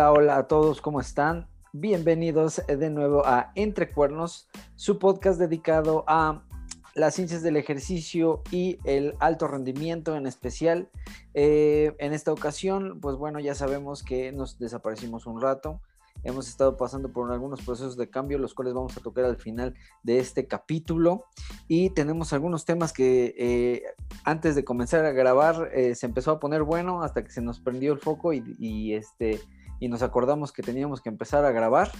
Hola, 0.00 0.12
hola 0.12 0.36
a 0.38 0.48
todos, 0.48 0.80
¿cómo 0.80 0.98
están? 0.98 1.46
Bienvenidos 1.74 2.62
de 2.66 2.88
nuevo 2.88 3.26
a 3.26 3.52
Entre 3.54 3.90
Cuernos, 3.90 4.48
su 4.74 4.98
podcast 4.98 5.38
dedicado 5.38 6.04
a 6.06 6.42
las 6.94 7.14
ciencias 7.14 7.42
del 7.42 7.58
ejercicio 7.58 8.42
y 8.50 8.78
el 8.84 9.14
alto 9.20 9.46
rendimiento 9.46 10.16
en 10.16 10.26
especial. 10.26 10.88
Eh, 11.34 11.94
en 11.98 12.14
esta 12.14 12.32
ocasión, 12.32 12.98
pues 13.02 13.16
bueno, 13.16 13.40
ya 13.40 13.54
sabemos 13.54 14.02
que 14.02 14.32
nos 14.32 14.58
desaparecimos 14.58 15.26
un 15.26 15.38
rato. 15.38 15.82
Hemos 16.22 16.48
estado 16.48 16.78
pasando 16.78 17.12
por 17.12 17.30
algunos 17.30 17.60
procesos 17.60 17.98
de 17.98 18.08
cambio, 18.08 18.38
los 18.38 18.54
cuales 18.54 18.72
vamos 18.72 18.96
a 18.96 19.00
tocar 19.00 19.26
al 19.26 19.36
final 19.36 19.74
de 20.02 20.18
este 20.18 20.46
capítulo. 20.46 21.26
Y 21.68 21.90
tenemos 21.90 22.32
algunos 22.32 22.64
temas 22.64 22.94
que 22.94 23.34
eh, 23.36 23.82
antes 24.24 24.54
de 24.54 24.64
comenzar 24.64 25.04
a 25.04 25.12
grabar 25.12 25.70
eh, 25.74 25.94
se 25.94 26.06
empezó 26.06 26.30
a 26.30 26.40
poner 26.40 26.62
bueno 26.62 27.02
hasta 27.02 27.22
que 27.22 27.30
se 27.30 27.42
nos 27.42 27.60
prendió 27.60 27.92
el 27.92 27.98
foco 27.98 28.32
y, 28.32 28.94
este, 28.94 29.40
y 29.80 29.88
nos 29.88 30.02
acordamos 30.02 30.52
que 30.52 30.62
teníamos 30.62 31.00
que 31.00 31.08
empezar 31.08 31.44
a 31.44 31.50
grabar. 31.50 31.90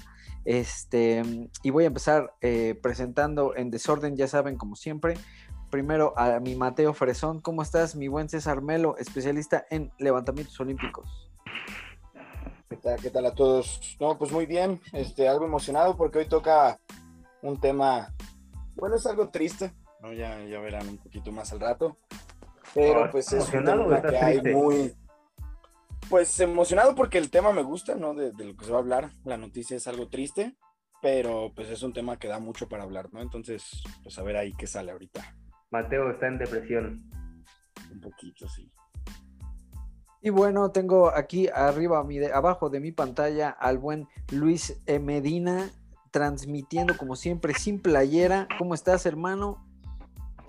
Este, 0.44 1.22
y 1.62 1.70
voy 1.70 1.84
a 1.84 1.86
empezar 1.88 2.34
eh, 2.42 2.78
presentando 2.80 3.56
en 3.56 3.70
desorden, 3.70 4.16
ya 4.16 4.28
saben, 4.28 4.56
como 4.56 4.76
siempre. 4.76 5.14
Primero 5.70 6.12
a 6.16 6.38
mi 6.40 6.54
Mateo 6.54 6.92
Fresón. 6.92 7.40
¿Cómo 7.40 7.62
estás, 7.62 7.96
mi 7.96 8.08
buen 8.08 8.28
César 8.28 8.60
Melo, 8.60 8.96
especialista 8.98 9.64
en 9.70 9.90
levantamientos 9.98 10.58
olímpicos? 10.60 11.30
¿Qué 12.68 12.76
tal, 12.76 13.00
¿Qué 13.00 13.10
tal 13.10 13.26
a 13.26 13.34
todos? 13.34 13.96
No, 13.98 14.16
pues 14.16 14.30
muy 14.30 14.46
bien, 14.46 14.80
este, 14.92 15.28
algo 15.28 15.44
emocionado 15.44 15.96
porque 15.96 16.18
hoy 16.18 16.26
toca 16.26 16.78
un 17.42 17.58
tema, 17.58 18.14
bueno, 18.76 18.94
es 18.94 19.06
algo 19.06 19.28
triste, 19.30 19.72
¿no? 20.00 20.12
ya, 20.12 20.40
ya 20.44 20.60
verán 20.60 20.88
un 20.88 20.98
poquito 20.98 21.32
más 21.32 21.52
al 21.52 21.58
rato, 21.58 21.96
pero 22.72 23.04
ah, 23.04 23.08
pues 23.10 23.32
es 23.32 23.52
un 23.52 23.64
tema 23.64 24.00
que 24.02 24.16
hay 24.16 24.40
muy, 24.42 24.94
pues 26.10 26.38
emocionado 26.40 26.96
porque 26.96 27.18
el 27.18 27.30
tema 27.30 27.52
me 27.52 27.62
gusta, 27.62 27.94
¿no? 27.94 28.14
De, 28.14 28.32
de, 28.32 28.44
lo 28.44 28.56
que 28.56 28.64
se 28.64 28.72
va 28.72 28.78
a 28.78 28.80
hablar, 28.80 29.10
la 29.24 29.36
noticia 29.36 29.76
es 29.76 29.86
algo 29.86 30.08
triste, 30.08 30.56
pero 31.00 31.52
pues 31.54 31.70
es 31.70 31.82
un 31.84 31.92
tema 31.92 32.18
que 32.18 32.26
da 32.26 32.40
mucho 32.40 32.68
para 32.68 32.82
hablar, 32.82 33.08
¿no? 33.12 33.22
Entonces, 33.22 33.82
pues 34.02 34.18
a 34.18 34.22
ver 34.24 34.36
ahí 34.36 34.52
qué 34.54 34.66
sale 34.66 34.90
ahorita. 34.90 35.36
Mateo 35.70 36.10
está 36.10 36.26
en 36.26 36.38
depresión. 36.38 37.10
Un 37.92 38.00
poquito, 38.00 38.48
sí. 38.48 38.70
Y 40.20 40.30
bueno, 40.30 40.70
tengo 40.72 41.08
aquí 41.10 41.48
arriba, 41.48 42.02
mi 42.04 42.22
abajo 42.24 42.68
de 42.68 42.80
mi 42.80 42.92
pantalla 42.92 43.48
al 43.48 43.78
buen 43.78 44.06
Luis 44.32 44.82
Medina, 45.00 45.70
transmitiendo 46.10 46.96
como 46.98 47.16
siempre 47.16 47.54
sin 47.54 47.80
playera. 47.80 48.48
¿Cómo 48.58 48.74
estás, 48.74 49.06
hermano? 49.06 49.64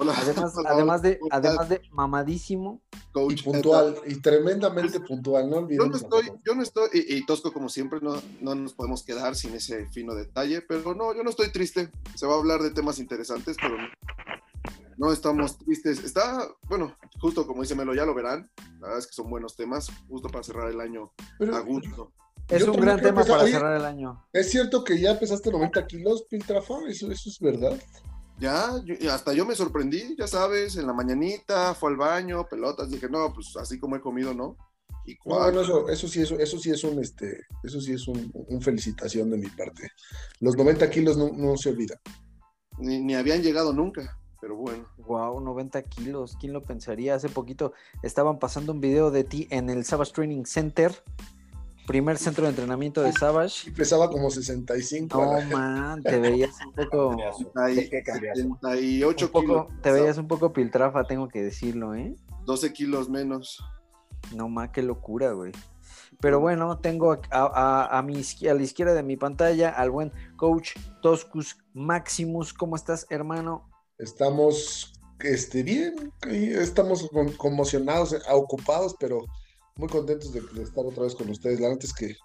Hola. 0.01 0.15
Además, 0.65 1.03
de, 1.03 1.19
además 1.29 1.69
de 1.69 1.79
mamadísimo. 1.91 2.81
y 3.29 3.35
puntual, 3.43 3.97
y 4.07 4.15
tremendamente 4.15 4.99
puntual, 5.07 5.47
no 5.47 5.69
Yo 5.69 5.85
no 5.85 5.95
estoy, 5.95 6.31
yo 6.43 6.55
no 6.55 6.63
estoy, 6.63 6.89
y, 6.91 7.23
Tosco 7.27 7.53
como 7.53 7.69
siempre, 7.69 7.99
no, 8.01 8.15
no 8.39 8.55
nos 8.55 8.73
podemos 8.73 9.03
quedar 9.03 9.35
sin 9.35 9.53
ese 9.53 9.85
fino 9.91 10.15
detalle, 10.15 10.63
pero 10.63 10.95
no, 10.95 11.13
yo 11.13 11.23
no 11.23 11.29
estoy 11.29 11.51
triste. 11.51 11.91
Se 12.15 12.25
va 12.25 12.33
a 12.33 12.39
hablar 12.39 12.63
de 12.63 12.71
temas 12.71 12.97
interesantes, 12.97 13.57
pero 13.61 13.77
no 14.97 15.13
estamos 15.13 15.59
tristes. 15.59 16.03
Está, 16.03 16.47
bueno, 16.63 16.95
justo 17.19 17.45
como 17.45 17.61
dice 17.61 17.75
Melo, 17.75 17.93
ya 17.93 18.05
lo 18.05 18.15
verán. 18.15 18.49
La 18.79 18.87
verdad 18.87 18.97
es 18.97 19.05
que 19.05 19.13
son 19.13 19.29
buenos 19.29 19.55
temas, 19.55 19.91
justo 20.09 20.29
para 20.29 20.43
cerrar 20.43 20.71
el 20.71 20.81
año 20.81 21.11
a 21.53 21.59
gusto. 21.59 22.11
Es 22.49 22.63
un 22.63 22.77
gran 22.77 22.99
tema 22.99 23.23
para 23.23 23.45
cerrar 23.45 23.77
el 23.77 23.85
año. 23.85 24.25
Es 24.33 24.49
cierto 24.49 24.83
que 24.83 24.99
ya 24.99 25.19
pesaste 25.19 25.51
90 25.51 25.85
kilos, 25.85 26.23
Piltrafa, 26.23 26.73
eso, 26.87 27.11
eso 27.11 27.29
es 27.29 27.39
verdad. 27.39 27.79
Ya, 28.41 28.71
hasta 29.13 29.33
yo 29.33 29.45
me 29.45 29.53
sorprendí, 29.53 30.15
ya 30.17 30.25
sabes, 30.25 30.75
en 30.75 30.87
la 30.87 30.93
mañanita, 30.93 31.75
fue 31.75 31.91
al 31.91 31.97
baño, 31.97 32.47
pelotas, 32.49 32.89
dije, 32.89 33.07
no, 33.07 33.31
pues 33.31 33.55
así 33.55 33.79
como 33.79 33.95
he 33.95 34.01
comido, 34.01 34.33
¿no? 34.33 34.57
Y 35.05 35.15
bueno, 35.23 35.61
eso, 35.61 35.87
eso 35.87 36.07
sí, 36.07 36.21
eso, 36.21 36.39
eso 36.39 36.57
sí 36.57 36.71
es 36.71 36.83
un, 36.83 36.99
este, 36.99 37.45
eso 37.63 37.79
sí 37.79 37.93
es 37.93 38.07
un, 38.07 38.31
felicitación 38.61 39.29
de 39.29 39.37
mi 39.37 39.47
parte. 39.47 39.89
Los 40.39 40.57
90 40.57 40.89
kilos 40.89 41.17
no, 41.17 41.29
no 41.29 41.55
se 41.55 41.69
olvidan. 41.69 41.99
Ni, 42.79 42.99
ni 42.99 43.13
habían 43.13 43.43
llegado 43.43 43.73
nunca 43.73 44.17
pero 44.41 44.55
bueno. 44.55 44.87
Wow, 44.97 45.39
90 45.39 45.83
kilos, 45.83 46.35
¿quién 46.39 46.51
lo 46.51 46.63
pensaría? 46.63 47.13
Hace 47.13 47.29
poquito 47.29 47.73
estaban 48.01 48.39
pasando 48.39 48.73
un 48.73 48.81
video 48.81 49.11
de 49.11 49.23
ti 49.23 49.47
en 49.51 49.69
el 49.69 49.85
Savage 49.85 50.13
Training 50.13 50.45
Center, 50.45 50.91
primer 51.91 52.17
centro 52.17 52.45
de 52.45 52.51
entrenamiento 52.51 53.01
de 53.01 53.11
Savage. 53.11 53.69
Y 53.69 53.73
pesaba 53.73 54.09
como 54.09 54.31
65. 54.31 55.21
No, 55.21 55.41
man, 55.57 56.01
te 56.01 56.17
veías 56.19 56.51
un 56.65 56.73
poco... 56.73 57.17
78 57.67 59.31
kilos. 59.31 59.67
Te 59.81 59.91
veías 59.91 60.17
un 60.17 60.29
poco 60.29 60.53
piltrafa, 60.53 61.03
tengo 61.03 61.27
que 61.27 61.43
decirlo, 61.43 61.93
¿eh? 61.93 62.15
12 62.45 62.71
kilos 62.71 63.09
menos. 63.09 63.61
No, 64.33 64.47
más 64.47 64.69
qué 64.69 64.83
locura, 64.83 65.33
güey. 65.33 65.51
Pero 66.21 66.39
bueno, 66.39 66.77
tengo 66.79 67.19
a, 67.29 67.97
a, 67.97 68.01
mi, 68.03 68.21
a 68.49 68.53
la 68.53 68.61
izquierda 68.61 68.93
de 68.93 69.03
mi 69.03 69.17
pantalla 69.17 69.71
al 69.71 69.91
buen 69.91 70.13
coach 70.37 70.77
Toscus 71.01 71.57
Maximus. 71.73 72.53
¿Cómo 72.53 72.77
estás, 72.77 73.05
hermano? 73.09 73.69
Estamos 73.97 74.93
este, 75.19 75.61
bien, 75.63 76.13
estamos 76.25 77.09
conmocionados, 77.35 78.15
ocupados, 78.31 78.95
pero 78.97 79.25
muy 79.75 79.89
contentos 79.89 80.31
de, 80.33 80.41
estar 80.61 80.85
otra 80.85 81.03
vez 81.03 81.15
con 81.15 81.29
ustedes. 81.29 81.59
La 81.59 81.69
verdad 81.69 81.83
es 81.83 81.93
que... 81.93 82.15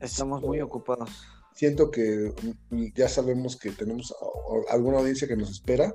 Estamos 0.00 0.42
muy 0.42 0.60
ocupados. 0.60 1.10
Siento 1.54 1.90
que 1.90 2.32
ya 2.94 3.08
sabemos 3.08 3.56
que 3.56 3.70
tenemos 3.70 4.14
alguna 4.70 4.98
audiencia 4.98 5.26
que 5.26 5.36
nos 5.36 5.50
espera. 5.50 5.92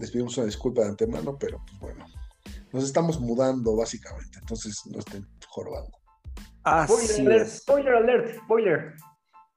Les 0.00 0.10
pedimos 0.10 0.36
una 0.38 0.46
disculpa 0.46 0.82
de 0.82 0.88
antemano, 0.88 1.36
pero 1.38 1.62
pues 1.66 1.80
bueno, 1.80 2.04
nos 2.72 2.84
estamos 2.84 3.20
mudando 3.20 3.76
básicamente, 3.76 4.38
entonces 4.40 4.82
no 4.86 4.98
estén 4.98 5.24
jorobando. 5.46 5.96
spoiler 6.86 7.20
alert, 7.20 7.48
spoiler 7.48 7.94
alert, 7.94 8.42
spoiler. 8.42 8.94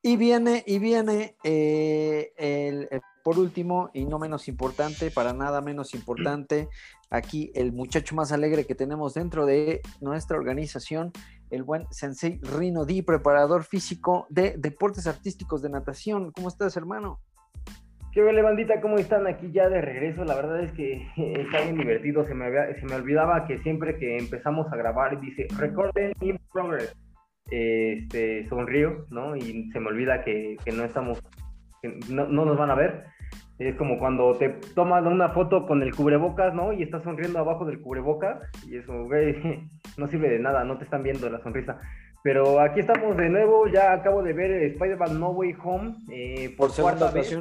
Y 0.03 0.15
viene, 0.15 0.63
y 0.67 0.77
viene 0.77 1.35
eh, 1.43 2.31
el 2.37 2.87
por 3.27 3.39
último, 3.39 3.89
y 3.93 4.05
no 4.05 4.19
menos 4.19 4.47
importante, 4.47 5.11
para 5.11 5.33
nada 5.33 5.59
menos 5.59 5.93
importante, 5.93 6.69
aquí 7.09 7.51
el 7.55 7.73
muchacho 7.73 8.15
más 8.15 8.31
alegre 8.31 8.65
que 8.65 8.73
tenemos 8.73 9.15
dentro 9.15 9.45
de 9.45 9.81
nuestra 9.99 10.37
organización, 10.37 11.11
el 11.49 11.63
buen 11.63 11.83
Sensei 11.91 12.39
Rino 12.41 12.85
Di, 12.85 13.01
preparador 13.01 13.65
físico 13.65 14.27
de 14.29 14.55
deportes 14.57 15.07
artísticos 15.07 15.61
de 15.61 15.69
natación. 15.69 16.31
¿Cómo 16.31 16.47
estás, 16.47 16.77
hermano? 16.77 17.19
¿Qué 18.13 18.21
vale, 18.21 18.41
bandita? 18.41 18.79
¿Cómo 18.79 18.97
están 18.97 19.27
aquí 19.27 19.51
ya 19.51 19.67
de 19.67 19.81
regreso? 19.81 20.23
La 20.23 20.35
verdad 20.35 20.61
es 20.61 20.71
que 20.71 21.05
está 21.17 21.63
bien 21.63 21.77
divertido. 21.77 22.25
Se 22.25 22.33
me, 22.33 22.49
se 22.75 22.85
me 22.85 22.95
olvidaba 22.95 23.45
que 23.45 23.57
siempre 23.57 23.97
que 23.97 24.17
empezamos 24.17 24.71
a 24.71 24.77
grabar 24.77 25.19
dice 25.19 25.47
Recording 25.57 26.13
in 26.21 26.39
progress. 26.53 26.95
Este, 27.51 28.47
sonrío, 28.47 29.05
¿no? 29.09 29.35
Y 29.35 29.69
se 29.73 29.81
me 29.81 29.87
olvida 29.87 30.23
que, 30.23 30.55
no 30.73 30.85
estamos, 30.85 31.21
no, 32.09 32.25
no, 32.25 32.45
nos 32.45 32.57
van 32.57 32.71
a 32.71 32.75
ver. 32.75 33.16
Es 33.59 33.75
como 33.75 33.97
cuando 33.97 34.35
te 34.35 34.49
toman 34.75 35.07
una 35.07 35.29
foto 35.29 35.65
con 35.65 35.81
el 35.81 35.95
cubrebocas, 35.95 36.53
¿no? 36.53 36.73
Y 36.73 36.83
estás 36.83 37.03
sonriendo 37.03 37.39
abajo 37.39 37.65
del 37.65 37.81
cubrebocas. 37.81 38.39
Y 38.67 38.77
eso, 38.77 39.05
güey, 39.05 39.35
no 39.97 40.07
sirve 40.07 40.29
de 40.29 40.39
nada, 40.39 40.63
no 40.63 40.77
te 40.77 40.83
están 40.83 41.01
viendo 41.01 41.29
la 41.29 41.41
sonrisa. 41.41 41.79
Pero 42.23 42.59
aquí 42.59 42.81
estamos 42.81 43.17
de 43.17 43.29
nuevo, 43.29 43.67
ya 43.67 43.93
acabo 43.93 44.21
de 44.21 44.33
ver 44.33 44.51
Spider-Man 44.73 45.19
No 45.19 45.29
Way 45.29 45.55
Home 45.63 45.95
eh, 46.11 46.53
por, 46.55 46.73
cuarta 46.75 47.09
vez. 47.09 47.35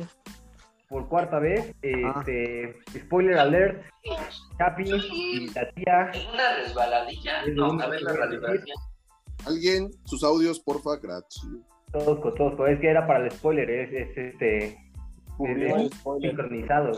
Por 0.89 1.09
cuarta 1.09 1.39
vez. 1.39 1.75
Ah. 2.05 2.15
Este, 2.19 2.77
spoiler 2.99 3.39
alert. 3.39 3.83
Happy 4.59 4.85
y 5.13 5.49
la 5.49 5.71
tía. 5.73 6.13
Una 6.33 6.57
resbaladilla. 6.63 7.47
No, 7.55 7.81
a 7.81 7.89
ver 7.89 8.03
la 8.03 8.13
Alguien, 9.45 9.91
sus 10.05 10.25
audios, 10.25 10.61
porfa, 10.61 10.97
gracias. 11.03 11.47
Tosco, 11.93 12.33
tosco. 12.35 12.67
Es 12.67 12.81
que 12.81 12.89
era 12.89 13.07
para 13.07 13.25
el 13.25 13.31
spoiler, 13.31 13.69
es, 13.69 13.93
es 13.93 14.17
este 14.17 14.86
sincronizado, 15.37 16.93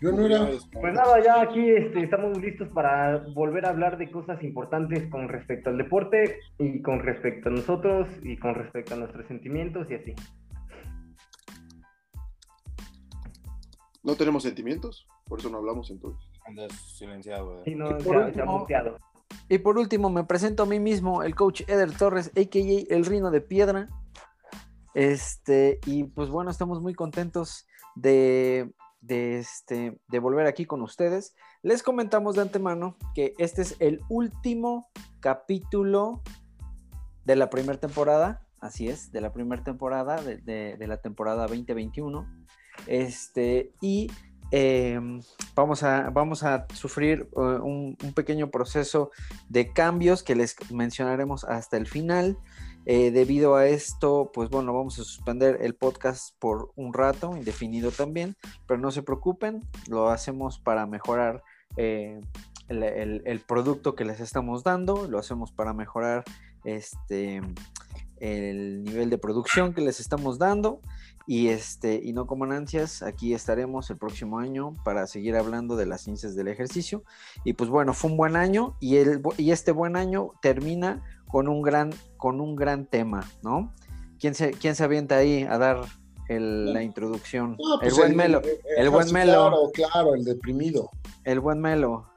Yo 0.00 0.12
no 0.12 0.26
era. 0.26 0.48
Pues 0.72 0.94
nada, 0.94 1.22
ya 1.24 1.40
aquí 1.40 1.70
este, 1.70 2.02
estamos 2.02 2.36
listos 2.38 2.68
para 2.68 3.18
volver 3.34 3.66
a 3.66 3.70
hablar 3.70 3.98
de 3.98 4.10
cosas 4.10 4.42
importantes 4.42 5.08
con 5.10 5.28
respecto 5.28 5.70
al 5.70 5.78
deporte 5.78 6.38
y 6.58 6.82
con 6.82 7.00
respecto 7.00 7.48
a 7.48 7.52
nosotros 7.52 8.08
y 8.22 8.36
con 8.36 8.54
respecto 8.54 8.94
a 8.94 8.98
nuestros 8.98 9.26
sentimientos 9.26 9.90
y 9.90 9.94
así. 9.94 10.14
No 14.02 14.14
tenemos 14.14 14.42
sentimientos, 14.42 15.06
por 15.26 15.38
eso 15.38 15.50
no 15.50 15.58
hablamos 15.58 15.90
entonces. 15.90 16.30
Andas 16.46 16.72
silenciado. 16.72 17.62
Sí, 17.64 17.74
no, 17.74 17.90
y, 17.90 18.02
por 18.02 18.16
último, 18.16 18.66
y 19.50 19.58
por 19.58 19.78
último, 19.78 20.10
me 20.10 20.24
presento 20.24 20.62
a 20.62 20.66
mí 20.66 20.80
mismo, 20.80 21.22
el 21.22 21.34
coach 21.34 21.62
Eder 21.68 21.92
Torres, 21.92 22.28
a.k.a. 22.28 22.94
El 22.94 23.04
Rino 23.04 23.30
de 23.30 23.40
Piedra. 23.40 23.88
Este, 24.94 25.78
y 25.86 26.04
pues 26.04 26.28
bueno, 26.28 26.50
estamos 26.50 26.80
muy 26.80 26.94
contentos 26.94 27.67
de, 28.00 28.72
este, 29.08 29.98
de 30.08 30.18
volver 30.18 30.46
aquí 30.46 30.64
con 30.64 30.82
ustedes. 30.82 31.34
Les 31.62 31.82
comentamos 31.82 32.36
de 32.36 32.42
antemano 32.42 32.96
que 33.14 33.34
este 33.38 33.62
es 33.62 33.76
el 33.80 34.00
último 34.08 34.88
capítulo 35.20 36.22
de 37.24 37.36
la 37.36 37.50
primera 37.50 37.78
temporada, 37.78 38.42
así 38.60 38.88
es, 38.88 39.12
de 39.12 39.20
la 39.20 39.32
primera 39.32 39.62
temporada, 39.62 40.22
de, 40.22 40.76
la 40.78 40.98
temporada 40.98 41.46
2021. 41.46 42.26
Este, 42.86 43.72
y 43.80 44.10
em, 44.50 45.20
vamos, 45.54 45.82
a, 45.82 46.10
vamos 46.10 46.44
a 46.44 46.66
sufrir 46.72 47.28
un, 47.32 47.96
un, 48.02 48.12
pequeño 48.14 48.50
proceso 48.50 49.10
de 49.48 49.72
cambios 49.72 50.22
que 50.22 50.36
les 50.36 50.56
mencionaremos 50.70 51.44
hasta 51.44 51.76
el 51.76 51.86
final. 51.86 52.38
Eh, 52.90 53.10
debido 53.10 53.54
a 53.54 53.66
esto, 53.66 54.30
pues 54.32 54.48
bueno, 54.48 54.72
vamos 54.72 54.98
a 54.98 55.04
suspender 55.04 55.58
el 55.60 55.74
podcast 55.74 56.34
por 56.38 56.72
un 56.74 56.94
rato, 56.94 57.36
indefinido 57.36 57.90
también, 57.90 58.34
pero 58.66 58.80
no 58.80 58.90
se 58.90 59.02
preocupen, 59.02 59.62
lo 59.88 60.08
hacemos 60.08 60.58
para 60.58 60.86
mejorar 60.86 61.42
eh, 61.76 62.18
el, 62.70 63.40
producto 63.46 63.94
que 63.94 64.06
les 64.06 64.20
estamos 64.20 64.64
dando, 64.64 65.06
lo 65.06 65.18
hacemos 65.18 65.52
para 65.52 65.74
mejorar 65.74 66.24
este 66.64 67.42
el 68.20 68.82
nivel 68.82 69.10
de 69.10 69.18
producción 69.18 69.74
que 69.74 69.82
les 69.82 70.00
estamos 70.00 70.38
dando 70.38 70.80
y 71.26 71.48
este 71.48 72.00
y 72.02 72.12
no 72.12 72.26
como 72.26 72.44
ansias 72.46 73.02
aquí 73.02 73.32
estaremos 73.32 73.90
el 73.90 73.96
próximo 73.98 74.38
año 74.38 74.74
para 74.82 75.06
seguir 75.06 75.36
hablando 75.36 75.76
de 75.76 75.86
las 75.86 76.00
ciencias 76.00 76.34
del 76.34 76.48
ejercicio. 76.48 77.04
Y 77.44 77.52
pues 77.52 77.68
bueno 77.68 77.92
fue 77.92 78.10
un 78.10 78.16
buen 78.16 78.34
año 78.34 78.76
y 78.80 78.96
el 78.96 79.20
y 79.36 79.50
este 79.50 79.72
buen 79.72 79.94
año 79.94 80.32
termina 80.40 81.04
con 81.28 81.48
un 81.48 81.62
gran 81.62 81.90
con 82.16 82.40
un 82.40 82.56
gran 82.56 82.86
tema 82.86 83.24
no 83.42 83.72
quién 84.18 84.34
se 84.34 84.50
quién 84.52 84.74
se 84.74 84.84
avienta 84.84 85.16
ahí 85.16 85.44
a 85.44 85.58
dar 85.58 85.80
el- 86.28 86.72
la 86.72 86.82
introducción 86.82 87.56
Ah, 87.64 87.74
el 87.74 87.78
pues 87.80 87.96
buen 87.96 88.16
melo 88.16 88.42
el 88.76 88.86
ajá, 88.86 88.90
buen 88.90 89.06
sí, 89.08 89.14
Melo. 89.14 89.32
Claro, 89.32 89.56
claro, 89.90 90.14
el 90.14 90.24
deprimido. 90.24 90.90
el 91.24 91.40
buen 91.40 91.60
melo 91.60 92.08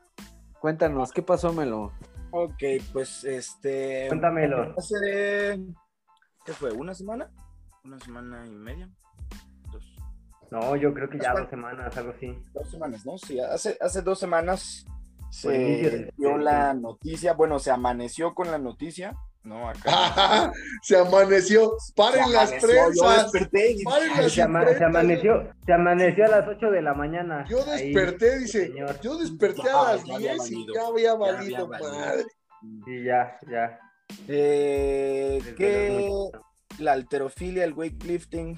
cuéntanos 0.60 1.12
qué 1.12 1.22
pasó 1.22 1.54
melo 1.54 1.92
Ok, 2.34 2.64
pues 2.94 3.26
este. 3.26 4.08
Cuéntamelo. 4.08 4.74
Hace. 4.78 5.60
¿Qué 6.46 6.54
fue? 6.54 6.72
¿Una 6.72 6.94
semana? 6.96 7.30
¿Una 7.84 8.00
semana 8.00 8.48
y 8.48 8.52
media? 8.52 8.90
Dos, 9.70 9.84
No, 10.50 10.78
yo 10.78 10.94
creo 10.94 11.10
que 11.10 11.20
ya 11.20 11.34
dos 11.34 11.50
semanas, 11.50 11.98
algo 11.98 12.14
así. 12.16 12.34
dos 12.54 12.70
semanas, 12.72 13.06
¿no? 13.06 13.18
Sí, 13.18 13.38
hace, 13.42 13.78
hace 13.82 14.02
dos 14.02 14.18
semanas 14.18 14.86
se 15.32 16.12
dio 16.18 16.38
la 16.38 16.74
noticia, 16.74 17.34
bueno, 17.34 17.58
se 17.60 17.72
amaneció 17.72 18.36
con 18.36 18.52
la 18.52 18.58
noticia, 18.60 19.16
¿no? 19.44 19.70
Acá. 19.70 20.52
se 20.84 20.98
amaneció. 20.98 21.72
Paren 21.96 22.26
Se 22.26 22.32
las 22.34 22.52
amaneció, 22.52 22.68
Yo 22.70 23.02
prensas. 23.08 23.32
desperté 23.32 23.72
y 23.72 23.84
Paren 23.84 24.10
Ay, 24.14 24.22
las 24.24 24.32
se, 24.34 24.42
ama- 24.44 24.60
se 24.60 24.72
imprensas. 24.72 24.90
amaneció, 24.90 25.54
se 25.66 25.74
amaneció 25.74 26.26
a 26.26 26.28
las 26.28 26.48
8 26.48 26.72
de 26.72 26.82
la 26.82 26.94
mañana. 26.94 27.46
Yo 27.50 27.58
Ahí, 27.72 27.92
desperté, 27.94 28.40
dice. 28.40 28.68
señor. 28.68 29.00
Yo 29.02 29.18
desperté 29.18 29.62
Ya, 29.66 29.82
a 29.82 29.96
las 29.96 30.04
ya 30.06 30.16
había 30.16 30.34
10 30.34 30.52
y 30.52 30.66
ya 30.74 30.86
había 30.88 31.04
Ya 31.06 31.14
valido 31.16 31.38
había 31.40 31.64
valido. 31.66 32.00
madre. 32.00 32.26
Sí, 32.86 33.04
ya, 33.04 33.40
ya. 33.50 33.80
Eh, 34.28 35.42
que 35.58 36.12
la 36.80 36.92
alterofilia, 36.92 37.64
el 37.64 37.74
weightlifting, 37.74 38.58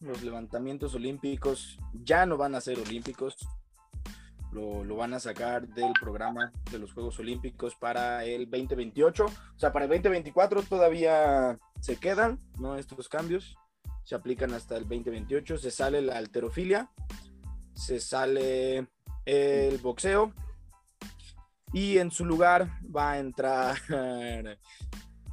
los 0.00 0.22
levantamientos 0.22 0.94
olímpicos 0.94 1.78
ya 1.92 2.24
no 2.26 2.36
van 2.36 2.54
a 2.54 2.60
ser 2.60 2.78
olímpicos. 2.78 3.36
Lo, 4.54 4.84
lo 4.84 4.96
van 4.96 5.12
a 5.14 5.20
sacar 5.20 5.66
del 5.66 5.92
programa 6.00 6.52
de 6.70 6.78
los 6.78 6.92
Juegos 6.92 7.18
Olímpicos 7.18 7.74
para 7.74 8.24
el 8.24 8.48
2028. 8.48 9.26
O 9.26 9.58
sea, 9.58 9.72
para 9.72 9.86
el 9.86 9.90
2024 9.90 10.62
todavía 10.62 11.58
se 11.80 11.96
quedan, 11.96 12.38
¿no? 12.58 12.76
Estos 12.76 13.08
cambios 13.08 13.58
se 14.04 14.14
aplican 14.14 14.52
hasta 14.54 14.76
el 14.76 14.84
2028. 14.84 15.58
Se 15.58 15.70
sale 15.72 16.00
la 16.02 16.18
alterofilia, 16.18 16.88
se 17.74 17.98
sale 17.98 18.86
el 19.24 19.78
boxeo 19.78 20.32
y 21.72 21.98
en 21.98 22.10
su 22.10 22.24
lugar 22.24 22.70
va 22.94 23.12
a 23.12 23.18
entrar. 23.18 23.76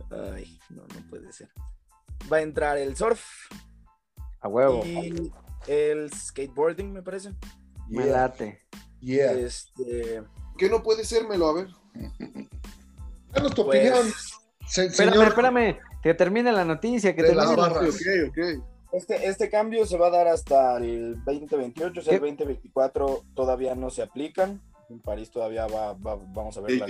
Ay, 0.10 0.60
no, 0.70 0.82
no 0.82 1.10
puede 1.10 1.32
ser. 1.32 1.50
Va 2.32 2.38
a 2.38 2.42
entrar 2.42 2.78
el 2.78 2.96
surf 2.98 3.24
a 4.42 4.48
huevo 4.48 4.84
y 4.86 5.32
el 5.68 6.12
skateboarding, 6.12 6.92
me 6.92 7.04
parece. 7.04 7.34
me 7.88 8.08
late 8.08 8.60
yeah. 9.02 9.32
Este, 9.34 10.24
¿Qué 10.58 10.70
no 10.70 10.82
puede 10.84 11.04
sérmelo? 11.04 11.48
A 11.48 11.54
ver. 11.54 11.68
Danos 13.32 13.54
tu 13.56 13.66
pues, 13.66 13.80
opinión, 13.92 14.12
se- 14.68 14.86
espérame 14.86 15.14
señor. 15.14 15.28
espérame 15.28 15.78
que 16.04 16.14
termine 16.14 16.52
la 16.52 16.66
noticia 16.66 17.16
que 17.16 17.24
termine 17.24 17.56
la. 17.56 17.82
Este, 18.92 19.28
este 19.28 19.50
cambio 19.50 19.86
se 19.86 19.98
va 19.98 20.08
a 20.08 20.12
dar 20.12 20.28
hasta 20.28 20.76
el 20.78 21.24
2028, 21.24 22.00
o 22.00 22.04
sea, 22.04 22.14
el 22.14 22.20
¿Qué? 22.20 22.26
2024 22.28 23.24
todavía 23.34 23.74
no 23.74 23.90
se 23.90 24.02
aplican. 24.02 24.62
En 24.90 25.00
París 25.00 25.32
todavía 25.32 25.66
va, 25.68 25.94
va- 25.94 26.20
vamos 26.34 26.58
a 26.58 26.62
ver 26.62 26.72
la 26.78 26.86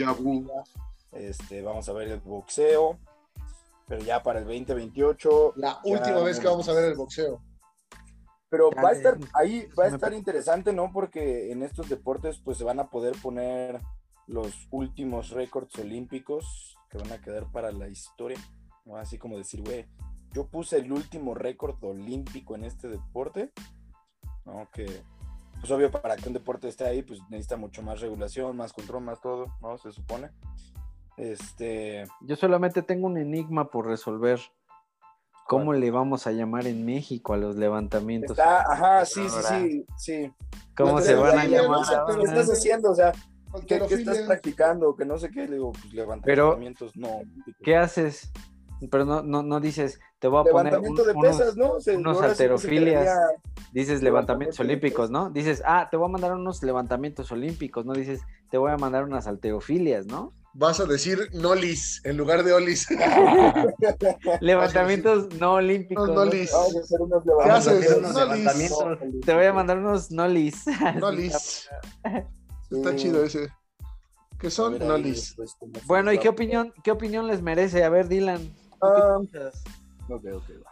este, 1.11 1.61
vamos 1.61 1.87
a 1.89 1.93
ver 1.93 2.07
el 2.07 2.19
boxeo, 2.19 2.97
pero 3.87 4.01
ya 4.03 4.23
para 4.23 4.39
el 4.39 4.45
2028. 4.45 5.53
La 5.57 5.79
última 5.83 6.21
vez 6.21 6.39
que 6.39 6.47
vamos 6.47 6.67
a 6.69 6.73
ver 6.73 6.85
el 6.85 6.95
boxeo. 6.95 7.39
Pero 8.51 8.69
va 8.69 8.89
a 8.89 8.91
estar 8.91 9.17
ahí, 9.33 9.65
va 9.79 9.85
a 9.85 9.87
estar 9.87 10.13
interesante, 10.13 10.73
¿no? 10.73 10.91
Porque 10.91 11.53
en 11.53 11.63
estos 11.63 11.87
deportes, 11.87 12.37
pues 12.43 12.57
se 12.57 12.65
van 12.65 12.81
a 12.81 12.89
poder 12.89 13.15
poner 13.23 13.79
los 14.27 14.67
últimos 14.71 15.29
récords 15.29 15.79
olímpicos 15.79 16.77
que 16.89 16.97
van 16.97 17.13
a 17.13 17.21
quedar 17.21 17.49
para 17.49 17.71
la 17.71 17.87
historia. 17.87 18.37
¿no? 18.85 18.97
Así 18.97 19.17
como 19.17 19.37
decir, 19.37 19.61
güey, 19.63 19.87
yo 20.33 20.47
puse 20.47 20.77
el 20.79 20.91
último 20.91 21.33
récord 21.33 21.81
olímpico 21.81 22.55
en 22.55 22.65
este 22.65 22.89
deporte. 22.89 23.53
¿no? 24.45 24.69
Que, 24.73 24.85
pues 25.61 25.71
obvio, 25.71 25.89
para 25.89 26.17
que 26.17 26.27
un 26.27 26.33
deporte 26.33 26.67
esté 26.67 26.83
ahí, 26.83 27.03
pues 27.03 27.21
necesita 27.29 27.55
mucho 27.55 27.81
más 27.81 28.01
regulación, 28.01 28.57
más 28.57 28.73
control, 28.73 29.03
más 29.03 29.21
todo, 29.21 29.45
¿no? 29.61 29.77
Se 29.77 29.93
supone. 29.93 30.29
Este, 31.15 32.05
Yo 32.21 32.35
solamente 32.35 32.81
tengo 32.81 33.07
un 33.07 33.17
enigma 33.17 33.69
por 33.69 33.85
resolver. 33.85 34.41
¿Cómo 35.47 35.73
le 35.73 35.91
vamos 35.91 36.27
a 36.27 36.31
llamar 36.31 36.65
en 36.67 36.85
México 36.85 37.33
a 37.33 37.37
los 37.37 37.55
levantamientos? 37.57 38.37
está, 38.37 38.61
ajá, 38.71 39.05
sí, 39.05 39.27
sí, 39.29 39.39
sí, 39.49 39.85
sí. 39.97 40.33
¿Cómo 40.77 40.93
No, 40.93 40.99
se 41.01 41.07
pero 41.09 41.21
van 41.21 41.39
a 41.39 41.45
llamar? 41.45 41.79
no 41.79 41.83
sé, 41.85 42.23
estás 42.23 42.49
haciendo? 42.51 42.91
O 42.91 42.95
sea, 42.95 43.11
¿Qué, 43.67 43.81
qué 43.85 43.95
estás 43.95 44.19
practicando? 44.19 44.95
Que 44.95 45.03
no 45.03 45.17
sé 45.17 45.29
qué, 45.29 45.45
le 45.45 45.55
digo, 45.55 45.73
pues 45.73 45.93
levantamientos 45.93 46.95
no. 46.95 47.21
¿Qué 47.61 47.75
haces? 47.75 48.31
Pero 48.89 49.03
no, 49.05 49.21
no, 49.21 49.43
no 49.43 49.59
dices, 49.59 49.99
te 50.19 50.27
voy 50.29 50.39
a 50.39 50.49
poner 50.49 50.73
Levantamiento 50.73 51.01
un- 51.01 51.07
de 51.07 51.13
unos- 51.13 51.37
pesas, 51.37 51.57
¿no? 51.57 51.79
Se- 51.81 51.97
unos 51.97 52.17
quedaría- 52.19 53.15
dices 53.73 54.01
levantamientos 54.01 54.59
olímpicos, 54.59 55.11
¿no? 55.11 55.29
Dices, 55.29 55.61
ah, 55.65 55.87
te 55.91 55.97
voy 55.97 56.05
a 56.07 56.11
mandar 56.11 56.31
unos 56.33 56.63
levantamientos 56.63 57.31
olímpicos, 57.31 57.85
¿no? 57.85 57.93
Dices, 57.93 58.21
te 58.49 58.57
voy 58.57 58.71
a 58.71 58.77
mandar 58.77 59.03
unas 59.03 59.27
halterofilias, 59.27 60.05
¿no? 60.07 60.31
Vas 60.53 60.81
a 60.81 60.85
decir 60.85 61.29
Nolis 61.33 62.01
en 62.03 62.17
lugar 62.17 62.43
de 62.43 62.51
Olis. 62.51 62.87
Levantamientos 64.41 65.33
no 65.39 65.53
olímpicos. 65.53 66.09
No, 66.09 66.13
¿no? 66.13 66.25
Nolis. 66.25 66.51
Te 69.25 69.33
voy 69.33 69.45
a 69.45 69.53
mandar 69.53 69.77
unos 69.77 70.11
nolis. 70.11 70.65
Nolis. 70.99 71.69
Sí. 72.69 72.75
Está 72.75 72.95
chido 72.95 73.23
ese. 73.23 73.47
¿Qué 74.39 74.49
son? 74.49 74.77
ver 74.77 74.83
Nolis. 74.85 75.35
Bueno, 75.85 76.11
¿y 76.11 76.17
qué 76.17 76.27
opinión, 76.27 76.73
qué 76.83 76.91
opinión 76.91 77.27
les 77.27 77.41
merece? 77.41 77.83
A 77.83 77.89
ver, 77.89 78.09
Dylan. 78.09 78.53
Ah, 78.81 79.19
ok, 80.09 80.25
ok, 80.33 80.49
va. 80.65 80.71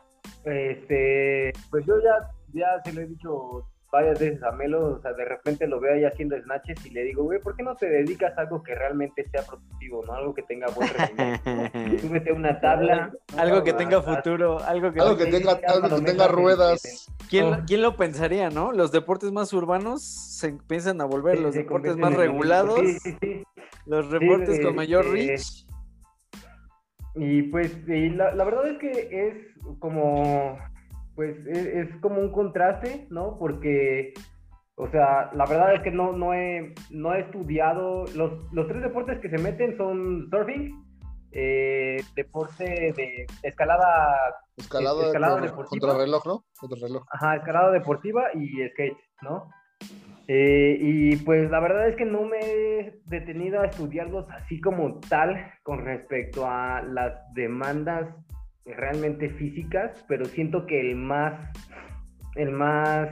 Este, 0.51 1.53
pues 1.69 1.85
yo 1.85 1.95
ya, 2.01 2.31
ya 2.53 2.67
se 2.83 2.93
lo 2.93 3.01
he 3.01 3.07
dicho 3.07 3.65
varias 3.91 4.19
veces 4.19 4.43
a 4.43 4.51
Melo, 4.51 4.95
o 4.97 5.01
sea, 5.01 5.13
de 5.13 5.25
repente 5.25 5.65
lo 5.67 5.79
veo 5.79 5.93
ahí 5.95 6.05
haciendo 6.05 6.39
snatches 6.39 6.85
y 6.85 6.91
le 6.91 7.03
digo, 7.03 7.23
güey, 7.23 7.39
¿por 7.41 7.55
qué 7.55 7.63
no 7.63 7.75
te 7.75 7.89
dedicas 7.89 8.37
a 8.37 8.41
algo 8.41 8.61
que 8.61 8.75
realmente 8.75 9.27
sea 9.29 9.41
productivo, 9.43 10.03
¿no? 10.05 10.13
Algo 10.13 10.33
que 10.33 10.43
tenga 10.43 10.67
buen 10.67 10.89
rendimiento. 10.89 11.41
Súbete 12.07 12.29
a 12.29 12.33
una 12.33 12.59
tabla. 12.61 13.11
algo 13.37 13.63
que 13.63 13.73
tenga 13.73 14.01
futuro, 14.01 14.59
algo 14.59 14.91
que, 14.93 14.99
Algo 15.01 15.17
que 15.17 15.25
Sí, 15.25 15.31
tenga, 15.31 15.59
algo 15.67 15.95
que 15.97 16.01
tenga 16.05 16.27
ruedas. 16.27 17.07
¿Quién, 17.29 17.45
Oh. 17.45 17.57
quién 17.65 17.81
lo 17.81 17.95
pensaría, 17.95 18.49
no? 18.49 18.71
Los 18.71 18.91
deportes 18.91 19.31
más 19.31 19.51
urbanos 19.53 20.03
se 20.03 20.47
empiezan 20.47 21.01
a 21.01 21.05
volver 21.05 21.37
sí, 21.37 21.43
los 21.43 21.55
deportes 21.55 21.95
más 21.97 22.13
regulados, 22.15 22.79
Sí, 22.79 22.99
sí, 22.99 23.17
sí. 23.21 23.43
los 23.85 24.11
deportes 24.11 24.57
de- 24.57 24.63
con 24.63 24.75
mayor 24.75 25.05
de- 25.05 25.11
reach. 25.11 25.65
Y 27.15 27.43
pues 27.43 27.75
y 27.87 28.09
la, 28.09 28.33
la 28.35 28.43
verdad 28.43 28.67
es 28.67 28.77
que 28.77 29.27
es 29.27 29.35
como, 29.79 30.57
pues 31.19 31.35
es, 31.47 31.65
es 31.89 31.95
como 31.97 32.21
un 32.21 32.31
contraste, 32.31 33.05
¿no? 33.09 33.35
Porque, 33.37 34.13
o 34.75 34.87
sea, 34.89 35.29
la 35.33 35.45
verdad 35.45 35.73
es 35.75 35.81
que 35.81 35.91
no, 35.91 36.13
no, 36.13 36.33
he, 36.33 36.73
no 36.91 37.13
he 37.13 37.19
estudiado, 37.19 38.05
los, 38.15 38.31
los 38.53 38.67
tres 38.69 38.81
deportes 38.81 39.19
que 39.19 39.29
se 39.29 39.37
meten 39.37 39.75
son 39.75 40.29
surfing, 40.29 40.81
eh, 41.33 41.97
deporte 42.15 42.93
de 42.95 43.25
escalada, 43.43 44.15
Escalada, 44.55 45.07
Escalada 45.07 45.33
con- 45.33 45.43
deportiva. 45.43 45.87
contra 45.87 46.05
reloj, 46.05 46.25
¿no? 46.25 46.45
Contra 46.57 46.79
reloj. 46.87 47.03
ajá, 47.11 47.35
escalada 47.35 47.71
deportiva 47.73 48.23
y 48.35 48.65
skate, 48.69 48.97
¿no? 49.21 49.49
Eh, 50.29 50.77
y 50.79 51.15
pues 51.17 51.51
la 51.51 51.59
verdad 51.59 51.89
es 51.89 51.97
que 51.97 52.05
no 52.05 52.23
me 52.23 52.37
he 52.39 53.01
detenido 53.07 53.59
a 53.59 53.65
estudiarlos 53.65 54.25
así 54.29 54.61
como 54.61 55.01
tal 55.09 55.35
con 55.63 55.83
respecto 55.83 56.45
a 56.47 56.81
las 56.81 57.13
demandas 57.33 58.07
realmente 58.75 59.29
físicas, 59.31 60.05
pero 60.07 60.25
siento 60.25 60.65
que 60.65 60.79
el 60.79 60.95
más 60.95 61.51
el 62.35 62.51
más 62.51 63.09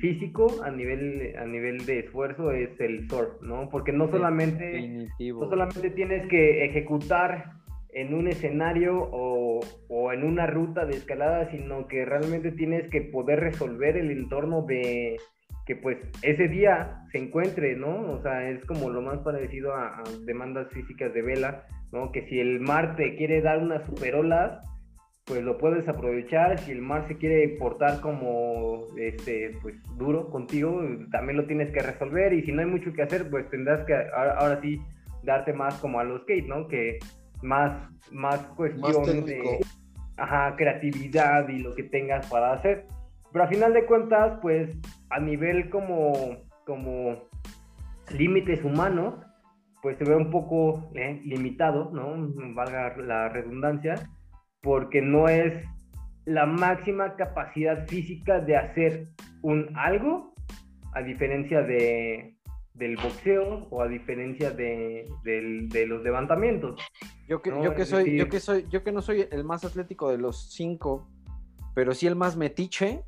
físico 0.00 0.46
a 0.64 0.70
nivel 0.70 1.34
a 1.36 1.44
nivel 1.44 1.84
de 1.84 2.00
esfuerzo 2.00 2.52
es 2.52 2.70
el 2.80 3.08
surf, 3.08 3.42
¿no? 3.42 3.68
Porque 3.68 3.92
no 3.92 4.08
solamente 4.10 4.64
Definitivo. 4.64 5.44
no 5.44 5.50
solamente 5.50 5.90
tienes 5.90 6.26
que 6.28 6.64
ejecutar 6.64 7.52
en 7.92 8.14
un 8.14 8.28
escenario 8.28 8.96
o, 9.12 9.60
o 9.88 10.12
en 10.12 10.24
una 10.24 10.46
ruta 10.46 10.86
de 10.86 10.92
escalada, 10.96 11.50
sino 11.50 11.86
que 11.88 12.04
realmente 12.04 12.52
tienes 12.52 12.88
que 12.88 13.02
poder 13.02 13.40
resolver 13.40 13.96
el 13.98 14.10
entorno 14.10 14.62
de 14.62 15.16
que 15.66 15.76
pues 15.76 15.98
ese 16.22 16.48
día 16.48 17.04
se 17.12 17.18
encuentre, 17.18 17.76
¿no? 17.76 18.12
O 18.12 18.22
sea, 18.22 18.48
es 18.48 18.64
como 18.64 18.88
lo 18.90 19.02
más 19.02 19.18
parecido 19.18 19.74
a, 19.74 19.98
a 19.98 20.02
demandas 20.24 20.68
físicas 20.72 21.12
de 21.12 21.22
vela, 21.22 21.66
¿no? 21.92 22.10
Que 22.10 22.26
si 22.28 22.40
el 22.40 22.60
mar 22.60 22.96
te 22.96 23.14
quiere 23.16 23.42
dar 23.42 23.58
unas 23.58 23.84
superolas, 23.86 24.64
pues 25.32 25.44
lo 25.44 25.56
puedes 25.56 25.88
aprovechar. 25.88 26.58
Si 26.58 26.72
el 26.72 26.82
mar 26.82 27.08
se 27.08 27.16
quiere 27.16 27.56
portar 27.58 28.02
como 28.02 28.88
este, 28.98 29.56
pues 29.62 29.76
duro 29.96 30.28
contigo, 30.28 30.82
también 31.10 31.38
lo 31.38 31.46
tienes 31.46 31.72
que 31.72 31.80
resolver. 31.80 32.34
Y 32.34 32.42
si 32.42 32.52
no 32.52 32.60
hay 32.60 32.66
mucho 32.66 32.92
que 32.92 33.00
hacer, 33.00 33.30
pues 33.30 33.48
tendrás 33.48 33.82
que 33.86 33.94
ahora, 33.94 34.34
ahora 34.34 34.60
sí 34.60 34.78
darte 35.22 35.54
más 35.54 35.80
como 35.80 36.00
a 36.00 36.04
los 36.04 36.20
skate, 36.22 36.46
¿no? 36.46 36.68
Que 36.68 36.98
más, 37.40 37.72
más 38.10 38.40
cuestión 38.56 39.24
de 39.24 39.60
ajá, 40.18 40.54
creatividad 40.54 41.48
y 41.48 41.60
lo 41.60 41.74
que 41.74 41.84
tengas 41.84 42.28
para 42.28 42.52
hacer. 42.52 42.86
Pero 43.32 43.44
a 43.46 43.48
final 43.48 43.72
de 43.72 43.86
cuentas, 43.86 44.38
pues 44.42 44.78
a 45.08 45.18
nivel 45.18 45.70
como, 45.70 46.12
como 46.66 47.22
límites 48.14 48.62
humanos, 48.64 49.14
pues 49.80 49.96
se 49.96 50.04
ve 50.04 50.14
un 50.14 50.30
poco 50.30 50.90
eh, 50.94 51.22
limitado, 51.24 51.90
¿no? 51.90 52.14
Valga 52.54 52.94
la 52.98 53.30
redundancia, 53.30 53.94
porque 54.62 55.02
no 55.02 55.28
es 55.28 55.52
la 56.24 56.46
máxima 56.46 57.16
capacidad 57.16 57.86
física 57.88 58.40
de 58.40 58.56
hacer 58.56 59.08
un 59.42 59.70
algo, 59.76 60.34
a 60.94 61.02
diferencia 61.02 61.62
de, 61.62 62.36
del 62.74 62.96
boxeo 62.96 63.66
o 63.70 63.82
a 63.82 63.88
diferencia 63.88 64.50
de, 64.50 65.08
de 65.24 65.86
los 65.86 66.02
levantamientos. 66.02 66.80
Yo 67.28 67.42
que, 67.42 67.50
No, 67.50 67.64
yo 67.64 67.74
que 67.74 67.84
soy, 67.84 68.16
yo 68.16 68.28
que 68.28 68.40
soy, 68.40 68.66
yo 68.68 68.84
que 68.84 68.92
no 68.92 69.02
soy 69.02 69.26
el 69.30 69.44
más 69.44 69.64
atlético 69.64 70.10
de 70.10 70.18
los 70.18 70.52
cinco, 70.52 71.08
pero 71.74 71.94
sí 71.94 72.06
el 72.06 72.16
más 72.16 72.36
metiche, 72.36 73.02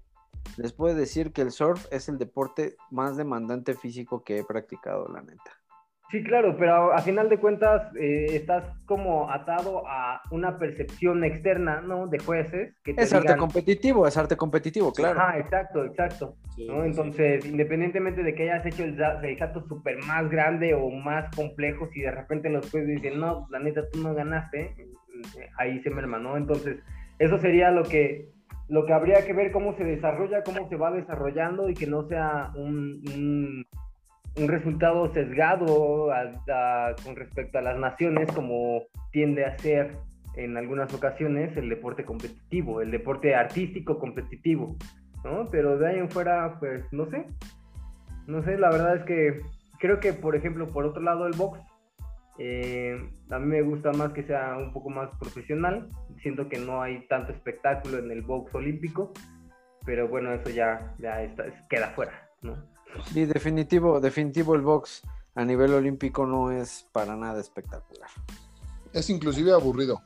les 0.56 0.72
puedo 0.72 0.94
decir 0.94 1.32
que 1.32 1.42
el 1.42 1.50
surf 1.50 1.86
es 1.90 2.08
el 2.08 2.18
deporte 2.18 2.76
más 2.90 3.16
demandante 3.16 3.74
físico 3.74 4.22
que 4.24 4.38
he 4.38 4.44
practicado, 4.44 5.08
la 5.08 5.22
neta. 5.22 5.63
Sí, 6.10 6.22
claro, 6.22 6.54
pero 6.58 6.92
a 6.92 6.98
final 7.00 7.28
de 7.28 7.38
cuentas 7.38 7.90
eh, 7.96 8.26
estás 8.30 8.64
como 8.84 9.30
atado 9.30 9.82
a 9.86 10.22
una 10.30 10.58
percepción 10.58 11.24
externa, 11.24 11.80
¿no? 11.80 12.06
De 12.06 12.18
jueces 12.18 12.76
que 12.84 12.94
te 12.94 13.02
Es 13.02 13.12
arte 13.12 13.36
competitivo, 13.36 14.06
es 14.06 14.16
arte 14.16 14.36
competitivo, 14.36 14.92
claro. 14.92 15.18
Ajá, 15.18 15.38
exacto, 15.38 15.84
exacto. 15.84 16.36
Sí, 16.54 16.66
¿no? 16.68 16.82
sí. 16.82 16.88
Entonces, 16.88 17.46
independientemente 17.46 18.22
de 18.22 18.34
que 18.34 18.44
hayas 18.44 18.66
hecho 18.66 18.84
el, 18.84 19.00
el 19.22 19.38
salto 19.38 19.66
súper 19.66 19.96
más 20.04 20.28
grande 20.30 20.74
o 20.74 20.90
más 20.90 21.34
complejo, 21.34 21.88
si 21.92 22.02
de 22.02 22.10
repente 22.10 22.50
los 22.50 22.70
jueces 22.70 22.88
dicen, 22.88 23.18
no, 23.18 23.48
la 23.50 23.58
neta, 23.58 23.88
tú 23.90 24.00
no 24.00 24.14
ganaste, 24.14 24.74
ahí 25.58 25.82
se 25.82 25.90
merma, 25.90 26.18
¿no? 26.18 26.36
Entonces, 26.36 26.78
eso 27.18 27.38
sería 27.38 27.70
lo 27.70 27.84
que, 27.84 28.28
lo 28.68 28.86
que 28.86 28.92
habría 28.92 29.24
que 29.24 29.32
ver 29.32 29.52
cómo 29.52 29.76
se 29.76 29.84
desarrolla, 29.84 30.42
cómo 30.42 30.68
se 30.68 30.76
va 30.76 30.90
desarrollando 30.90 31.68
y 31.68 31.74
que 31.74 31.86
no 31.86 32.06
sea 32.08 32.52
un, 32.54 33.02
un, 33.14 33.66
un 34.36 34.48
resultado 34.48 35.12
sesgado 35.12 36.10
con 37.04 37.16
respecto 37.16 37.58
a 37.58 37.62
las 37.62 37.78
naciones 37.78 38.30
como 38.32 38.82
tiende 39.12 39.44
a 39.44 39.56
ser 39.58 39.96
en 40.36 40.56
algunas 40.56 40.92
ocasiones 40.92 41.56
el 41.56 41.68
deporte 41.68 42.04
competitivo, 42.04 42.80
el 42.80 42.90
deporte 42.90 43.34
artístico 43.34 43.98
competitivo. 43.98 44.76
¿no? 45.24 45.48
Pero 45.50 45.78
de 45.78 45.88
ahí 45.88 45.98
en 45.98 46.10
fuera, 46.10 46.58
pues 46.58 46.84
no 46.92 47.06
sé. 47.06 47.26
No 48.26 48.42
sé, 48.42 48.58
la 48.58 48.70
verdad 48.70 48.96
es 48.96 49.04
que 49.04 49.40
creo 49.78 50.00
que, 50.00 50.12
por 50.12 50.36
ejemplo, 50.36 50.68
por 50.68 50.84
otro 50.84 51.02
lado, 51.02 51.26
el 51.26 51.36
box, 51.36 51.60
eh, 52.38 52.98
a 53.30 53.38
mí 53.38 53.46
me 53.46 53.62
gusta 53.62 53.92
más 53.92 54.12
que 54.12 54.22
sea 54.24 54.56
un 54.56 54.72
poco 54.72 54.90
más 54.90 55.10
profesional. 55.18 55.88
Siento 56.22 56.48
que 56.48 56.58
no 56.58 56.82
hay 56.82 57.06
tanto 57.06 57.32
espectáculo 57.32 57.98
en 57.98 58.10
el 58.10 58.22
box 58.22 58.54
olímpico, 58.54 59.12
pero 59.84 60.08
bueno, 60.08 60.32
eso 60.32 60.50
ya, 60.50 60.94
ya 60.98 61.22
está, 61.22 61.44
queda 61.68 61.88
fuera, 61.88 62.12
¿no? 62.42 62.73
Y 63.14 63.24
definitivo, 63.24 64.00
definitivo 64.00 64.54
el 64.54 64.62
box 64.62 65.02
a 65.34 65.44
nivel 65.44 65.74
olímpico 65.74 66.26
no 66.26 66.50
es 66.50 66.86
para 66.92 67.16
nada 67.16 67.40
espectacular. 67.40 68.08
Es 68.92 69.10
inclusive 69.10 69.52
aburrido. 69.52 70.00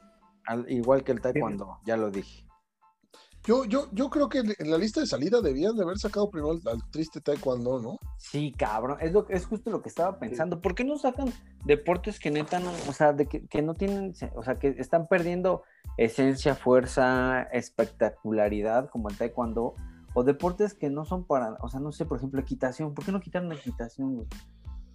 Al- 0.47 0.71
igual 0.71 1.05
que 1.05 1.13
el 1.13 1.21
taekwondo, 1.21 1.79
ya 1.85 1.97
lo 1.97 2.11
dije. 2.11 2.45
Yo, 3.45 3.65
yo, 3.65 3.89
yo 3.93 4.11
creo 4.11 4.29
que 4.29 4.41
en 4.41 4.71
la 4.71 4.77
lista 4.77 5.01
de 5.01 5.07
salida 5.07 5.41
debían 5.41 5.75
de 5.77 5.83
haber 5.83 5.99
sacado 5.99 6.29
primero 6.31 6.53
al, 6.53 6.61
al 6.67 6.91
triste 6.91 7.21
taekwondo, 7.21 7.81
¿no? 7.81 7.99
Sí, 8.19 8.53
cabrón, 8.53 8.99
es, 9.01 9.13
lo, 9.13 9.27
es 9.31 9.47
justo 9.47 9.71
lo 9.71 9.81
que 9.81 9.89
estaba 9.89 10.19
pensando. 10.19 10.61
¿Por 10.61 10.75
qué 10.75 10.85
no 10.85 10.99
sacan 10.99 11.33
deportes 11.65 12.19
que 12.19 12.31
neta 12.31 12.59
no, 12.59 12.71
o 12.89 12.93
sea, 12.93 13.13
de 13.13 13.27
que, 13.27 13.47
que 13.47 13.63
no 13.63 13.75
tienen, 13.75 14.13
o 14.35 14.43
sea, 14.43 14.59
que 14.59 14.75
están 14.79 15.07
perdiendo 15.07 15.63
esencia, 15.97 16.55
fuerza, 16.57 17.43
espectacularidad, 17.53 18.91
como 18.91 19.09
el 19.09 19.17
taekwondo, 19.17 19.75
o 20.19 20.25
deportes 20.25 20.75
que 20.75 20.91
no 20.91 21.05
son 21.05 21.25
para, 21.25 21.53
o 21.61 21.69
sea, 21.69 21.79
no 21.79 21.93
sé, 21.93 22.05
por 22.05 22.19
ejemplo, 22.19 22.41
equitación. 22.41 22.93
¿Por 22.93 23.05
qué 23.05 23.13
no 23.13 23.21
quitaron 23.21 23.49
la 23.49 23.55
equitación, 23.55 24.15
güey? 24.17 24.27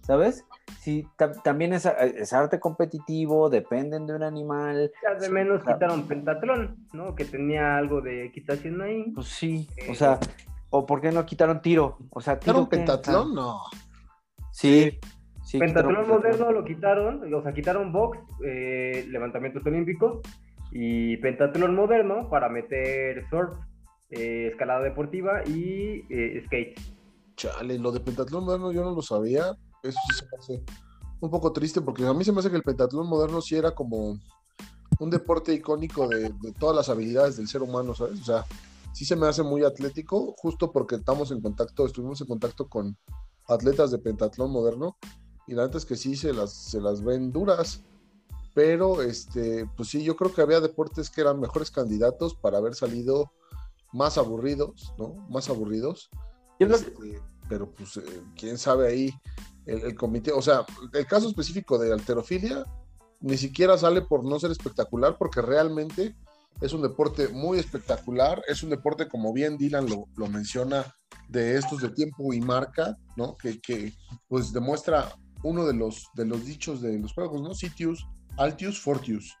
¿Sabes? 0.02 0.44
Sí, 0.80 1.06
ta- 1.16 1.32
también 1.32 1.72
es, 1.72 1.86
es 1.86 2.32
arte 2.34 2.60
competitivo, 2.60 3.48
dependen 3.48 4.06
de 4.06 4.14
un 4.14 4.22
animal. 4.22 4.92
Ya 5.02 5.14
de 5.18 5.30
menos 5.30 5.62
quitaron 5.64 6.06
pentatlón, 6.06 6.76
¿no? 6.92 7.14
Que 7.14 7.24
tenía 7.24 7.78
algo 7.78 8.02
de 8.02 8.26
equitación 8.26 8.82
ahí. 8.82 9.10
Pues 9.14 9.28
sí, 9.28 9.66
o 9.88 9.92
Eh, 9.92 9.94
sea, 9.94 10.18
o 10.68 10.84
por 10.84 11.00
qué 11.00 11.10
no 11.10 11.24
quitaron 11.24 11.62
tiro, 11.62 11.96
o 12.10 12.20
sea, 12.20 12.38
tiro 12.38 12.68
¿Quitaron 12.68 12.68
pentatlón? 12.68 13.34
No. 13.34 13.60
Sí, 14.50 14.98
sí. 15.42 15.58
Pentatlón 15.58 16.02
quitaron 16.02 16.08
moderno 16.10 16.52
lo 16.52 16.64
quitaron, 16.64 17.34
o 17.34 17.42
sea, 17.42 17.54
quitaron 17.54 17.90
box, 17.90 18.18
eh, 18.44 19.06
levantamientos 19.08 19.64
olímpicos 19.64 20.20
y 20.70 21.16
pentatlón 21.18 21.74
moderno 21.74 22.28
para 22.28 22.50
meter 22.50 23.24
surf, 23.30 23.56
eh, 24.16 24.48
escalada 24.48 24.82
deportiva 24.82 25.42
y 25.46 26.04
eh, 26.08 26.42
skate. 26.46 26.80
Chale, 27.36 27.78
lo 27.78 27.92
de 27.92 28.00
pentatlón 28.00 28.44
moderno 28.44 28.72
yo 28.72 28.84
no 28.84 28.94
lo 28.94 29.02
sabía. 29.02 29.56
Eso 29.82 29.98
sí 30.08 30.14
se 30.18 30.24
me 30.24 30.38
hace 30.38 30.64
un 31.20 31.30
poco 31.30 31.52
triste 31.52 31.80
porque 31.80 32.06
a 32.06 32.14
mí 32.14 32.24
se 32.24 32.32
me 32.32 32.40
hace 32.40 32.50
que 32.50 32.56
el 32.56 32.62
pentatlón 32.62 33.08
moderno 33.08 33.40
sí 33.40 33.56
era 33.56 33.74
como 33.74 34.18
un 34.98 35.10
deporte 35.10 35.52
icónico 35.52 36.08
de, 36.08 36.32
todas 36.58 36.76
las 36.76 36.88
habilidades 36.88 37.36
del 37.36 37.48
ser 37.48 37.62
humano, 37.62 37.94
¿sabes? 37.94 38.20
O 38.20 38.24
sea, 38.24 38.44
sí 38.92 39.04
se 39.04 39.16
me 39.16 39.26
hace 39.26 39.42
muy 39.42 39.64
atlético, 39.64 40.34
justo 40.38 40.70
porque 40.70 40.96
estamos 40.96 41.30
en 41.30 41.40
contacto, 41.40 41.86
estuvimos 41.86 42.20
en 42.20 42.28
contacto 42.28 42.68
con 42.68 42.96
atletas 43.48 43.90
de 43.90 43.98
pentatlón 43.98 44.50
moderno 44.50 44.96
y 45.46 45.54
la 45.54 45.66
es 45.66 45.84
que 45.84 45.96
sí 45.96 46.16
se 46.16 46.32
las, 46.32 46.52
se 46.52 46.80
las 46.80 47.02
ven 47.02 47.32
duras. 47.32 47.82
Pero, 48.54 49.02
este, 49.02 49.68
pues 49.76 49.88
sí, 49.88 50.04
yo 50.04 50.14
creo 50.14 50.32
que 50.32 50.40
había 50.40 50.60
deportes 50.60 51.10
que 51.10 51.22
eran 51.22 51.40
mejores 51.40 51.72
candidatos 51.72 52.36
para 52.36 52.58
haber 52.58 52.76
salido 52.76 53.32
más 53.94 54.18
aburridos, 54.18 54.92
¿no? 54.98 55.14
Más 55.30 55.48
aburridos. 55.48 56.10
Este, 56.58 56.92
pero 57.48 57.70
pues 57.72 57.96
eh, 57.96 58.22
quién 58.36 58.58
sabe 58.58 58.88
ahí 58.88 59.10
el, 59.66 59.80
el 59.82 59.94
comité, 59.94 60.32
o 60.32 60.42
sea, 60.42 60.66
el 60.92 61.06
caso 61.06 61.28
específico 61.28 61.78
de 61.78 61.92
alterofilia 61.92 62.64
ni 63.20 63.38
siquiera 63.38 63.78
sale 63.78 64.02
por 64.02 64.24
no 64.24 64.38
ser 64.38 64.50
espectacular 64.50 65.16
porque 65.18 65.40
realmente 65.40 66.14
es 66.60 66.72
un 66.72 66.82
deporte 66.82 67.28
muy 67.28 67.58
espectacular, 67.58 68.42
es 68.48 68.62
un 68.62 68.70
deporte 68.70 69.08
como 69.08 69.32
bien 69.32 69.56
Dylan 69.56 69.88
lo, 69.88 70.06
lo 70.16 70.26
menciona 70.28 70.84
de 71.28 71.56
estos 71.56 71.80
de 71.80 71.88
tiempo 71.90 72.32
y 72.32 72.40
marca, 72.40 72.96
¿no? 73.16 73.36
Que, 73.36 73.60
que, 73.60 73.92
pues 74.28 74.52
demuestra 74.52 75.16
uno 75.42 75.66
de 75.66 75.74
los, 75.74 76.08
de 76.14 76.26
los 76.26 76.44
dichos 76.44 76.80
de 76.80 76.98
los 76.98 77.12
juegos, 77.12 77.42
¿no? 77.42 77.54
Sitius, 77.54 78.06
Altius, 78.36 78.80
Fortius. 78.80 79.36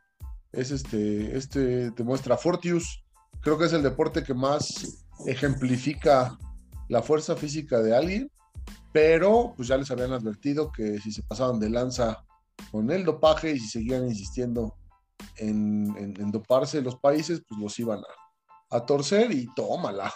Es 0.52 0.70
este, 0.70 1.36
este 1.36 1.90
demuestra 1.90 2.36
Fortius, 2.36 3.03
creo 3.44 3.58
que 3.58 3.66
es 3.66 3.72
el 3.72 3.82
deporte 3.82 4.24
que 4.24 4.34
más 4.34 5.04
ejemplifica 5.26 6.36
la 6.88 7.02
fuerza 7.02 7.36
física 7.36 7.80
de 7.80 7.94
alguien, 7.96 8.30
pero 8.92 9.52
pues 9.56 9.68
ya 9.68 9.76
les 9.76 9.90
habían 9.90 10.12
advertido 10.12 10.72
que 10.72 10.98
si 10.98 11.12
se 11.12 11.22
pasaban 11.22 11.60
de 11.60 11.70
lanza 11.70 12.24
con 12.72 12.90
el 12.90 13.04
dopaje 13.04 13.52
y 13.52 13.58
si 13.58 13.68
seguían 13.68 14.04
insistiendo 14.06 14.74
en, 15.36 15.94
en- 15.96 16.20
en 16.20 16.30
doparse 16.32 16.80
los 16.82 16.96
países, 16.96 17.42
pues 17.48 17.60
los 17.60 17.78
iban 17.78 18.00
a, 18.00 18.76
a 18.76 18.86
torcer 18.86 19.30
y 19.32 19.46
tómala. 19.54 20.12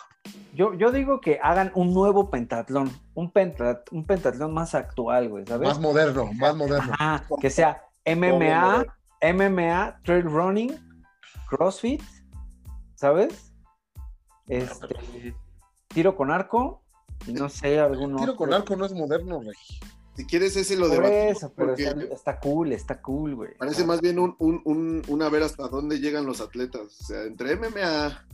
Yo, 0.54 0.74
yo 0.74 0.90
digo 0.92 1.20
que 1.20 1.38
hagan 1.42 1.72
un 1.74 1.92
nuevo 1.94 2.30
pentatlón, 2.30 2.90
un, 3.14 3.32
penta- 3.32 3.82
un 3.92 4.04
pentatlón 4.04 4.52
más 4.52 4.74
actual, 4.74 5.28
güey, 5.28 5.44
¿sabes? 5.46 5.68
Más 5.68 5.80
moderno, 5.80 6.30
más 6.34 6.54
moderno. 6.56 6.92
Ajá, 6.98 7.24
que 7.40 7.50
sea 7.50 7.82
MMA, 8.04 8.84
MMA, 9.34 10.00
trail 10.04 10.24
running, 10.24 10.76
CrossFit, 11.48 12.02
¿sabes? 12.98 13.52
Este, 14.48 15.34
tiro 15.88 16.16
con 16.16 16.30
arco, 16.32 16.82
y 17.26 17.32
no 17.32 17.48
sé, 17.48 17.78
alguno. 17.78 18.18
Tiro 18.18 18.34
con 18.36 18.52
arco 18.52 18.74
no 18.76 18.86
es 18.86 18.92
moderno, 18.92 19.40
rey. 19.40 19.52
Si 20.16 20.26
quieres 20.26 20.56
ese 20.56 20.74
lo 20.76 20.88
Por 20.88 20.96
debatimos 20.96 21.36
eso, 21.36 21.52
pero 21.54 21.68
porque 21.68 21.84
está, 21.84 22.02
está 22.14 22.40
cool, 22.40 22.72
está 22.72 23.00
cool, 23.02 23.36
güey. 23.36 23.54
parece 23.56 23.84
más 23.84 24.00
bien 24.00 24.18
un, 24.18 24.34
un, 24.40 24.60
un, 24.64 25.02
un 25.06 25.22
a 25.22 25.28
ver 25.28 25.44
hasta 25.44 25.68
dónde 25.68 26.00
llegan 26.00 26.26
los 26.26 26.40
atletas. 26.40 26.80
O 27.00 27.04
sea, 27.04 27.22
entre 27.22 27.54
MMA, 27.54 28.26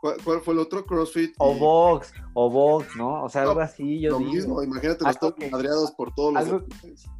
¿cuál, 0.00 0.16
cuál 0.22 0.40
fue 0.42 0.54
el 0.54 0.60
otro? 0.60 0.86
CrossFit. 0.86 1.34
O 1.38 1.56
y 1.56 1.58
box, 1.58 2.12
o 2.34 2.48
box, 2.48 2.94
¿no? 2.96 3.24
O 3.24 3.28
sea, 3.28 3.42
No, 3.42 3.48
algo 3.50 3.60
así, 3.62 3.98
yo 4.00 4.10
lo 4.12 4.18
digo. 4.18 4.30
mismo, 4.30 4.62
imagínate 4.62 5.02
los 5.04 5.18
todos 5.18 5.34
que- 5.34 5.50
madreados 5.50 5.90
por 5.92 6.14
todos 6.14 6.32
los 6.34 6.42
algo-. 6.44 6.64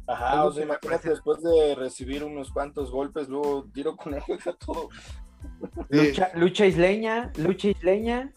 Ajá, 0.07 0.31
Algo 0.31 0.47
o 0.47 0.51
sea, 0.53 0.63
imagínate 0.63 0.87
parece- 0.87 1.09
después 1.09 1.41
de 1.41 1.75
recibir 1.75 2.23
unos 2.23 2.49
cuantos 2.53 2.91
golpes, 2.91 3.27
luego 3.27 3.65
tiro 3.73 3.97
con 3.97 4.13
él, 4.13 4.23
todo. 4.65 4.87
Lucha, 5.89 6.31
lucha 6.35 6.65
isleña, 6.65 7.31
lucha 7.37 7.69
isleña, 7.69 8.33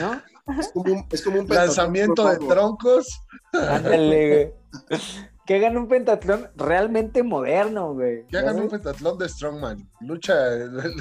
¿no? 0.00 0.22
es 0.58 0.68
como 0.72 0.92
un, 0.92 1.06
es 1.10 1.22
como 1.22 1.40
un 1.40 1.48
Lanzamiento 1.48 2.28
de 2.28 2.38
troncos. 2.38 3.22
Ándale, 3.52 4.54
güey. 4.88 5.00
que 5.46 5.56
hagan 5.56 5.76
un 5.76 5.88
pentatlón 5.88 6.48
realmente 6.56 7.22
moderno, 7.22 7.94
güey. 7.94 8.26
Que 8.26 8.38
hagan 8.38 8.60
un 8.60 8.68
pentatlón 8.68 9.18
de 9.18 9.28
Strongman. 9.28 9.88
Lucha, 10.00 10.34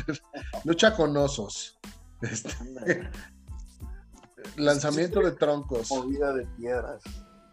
lucha 0.63 0.95
con 0.95 1.15
osos. 1.15 1.79
Este, 2.21 2.53
lanzamiento 4.57 5.21
de 5.21 5.31
troncos. 5.31 5.89
Movida 5.91 6.33
de 6.33 6.45
piedras. 6.57 7.03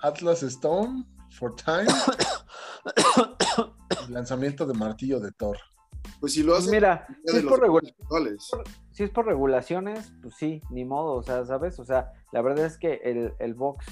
Atlas 0.00 0.42
Stone 0.42 1.04
for 1.30 1.54
Time. 1.54 1.86
lanzamiento 4.08 4.66
de 4.66 4.74
martillo 4.74 5.20
de 5.20 5.32
Thor. 5.32 5.58
Pues 6.24 6.32
si 6.32 6.42
lo 6.42 6.56
hacen, 6.56 6.70
Mira, 6.70 7.06
si 7.26 7.36
es, 7.36 7.42
por 7.44 7.60
regula- 7.60 7.86
actuales. 8.00 8.50
si 8.92 9.02
es 9.02 9.10
por 9.10 9.26
regulaciones, 9.26 10.10
pues 10.22 10.34
sí, 10.36 10.62
ni 10.70 10.82
modo, 10.86 11.12
o 11.16 11.22
sea, 11.22 11.44
¿sabes? 11.44 11.78
O 11.78 11.84
sea, 11.84 12.12
la 12.32 12.40
verdad 12.40 12.64
es 12.64 12.78
que 12.78 12.94
el, 13.04 13.34
el 13.38 13.52
box 13.52 13.84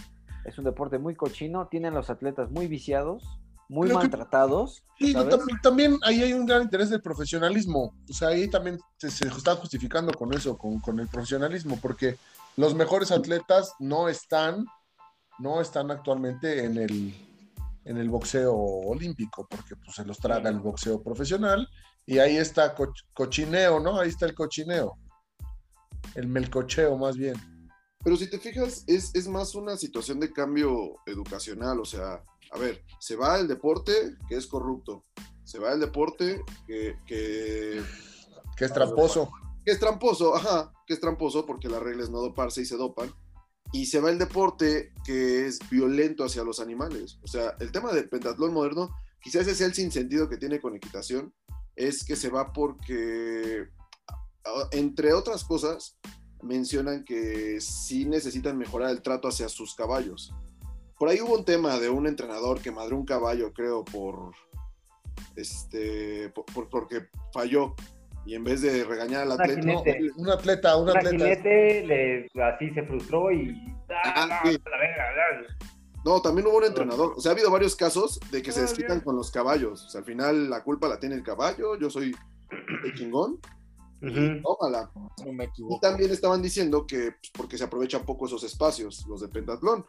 es 0.47 0.57
un 0.57 0.65
deporte 0.65 0.97
muy 0.99 1.15
cochino, 1.15 1.69
tienen 1.69 1.93
los 1.93 2.09
atletas 2.09 2.51
muy 2.51 2.69
viciados, 2.69 3.23
muy 3.69 3.89
Creo 3.89 3.99
que- 4.01 4.05
maltratados, 4.09 4.83
Sí, 4.99 5.12
¿sabes? 5.12 5.35
tam- 5.35 5.61
también 5.61 5.99
ahí 6.05 6.23
hay 6.23 6.33
un 6.33 6.47
gran 6.47 6.62
interés 6.62 6.89
del 6.89 7.03
profesionalismo. 7.03 7.95
O 8.09 8.15
sea, 8.15 8.29
ahí 8.29 8.49
también 8.49 8.79
se, 8.97 9.11
se 9.11 9.29
están 9.29 9.57
justificando 9.59 10.11
con 10.15 10.33
eso, 10.33 10.57
con, 10.57 10.81
con 10.81 11.01
el 11.01 11.09
profesionalismo, 11.09 11.79
porque 11.83 12.17
los 12.57 12.75
mejores 12.75 13.12
atletas 13.12 13.75
no 13.79 14.09
están, 14.09 14.65
no 15.39 15.61
están 15.61 15.91
actualmente 15.91 16.65
en 16.65 16.79
el, 16.79 17.15
en 17.85 17.99
el 17.99 18.09
boxeo 18.09 18.55
olímpico, 18.57 19.47
porque 19.51 19.77
pues, 19.77 19.97
se 19.97 20.07
los 20.07 20.17
traga 20.19 20.49
el 20.49 20.61
boxeo 20.61 21.03
profesional. 21.03 21.69
Y 22.06 22.18
ahí 22.18 22.37
está 22.37 22.75
co- 22.75 22.92
cochineo, 23.14 23.80
¿no? 23.80 23.99
Ahí 24.00 24.09
está 24.09 24.26
el 24.26 24.35
cochineo. 24.35 24.99
El 26.14 26.26
melcocheo, 26.28 26.97
más 26.97 27.16
bien. 27.16 27.35
Pero 28.04 28.16
si 28.16 28.28
te 28.28 28.38
fijas, 28.38 28.85
es, 28.87 29.14
es 29.14 29.28
más 29.28 29.54
una 29.54 29.76
situación 29.76 30.18
de 30.21 30.32
cambio 30.32 30.97
educacional. 31.06 31.78
O 31.80 31.85
sea, 31.85 32.23
a 32.50 32.59
ver, 32.59 32.82
se 32.99 33.14
va 33.16 33.38
el 33.38 33.47
deporte 33.49 33.92
que 34.28 34.37
es 34.37 34.47
corrupto. 34.47 35.02
Se 35.44 35.59
va 35.59 35.73
el 35.73 35.80
deporte 35.80 36.40
que, 36.66 36.97
que, 37.06 37.82
Que 38.56 38.64
es 38.64 38.73
tramposo. 38.73 39.30
que 39.64 39.73
es 39.73 39.78
tramposo, 39.78 40.35
ajá, 40.35 40.73
que 40.87 40.94
es 40.94 41.00
tramposo 41.00 41.47
porque 41.47 41.68
la 41.68 41.78
regla 41.80 42.02
es 42.04 42.11
no 42.11 42.18
doparse 42.21 42.62
y 42.62 42.64
se 42.66 42.76
dopan. 42.76 43.12
Y 43.73 43.87
se 43.87 44.00
va 44.00 44.11
el 44.11 44.18
deporte 44.18 44.92
que 45.04 45.47
es 45.47 45.59
violento 45.71 46.25
hacia 46.25 46.42
los 46.44 46.61
animales. 46.61 47.18
O 47.23 47.26
sea, 47.26 47.56
el 47.61 47.73
tema 47.73 47.92
del 47.92 48.09
pentatlón 48.09 48.52
moderno, 48.52 48.90
quizás 49.21 49.42
ese 49.42 49.54
sea 49.54 49.66
el 49.68 49.75
sinsentido 49.75 50.28
que 50.28 50.37
tiene 50.37 50.61
con 50.61 50.75
equitación, 50.76 51.32
es 51.76 52.05
que 52.05 52.17
se 52.17 52.29
va 52.31 52.52
porque, 52.52 53.67
a- 54.45 54.69
entre 54.73 55.12
otras 55.12 55.45
cosas, 55.45 55.99
mencionan 56.43 57.05
que 57.05 57.61
sí 57.61 58.05
necesitan 58.05 58.59
mejorar 58.59 58.91
el 58.91 59.02
trato 59.02 59.29
hacia 59.29 59.49
sus 59.49 59.75
caballos. 59.75 60.35
Por 60.99 61.09
ahí 61.09 61.21
hubo 61.21 61.35
un 61.37 61.45
tema 61.45 61.79
de 61.79 61.88
un 61.91 62.07
entrenador 62.07 62.61
que 62.61 62.71
madró 62.71 62.97
un 62.97 63.05
caballo, 63.07 63.52
creo, 63.52 63.85
por 63.85 64.33
este 65.37 66.29
por- 66.31 66.45
por- 66.47 66.69
porque 66.69 67.07
falló. 67.33 67.75
Y 68.25 68.37
en 68.37 68.45
vez 68.45 68.61
de 68.62 68.85
regañar 68.85 69.23
al 69.23 69.33
Un 69.33 69.41
atleta, 69.41 69.62
Un 70.17 70.31
atleta, 70.31 70.76
un 70.76 70.88
atleta. 70.91 71.25
le, 71.25 72.29
así 72.45 72.71
se 72.73 72.83
frustró 72.85 73.33
y. 73.33 73.52
Ah, 73.91 74.29
¡Ah, 74.31 74.41
sí. 74.45 74.52
la 74.64 74.79
verga, 74.79 75.12
la- 75.12 75.57
No, 76.04 76.21
también 76.21 76.47
hubo 76.49 76.56
un 76.59 76.64
entrenador. 76.64 77.14
O 77.16 77.21
sea, 77.21 77.30
ha 77.30 77.35
habido 77.35 77.50
varios 77.50 77.77
casos 77.77 78.18
de 78.31 78.42
que 78.42 78.50
se 78.53 78.62
desquitan 78.62 79.00
con 79.00 79.14
los 79.16 79.31
caballos. 79.31 79.85
O 79.87 79.88
sea, 79.88 80.00
al 80.00 80.05
final 80.05 80.50
la 80.50 80.64
culpa 80.64 80.88
la 80.88 80.98
tiene 80.98 81.14
el 81.14 81.22
caballo. 81.22 81.77
Yo 81.79 81.90
soy 81.90 82.14
el 82.85 82.94
chingón. 82.94 83.38
Tómala. 84.42 84.90
No 85.24 85.33
me 85.33 85.44
Y 85.44 85.46
equivoco. 85.46 85.79
también 85.81 86.11
estaban 86.11 86.42
diciendo 86.42 86.87
que 86.87 87.12
pues, 87.12 87.31
porque 87.33 87.57
se 87.57 87.64
aprovechan 87.64 88.05
poco 88.05 88.27
esos 88.27 88.42
espacios, 88.42 89.07
los 89.09 89.20
de 89.20 89.29
pentatlón. 89.29 89.87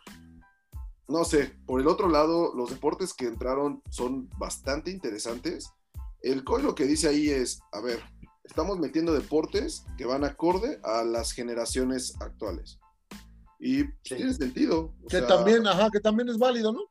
No 1.08 1.26
sé, 1.26 1.54
por 1.66 1.82
el 1.82 1.88
otro 1.88 2.08
lado, 2.08 2.54
los 2.56 2.70
deportes 2.70 3.14
que 3.14 3.26
entraron 3.26 3.82
son 3.90 4.30
bastante 4.38 4.92
interesantes. 4.92 5.72
El 6.22 6.44
COI 6.44 6.62
lo 6.62 6.76
que 6.76 6.86
dice 6.86 7.10
ahí 7.10 7.30
es, 7.30 7.60
a 7.72 7.82
ver, 7.82 8.00
estamos 8.44 8.80
metiendo 8.80 9.14
deportes 9.14 9.86
que 9.98 10.06
van 10.06 10.24
acorde 10.24 10.80
a 10.84 11.04
las 11.04 11.32
generaciones 11.32 12.14
actuales. 12.22 12.80
Y 13.66 13.84
pues, 13.86 13.96
Sí. 14.04 14.16
tiene 14.16 14.34
sentido. 14.34 14.94
o 15.04 15.08
Que 15.08 15.20
sea, 15.20 15.28
también, 15.28 15.66
ajá, 15.66 15.90
que 15.92 16.00
también 16.02 16.28
es 16.30 16.38
válido, 16.38 16.74
¿no? 16.74 16.82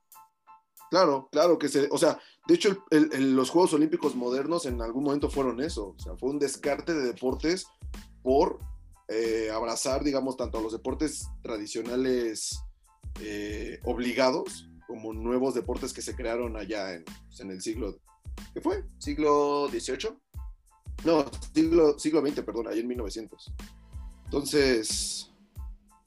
Claro, 0.91 1.29
claro 1.31 1.59
que 1.59 1.69
se, 1.69 1.89
o 1.91 1.99
sea, 1.99 2.19
de 2.47 2.55
hecho 2.55 2.69
el- 2.69 2.79
el- 2.91 3.13
el- 3.13 3.37
los 3.37 3.51
Juegos 3.51 3.73
Olímpicos 3.75 4.15
modernos 4.15 4.67
en 4.67 4.81
algún 4.83 5.05
momento 5.05 5.31
fueron 5.31 5.61
eso, 5.63 5.95
o 5.97 5.99
sea, 5.99 6.17
fue 6.17 6.31
un 6.31 6.39
descarte 6.39 6.95
de 6.95 7.03
deportes 7.07 7.67
por 8.23 8.59
eh, 9.09 9.51
abrazar, 9.53 10.03
digamos, 10.05 10.37
tanto 10.39 10.59
a 10.59 10.63
los 10.63 10.73
deportes 10.73 11.27
tradicionales 11.43 12.59
eh, 13.21 13.79
obligados 13.85 14.71
como 14.87 15.13
nuevos 15.13 15.53
deportes 15.55 15.93
que 15.93 16.01
se 16.01 16.15
crearon 16.15 16.57
allá 16.57 16.95
en, 16.95 17.05
pues, 17.05 17.41
en 17.41 17.51
el 17.51 17.61
siglo, 17.61 17.99
¿qué 18.55 18.61
fue? 18.63 18.85
¿Siglo 18.99 19.69
XVIII? 19.71 20.17
No, 21.05 21.27
siglo, 21.53 21.99
siglo 21.99 22.21
XX, 22.27 22.43
perdón, 22.43 22.69
ahí 22.69 22.79
en 22.81 22.89
1900. 22.89 23.53
Entonces, 24.27 25.31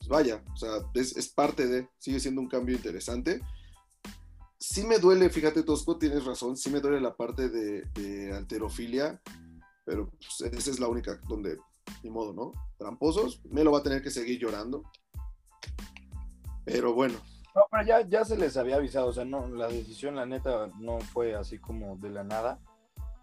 pues 0.05 0.07
vaya, 0.07 0.43
o 0.53 0.55
sea, 0.57 0.69
es, 0.93 1.27
parte 1.29 1.67
de, 1.67 1.89
sigue 1.97 2.19
siendo 2.19 2.41
un 2.41 2.47
cambio 2.47 2.75
interesante 2.75 3.41
sí 4.59 4.83
me 4.83 4.97
duele, 4.99 5.29
fíjate 5.29 5.63
Tosco, 5.63 5.97
tienes 5.97 6.25
razón, 6.25 6.57
sí 6.57 6.69
me 6.69 6.79
duele 6.79 6.99
la 6.99 7.15
parte 7.15 7.49
de, 7.49 7.81
de 7.93 8.33
alterofilia, 8.33 9.21
pero 9.83 10.09
pues, 10.09 10.53
esa 10.53 10.71
es 10.71 10.79
la 10.79 10.87
única 10.87 11.19
donde, 11.27 11.57
ni 12.03 12.09
modo, 12.09 12.33
¿no? 12.33 12.51
Tramposos, 12.77 13.43
me 13.45 13.63
lo 13.63 13.71
va 13.71 13.79
a 13.79 13.83
tener 13.83 14.01
que 14.01 14.09
seguir 14.09 14.39
llorando. 14.39 14.83
Pero 16.63 16.93
bueno, 16.93 17.15
No, 17.53 17.61
pero 17.69 17.85
ya, 17.85 18.01
ya 18.07 18.25
se 18.25 18.37
les 18.37 18.57
había 18.57 18.77
avisado, 18.77 19.07
o 19.07 19.13
sea, 19.13 19.23
no, 19.25 19.47
la 19.47 19.67
decisión, 19.67 20.15
la 20.15 20.25
neta, 20.25 20.67
no 20.79 20.99
fue 20.99 21.35
así 21.35 21.59
como 21.59 21.97
de 21.97 22.09
la 22.09 22.23
nada. 22.23 22.59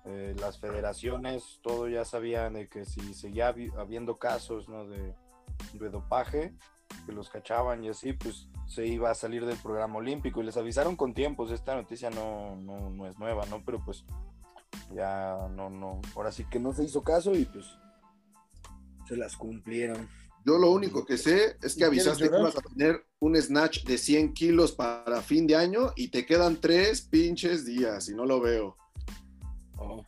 Eh, 0.05 0.35
las 0.39 0.59
federaciones, 0.59 1.61
todo 1.63 1.89
ya 1.89 2.05
sabían 2.05 2.55
de 2.55 2.69
que 2.69 2.85
si 2.85 3.15
seguía 3.15 3.53
habi- 3.53 3.73
habiendo 3.77 4.19
casos, 4.19 4.69
¿no? 4.69 4.87
De, 4.87 5.15
de 5.75 5.91
dopaje, 5.91 6.55
que 7.07 7.13
los 7.13 7.29
cachaban 7.31 7.83
y 7.85 7.89
así, 7.89 8.13
pues 8.13 8.49
se 8.67 8.87
iba 8.87 9.11
a 9.11 9.15
salir 9.15 9.45
del 9.45 9.57
programa 9.59 9.97
olímpico 9.97 10.41
y 10.41 10.45
les 10.45 10.57
avisaron 10.57 10.97
con 10.97 11.15
tiempos. 11.15 11.51
Esta 11.51 11.75
noticia 11.75 12.11
no, 12.11 12.57
no, 12.57 12.91
no 12.91 13.07
es 13.07 13.19
nueva, 13.19 13.45
¿no? 13.47 13.63
Pero 13.65 13.85
pues 13.85 14.05
ya 14.95 15.49
no, 15.51 15.69
no, 15.71 16.01
ahora 16.17 16.33
sí 16.33 16.45
que 16.51 16.59
no 16.59 16.73
se 16.73 16.85
hizo 16.85 17.03
caso 17.03 17.35
y 17.35 17.45
pues 17.45 17.67
se 19.07 19.17
las 19.17 19.37
cumplieron. 19.37 20.09
yo 20.47 20.59
lo 20.59 20.71
único 20.71 21.05
que 21.05 21.19
sé 21.19 21.57
es 21.63 21.75
que 21.75 21.81
¿Y 21.81 21.85
avisaste 21.85 22.31
que 22.31 22.39
ibas 22.39 22.57
a 22.57 22.61
tener 22.63 23.05
un 23.19 23.37
snatch 23.37 23.85
de 23.85 23.99
100 23.99 24.33
kilos 24.35 24.73
para 24.73 25.21
fin 25.23 25.47
de 25.47 25.57
año 25.57 25.93
y 25.97 26.09
te 26.09 26.25
quedan 26.25 26.61
tres 26.61 27.03
pinches 27.03 27.65
días 27.67 28.09
y 28.09 28.15
no 28.15 28.25
lo 28.25 28.41
veo. 28.41 28.77
Oh. 29.77 30.05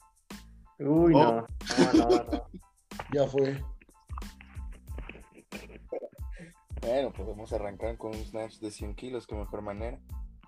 Uy, 0.79 1.12
Oh. 1.14 1.18
no. 1.18 1.47
No, 1.79 1.92
no, 1.92 2.09
no. 2.09 2.44
Ya 3.12 3.27
fue. 3.27 3.62
Bueno, 6.85 7.12
podemos 7.12 7.53
arrancar 7.53 7.97
con 7.97 8.14
un 8.14 8.25
snatch 8.25 8.59
de 8.59 8.70
100 8.70 8.94
kilos, 8.94 9.27
qué 9.27 9.35
mejor 9.35 9.62
manera. 9.62 9.99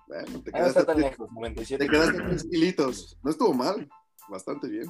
Bueno, 0.07 0.41
te 0.43 0.51
Ah, 0.53 0.59
no 0.61 0.65
está 0.67 0.85
tan 0.85 0.95
quedaste, 0.97 1.11
lejos, 1.17 1.29
97 1.33 1.85
te 1.85 1.91
quedaste 1.91 2.13
kilos. 2.13 2.29
tres 2.29 2.43
kilitos. 2.49 3.17
No 3.23 3.31
estuvo 3.31 3.53
mal, 3.53 3.89
bastante 4.29 4.67
bien. 4.69 4.85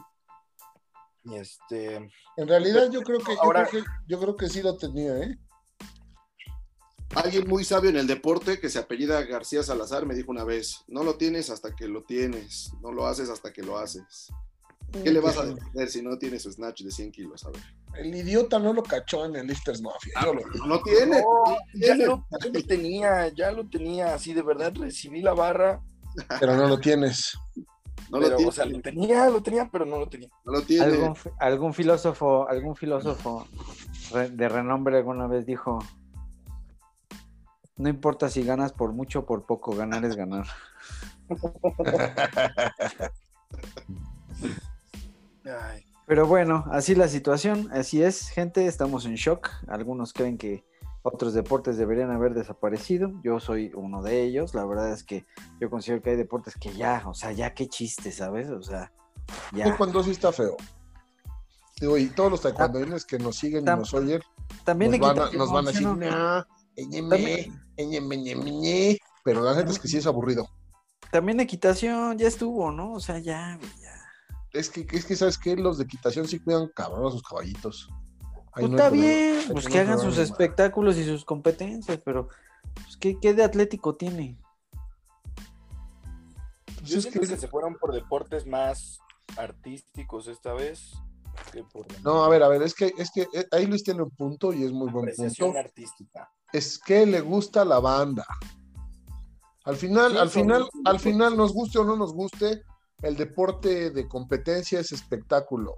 Y 1.24 1.36
este, 1.36 1.96
En 2.38 2.48
realidad 2.48 2.90
yo 2.92 3.02
creo 3.02 3.20
que 3.20 3.34
yo, 3.36 3.42
Ahora- 3.42 3.66
creo 3.68 3.84
que 3.84 3.90
yo 4.08 4.20
creo 4.20 4.36
que 4.36 4.50
sí 4.50 4.62
lo 4.62 4.78
tenía, 4.78 5.18
¿eh? 5.20 5.38
Alguien 7.16 7.48
muy 7.48 7.64
sabio 7.64 7.90
en 7.90 7.98
el 7.98 8.06
deporte 8.08 8.60
que 8.60 8.70
se 8.70 8.80
apellida 8.80 9.24
García 9.24 9.64
Salazar 9.64 10.06
me 10.06 10.14
dijo 10.14 10.30
una 10.30 10.44
vez, 10.44 10.84
no 10.88 11.04
lo 11.04 11.16
tienes 11.18 11.50
hasta 11.50 11.74
que 11.76 11.88
lo 11.88 12.04
tienes, 12.04 12.72
no 12.82 12.92
lo 12.92 13.08
haces 13.08 13.30
hasta 13.30 13.52
que 13.54 13.64
lo 13.64 13.78
haces. 13.78 14.30
¿Qué 14.92 15.12
le 15.12 15.20
vas 15.20 15.38
a 15.38 15.46
defender 15.46 15.90
si 15.90 16.02
no 16.02 16.18
tienes 16.18 16.44
su 16.44 16.52
snatch 16.52 16.82
de 16.82 16.92
100 16.92 17.12
kilos? 17.12 17.46
A 17.46 17.50
ver. 17.52 17.62
El 18.00 18.16
idiota 18.16 18.58
no 18.60 18.74
lo 18.74 18.84
cachó 18.84 19.26
en 19.26 19.36
el 19.36 19.48
Lifters 19.48 19.82
Mafia. 19.82 20.14
Yo 20.24 20.34
lo. 20.34 20.42
No 20.66 20.82
tiene. 20.82 21.22
No, 21.22 21.58
ya 21.74 21.94
tiene. 21.94 22.06
lo, 22.06 22.26
ya 22.42 22.50
lo 22.52 22.64
tenía, 22.64 23.28
ya 23.30 23.52
lo 23.52 23.68
tenía, 23.70 24.14
así 24.14 24.34
de 24.34 24.42
verdad 24.44 24.74
recibí 24.76 25.22
la 25.22 25.34
barra, 25.34 25.82
Pero 26.40 26.56
no 26.56 26.68
lo 26.68 26.80
tienes. 26.80 27.38
No 28.10 28.20
lo 28.20 28.30
tiene. 28.30 28.46
o 28.46 28.52
sea, 28.52 28.66
lo 28.66 28.80
tenía, 28.82 29.30
lo 29.30 29.44
tenía, 29.44 29.70
pero 29.70 29.86
no 29.86 30.00
lo 30.00 30.08
tenía. 30.08 30.30
no 30.46 30.54
lo 30.54 30.62
tiene. 30.62 30.86
¿Algún, 30.86 31.16
fi- 31.16 31.30
algún 31.40 31.74
filósofo, 31.74 32.48
algún 32.48 32.76
filósofo 32.76 33.46
de 34.32 34.48
renombre 34.50 34.98
alguna 34.98 35.28
vez 35.28 35.46
dijo, 35.46 35.80
no 37.76 37.90
importa 37.90 38.30
si 38.30 38.44
ganas 38.44 38.72
por 38.72 38.94
mucho 38.94 39.20
o 39.20 39.26
por 39.26 39.46
poco, 39.46 39.76
ganar 39.76 40.06
es 40.06 40.16
ganar. 40.16 40.48
Ay, 45.48 45.86
Pero 46.06 46.26
bueno, 46.28 46.66
así 46.72 46.96
la 46.96 47.08
situación, 47.08 47.70
así 47.72 48.02
es, 48.04 48.30
gente, 48.30 48.66
estamos 48.68 49.06
en 49.06 49.16
shock. 49.16 49.50
Algunos 49.68 50.14
creen 50.14 50.38
que 50.38 50.66
otros 51.04 51.34
deportes 51.34 51.78
deberían 51.78 52.12
haber 52.12 52.34
desaparecido. 52.34 53.12
Yo 53.24 53.40
soy 53.40 53.72
uno 53.76 54.02
de 54.02 54.24
ellos. 54.24 54.54
La 54.54 54.66
verdad 54.66 54.92
es 54.92 55.04
que 55.04 55.26
yo 55.60 55.70
considero 55.70 56.02
que 56.02 56.12
hay 56.12 56.16
deportes 56.18 56.56
que 56.56 56.74
ya, 56.74 57.04
o 57.06 57.14
sea, 57.14 57.32
ya 57.32 57.54
qué 57.54 57.68
chiste, 57.68 58.12
¿sabes? 58.12 58.50
O 58.50 58.62
sea, 58.62 58.92
ya. 59.54 59.66
Taekwondo 59.66 60.04
sí 60.04 60.12
está 60.12 60.32
feo. 60.32 60.58
Digo, 61.80 61.98
y 61.98 62.08
todos 62.08 62.32
los 62.32 62.42
taekwondoines 62.42 63.06
que 63.06 63.20
nos 63.20 63.36
siguen 63.38 63.62
y 63.64 63.66
nos 63.66 63.94
oyen, 63.94 64.22
También 64.64 64.92
nos 64.92 65.00
van, 65.00 65.10
a, 65.10 65.14
equitación, 65.28 65.40
nos 65.40 65.52
van 65.52 65.68
a 65.68 65.72
¿sí 65.72 65.74
decir, 65.76 65.88
o 65.88 65.96
no? 65.96 66.10
"Nah, 66.10 66.44
ñeme, 66.76 67.10
También- 67.10 67.62
ñeme, 67.78 68.18
ñeme, 68.18 68.52
ñeme". 68.52 68.98
pero 69.24 69.42
la 69.44 69.54
gente 69.56 69.72
es 69.74 69.80
que 69.80 69.88
sí 69.88 69.98
es 69.98 70.08
aburrido. 70.08 70.48
también 71.12 71.40
equitación, 71.40 72.18
ya 72.18 72.28
estuvo, 72.28 72.72
¿no? 72.72 72.94
O 72.94 73.00
sea, 73.00 73.20
ya, 73.20 73.60
ya. 73.82 73.94
Es 74.58 74.70
que, 74.70 74.88
es 74.92 75.06
que, 75.06 75.16
¿sabes 75.16 75.38
qué? 75.38 75.56
Los 75.56 75.78
de 75.78 75.84
equitación 75.86 76.28
sí 76.28 76.40
cuidan 76.40 76.68
cabrón 76.76 77.08
a 77.08 77.12
sus 77.12 77.24
caballitos. 77.24 77.90
Ahí 78.54 78.64
Pues 78.66 78.70
no 78.72 78.78
está 78.78 78.90
bien, 78.90 79.40
pues 79.52 79.66
no 79.66 79.72
que 79.72 79.80
hagan 79.80 80.00
sus 80.00 80.18
espectáculos 80.18 80.98
y 80.98 81.06
sus 81.06 81.24
competencias, 81.26 82.00
pero 82.04 82.28
pues, 82.74 82.98
¿qué, 82.98 83.20
qué 83.20 83.34
de 83.34 83.44
atlético 83.44 83.96
tiene? 83.96 84.38
Pues 86.80 86.90
Yo 86.90 87.00
es 87.00 87.06
que- 87.08 87.20
que... 87.20 87.38
se 87.38 87.48
fueron 87.48 87.76
por 87.76 87.94
deportes 87.94 88.46
más 88.48 89.00
artísticos 89.38 90.28
esta 90.28 90.54
vez 90.54 90.94
que 91.52 91.64
por 91.64 91.86
No, 92.04 92.24
a 92.24 92.30
ver, 92.30 92.42
a 92.42 92.48
ver, 92.48 92.64
es 92.64 92.74
que, 92.74 92.92
es 92.98 93.12
que 93.12 93.28
eh, 93.34 93.48
ahí 93.52 93.68
Luis 93.68 93.84
tiene 93.84 94.02
un 94.02 94.10
punto 94.12 94.54
y 94.54 94.64
es 94.64 94.72
muy 94.72 94.90
buen 94.90 95.14
punto. 95.16 95.54
artística. 95.58 96.32
Es 96.52 96.80
que 96.80 97.06
le 97.06 97.22
gusta 97.22 97.64
la 97.66 97.80
banda. 97.80 98.26
Al 99.66 99.76
final, 99.76 100.14
Sí, 100.14 100.18
al 100.18 100.30
final, 100.30 100.70
al 100.86 101.00
final, 101.00 101.36
nos 101.38 101.54
guste 101.54 101.78
o 101.78 101.84
no 101.84 101.96
nos 101.98 102.14
guste, 102.14 102.64
el 103.02 103.16
deporte 103.16 103.92
de 103.92 104.08
competencia 104.08 104.80
es 104.80 104.92
espectáculo. 104.92 105.74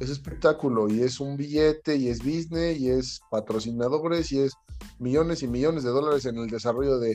Es 0.00 0.10
espectáculo 0.10 0.88
y 0.88 1.02
es 1.02 1.20
un 1.20 1.36
billete 1.36 1.96
y 1.96 2.08
es 2.08 2.18
business 2.20 2.78
y 2.78 2.90
es 2.90 3.20
patrocinadores 3.30 4.32
y 4.32 4.40
es 4.40 4.52
millones 4.98 5.42
y 5.42 5.48
millones 5.48 5.84
de 5.84 5.90
dólares 5.90 6.24
en 6.26 6.38
el 6.38 6.48
desarrollo 6.48 6.98
de, 6.98 7.14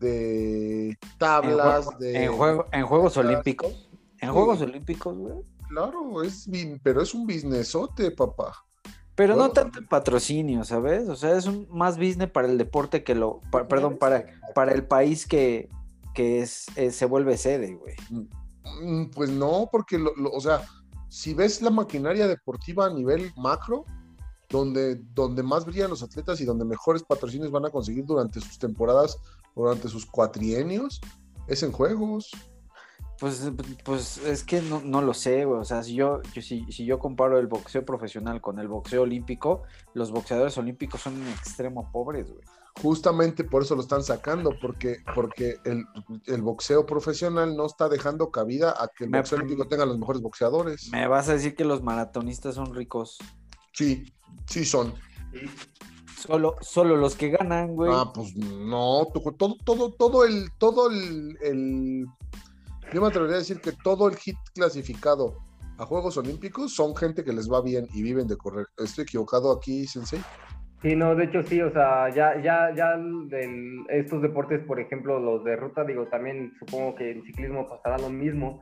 de 0.00 0.96
tablas, 1.18 1.86
en, 1.86 1.92
jue- 1.92 1.98
de... 1.98 2.24
en 2.24 2.32
juego- 2.32 2.66
en 2.72 2.86
Juegos 2.86 3.14
tablas. 3.14 3.32
Olímpicos. 3.32 3.88
En 4.18 4.28
Sí. 4.28 4.34
Juegos 4.34 4.60
Olímpicos, 4.62 5.16
güey. 5.18 5.34
Claro, 5.68 6.22
es, 6.22 6.48
pero 6.82 7.02
es 7.02 7.12
un 7.12 7.26
businessote, 7.26 8.10
papá. 8.12 8.54
Pero 9.14 9.36
no 9.36 9.50
tanto 9.50 9.78
en 9.78 9.86
patrocinio, 9.88 10.64
¿sabes? 10.64 11.08
O 11.08 11.16
sea, 11.16 11.36
es 11.36 11.46
un 11.46 11.66
más 11.70 11.98
business 11.98 12.30
para 12.30 12.48
el 12.48 12.56
deporte 12.56 13.04
que 13.04 13.14
lo. 13.14 13.40
pa- 13.50 13.68
perdón, 13.68 13.98
para, 13.98 14.24
para 14.54 14.72
el 14.72 14.86
país 14.86 15.26
que, 15.26 15.68
que 16.14 16.40
es, 16.40 16.66
eh, 16.76 16.90
se 16.92 17.04
vuelve 17.04 17.36
sede, 17.36 17.74
güey. 17.74 17.94
Mm, 18.82 19.06
Pues 19.06 19.30
no, 19.30 19.68
porque, 19.70 19.98
lo- 19.98 20.14
lo- 20.16 20.30
o 20.32 20.40
sea, 20.40 20.62
si 21.08 21.34
ves 21.34 21.60
la 21.62 21.70
maquinaria 21.70 22.26
deportiva 22.26 22.86
a 22.86 22.90
nivel 22.90 23.32
macro, 23.36 23.84
donde, 24.48 24.96
donde 25.14 25.42
más 25.42 25.64
brillan 25.64 25.90
los 25.90 26.02
atletas 26.02 26.40
y 26.40 26.44
donde 26.44 26.64
mejores 26.64 27.02
patrocinios 27.02 27.50
van 27.50 27.64
a 27.66 27.70
conseguir 27.70 28.04
durante 28.04 28.40
sus 28.40 28.58
temporadas, 28.58 29.16
durante 29.56 29.88
sus 29.88 30.06
cuatrienios, 30.06 31.00
es 31.48 31.62
en 31.62 31.72
juegos. 31.72 32.30
Pues, 33.18 33.50
pues 33.84 34.18
es 34.18 34.42
que 34.44 34.60
no, 34.62 34.80
no 34.80 35.00
lo 35.00 35.14
sé, 35.14 35.44
güey. 35.44 35.60
O 35.60 35.64
sea, 35.64 35.82
si 35.82 35.94
yo, 35.94 36.20
yo- 36.34 36.42
si, 36.42 36.64
si 36.72 36.84
yo 36.84 36.98
comparo 36.98 37.38
el 37.38 37.46
boxeo 37.46 37.84
profesional 37.84 38.40
con 38.40 38.58
el 38.58 38.68
boxeo 38.68 39.02
olímpico, 39.02 39.62
los 39.94 40.10
boxeadores 40.10 40.56
olímpicos 40.58 41.00
son 41.00 41.14
en 41.22 41.28
extremo 41.28 41.90
pobres, 41.92 42.30
güey. 42.30 42.42
Justamente 42.80 43.44
por 43.44 43.62
eso 43.62 43.74
lo 43.76 43.82
están 43.82 44.02
sacando, 44.02 44.50
porque, 44.60 44.96
porque 45.14 45.56
el, 45.64 45.84
el 46.26 46.40
boxeo 46.42 46.86
profesional 46.86 47.54
no 47.56 47.66
está 47.66 47.88
dejando 47.88 48.30
cabida 48.30 48.70
a 48.70 48.88
que 48.88 49.04
el 49.04 49.10
Me- 49.10 49.18
boxeo 49.18 49.38
olímpico 49.38 49.68
tenga 49.68 49.84
los 49.84 49.98
mejores 49.98 50.22
boxeadores. 50.22 50.88
Me 50.90 51.06
vas 51.06 51.28
a 51.28 51.34
decir 51.34 51.54
que 51.54 51.64
los 51.64 51.82
maratonistas 51.82 52.54
son 52.54 52.74
ricos. 52.74 53.18
Sí, 53.74 54.12
sí 54.46 54.64
son. 54.64 54.94
Solo, 56.18 56.56
solo 56.60 56.96
los 56.96 57.14
que 57.16 57.30
ganan, 57.30 57.74
güey. 57.74 57.90
Ah, 57.92 58.10
pues 58.14 58.34
no, 58.36 59.06
to- 59.12 59.32
todo, 59.36 59.56
todo, 59.64 59.92
todo 59.92 60.24
el, 60.24 60.50
todo 60.58 60.90
el, 60.90 61.36
el- 61.42 62.06
yo 62.92 63.00
me 63.00 63.08
atrevería 63.08 63.36
a 63.36 63.40
decir 63.40 63.60
que 63.60 63.72
todo 63.72 64.08
el 64.08 64.16
hit 64.16 64.36
clasificado 64.54 65.36
a 65.78 65.84
Juegos 65.86 66.16
Olímpicos 66.16 66.74
son 66.74 66.94
gente 66.94 67.24
que 67.24 67.32
les 67.32 67.50
va 67.50 67.60
bien 67.60 67.88
y 67.92 68.02
viven 68.02 68.26
de 68.28 68.36
correr. 68.36 68.66
¿Estoy 68.78 69.02
equivocado 69.04 69.50
aquí, 69.52 69.86
Sensei? 69.86 70.22
Sí, 70.82 70.96
no, 70.96 71.14
de 71.14 71.24
hecho 71.24 71.42
sí, 71.44 71.60
o 71.62 71.70
sea, 71.72 72.08
ya, 72.08 72.40
ya, 72.42 72.74
ya 72.74 72.96
del- 72.96 73.84
estos 73.88 74.20
deportes, 74.20 74.60
por 74.64 74.80
ejemplo, 74.80 75.20
los 75.20 75.44
de 75.44 75.54
ruta, 75.54 75.84
digo, 75.84 76.06
también 76.08 76.52
supongo 76.58 76.96
que 76.96 77.12
en 77.12 77.22
ciclismo 77.22 77.68
pasará 77.68 77.98
lo 77.98 78.10
mismo, 78.10 78.60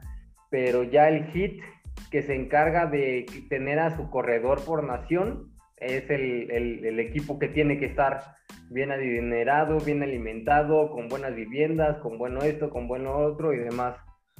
pero 0.50 0.83
ya 0.83 1.09
el 1.09 1.24
hit 1.33 1.62
que 2.11 2.22
se 2.22 2.35
encarga 2.35 2.87
de 2.87 3.24
tener 3.48 3.78
a 3.78 3.96
su 3.96 4.11
corredor 4.11 4.62
por 4.64 4.85
nación 4.85 5.50
es 5.78 6.09
el, 6.11 6.50
el- 6.50 6.85
el 6.85 7.00
equipo 7.00 7.38
que 7.38 7.48
tiene 7.48 7.78
que 7.78 7.87
estar 7.87 8.20
bien 8.68 8.92
adinerado, 8.92 9.78
bien 9.78 10.02
alimentado, 10.02 10.90
con 10.90 11.09
buenas 11.09 11.35
viviendas, 11.35 11.96
con 11.98 12.18
bueno 12.18 12.40
esto, 12.42 12.68
con 12.68 12.87
bueno 12.87 13.16
otro 13.16 13.54
y 13.54 13.59
demás. 13.59 13.96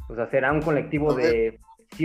O 0.09 0.15
sea, 0.15 0.29
será 0.31 0.53
un 0.53 0.61
colectivo 0.61 1.15
ver, 1.15 1.33
de 1.33 1.59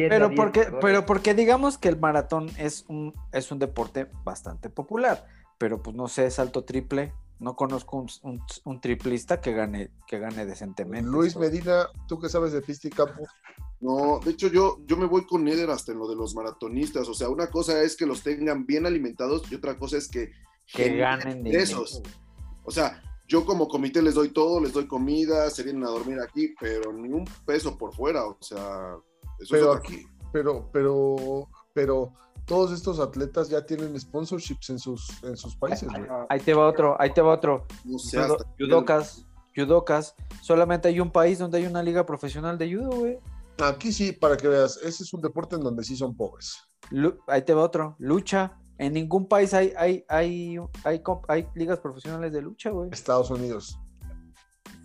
Pero 0.09 0.29
porque, 0.35 0.67
pero 0.81 1.05
porque 1.05 1.33
digamos 1.33 1.77
que 1.77 1.89
el 1.89 1.99
maratón 1.99 2.47
es 2.57 2.85
un, 2.88 3.13
es 3.33 3.51
un 3.51 3.59
deporte 3.59 4.07
bastante 4.23 4.69
popular, 4.69 5.25
pero 5.58 5.82
pues 5.82 5.96
no 5.96 6.08
sé, 6.08 6.30
salto 6.32 6.63
triple, 6.63 7.13
no 7.39 7.56
conozco 7.56 7.98
un, 7.98 8.10
un- 8.24 8.41
un 8.63 8.82
triplista 8.82 9.41
que 9.41 9.52
gane, 9.54 9.91
que 10.08 10.20
gane 10.20 10.46
decentemente. 10.46 11.10
Luis. 11.10 11.36
Medina, 11.36 11.88
tú 12.08 12.20
que 12.20 12.30
sabes 12.30 12.52
de 12.54 12.62
pista 12.62 12.88
y 12.88 12.91
campo, 12.91 13.24
No, 13.82 14.20
de 14.24 14.32
hecho 14.32 14.48
yo, 14.48 14.78
yo 14.86 14.96
me 14.98 15.06
voy 15.06 15.26
con 15.26 15.48
Eder 15.48 15.70
hasta 15.70 15.91
en 15.91 16.00
lo 16.00 16.08
de 16.08 16.15
los 16.15 16.34
maratonistas. 16.34 17.08
O 17.10 17.13
sea, 17.13 17.30
una 17.30 17.48
cosa 17.52 17.82
es 17.84 17.96
que 17.98 18.06
los 18.06 18.24
tengan 18.24 18.65
bien 18.65 18.86
alimentados 18.86 19.44
y 19.52 19.56
otra 19.56 19.78
cosa 19.78 19.98
es 19.98 20.08
que, 20.08 20.32
ganen 20.74 21.44
dinero. 21.44 21.62
ingresos. 21.63 22.02
O 22.63 22.72
sea, 22.72 23.02
yo 23.28 23.46
como 23.46 23.68
comité 23.68 24.02
les 24.02 24.13
doy 24.15 24.30
todo, 24.30 24.60
les 24.62 24.72
doy 24.74 24.88
comida, 24.88 25.50
se 25.50 25.63
vienen 25.63 25.84
a 25.84 25.89
dormir 25.89 26.20
aquí, 26.22 26.56
pero 26.60 26.94
ni 26.94 27.10
un 27.12 27.26
peso 27.46 27.78
por 27.78 27.94
fuera. 27.94 28.26
O 28.26 28.38
sea, 28.39 28.96
eso 29.39 29.56
es 29.56 29.62
pero 29.62 29.74
aquí, 29.74 30.06
pero, 30.32 30.70
pero, 30.72 31.50
pero 31.74 32.13
todos 32.45 32.71
estos 32.71 32.99
atletas 32.99 33.49
ya 33.49 33.65
tienen 33.65 33.99
sponsorships 33.99 34.69
en 34.69 34.79
sus, 34.79 35.23
en 35.23 35.36
sus 35.38 35.55
países. 35.55 35.89
Ahí 36.29 36.39
te 36.39 36.53
va 36.53 36.67
otro, 36.67 36.95
ahí 36.99 37.12
te 37.13 37.21
va 37.21 37.34
otro. 37.34 37.65
No 37.84 37.97
sé, 37.99 38.17
Judo- 38.21 38.38
hasta- 38.38 38.49
Judocas, 38.60 39.25
judocas. 39.55 40.15
Solamente 40.41 40.88
hay 40.88 40.99
un 40.99 41.12
país 41.12 41.39
donde 41.39 41.58
hay 41.58 41.65
una 41.65 41.81
liga 41.81 42.05
profesional 42.05 42.58
de 42.58 42.75
judo, 42.75 42.89
güey. 42.91 43.17
Aquí 43.63 43.91
sí, 43.91 44.12
para 44.12 44.36
que 44.38 44.47
veas, 44.47 44.77
ese 44.84 45.03
es 45.03 45.13
un 45.13 45.21
deporte 45.21 45.55
en 45.55 45.62
donde 45.62 45.84
sí 45.84 45.95
son 45.95 46.15
pobres. 46.15 46.58
Lu- 46.91 47.17
Ahí 47.27 47.41
te 47.43 47.53
va 47.53 47.63
otro. 47.63 47.95
Lucha. 47.99 48.58
En 48.77 48.91
ningún 48.93 49.27
país 49.29 49.53
hay, 49.53 49.71
hay, 49.77 50.03
hay, 50.10 50.58
hay, 50.84 51.01
hay 51.29 51.47
ligas 51.55 51.79
profesionales 51.79 52.34
de 52.34 52.41
lucha, 52.41 52.69
güey. 52.71 52.89
Estados 52.91 53.29
Unidos. 53.31 53.79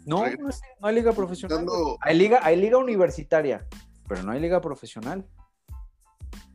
No, 0.07 0.25
no, 0.39 0.49
es- 0.49 0.61
no 0.81 0.87
hay 0.89 0.95
liga 0.95 1.13
profesional. 1.13 1.67
Hay 2.01 2.17
liga, 2.17 2.39
hay 2.43 2.57
liga 2.57 2.79
universitaria, 2.79 3.67
pero 4.09 4.23
no 4.23 4.31
hay 4.33 4.41
liga 4.41 4.61
profesional. 4.61 5.27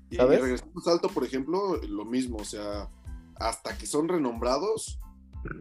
Y, 0.09 0.15
¿Sabes? 0.17 0.39
y 0.39 0.41
regresamos 0.41 0.87
alto, 0.87 1.09
por 1.09 1.23
ejemplo, 1.23 1.77
lo 1.87 2.05
mismo, 2.05 2.37
o 2.37 2.45
sea, 2.45 2.89
hasta 3.37 3.77
que 3.77 3.85
son 3.87 4.07
renombrados, 4.07 4.99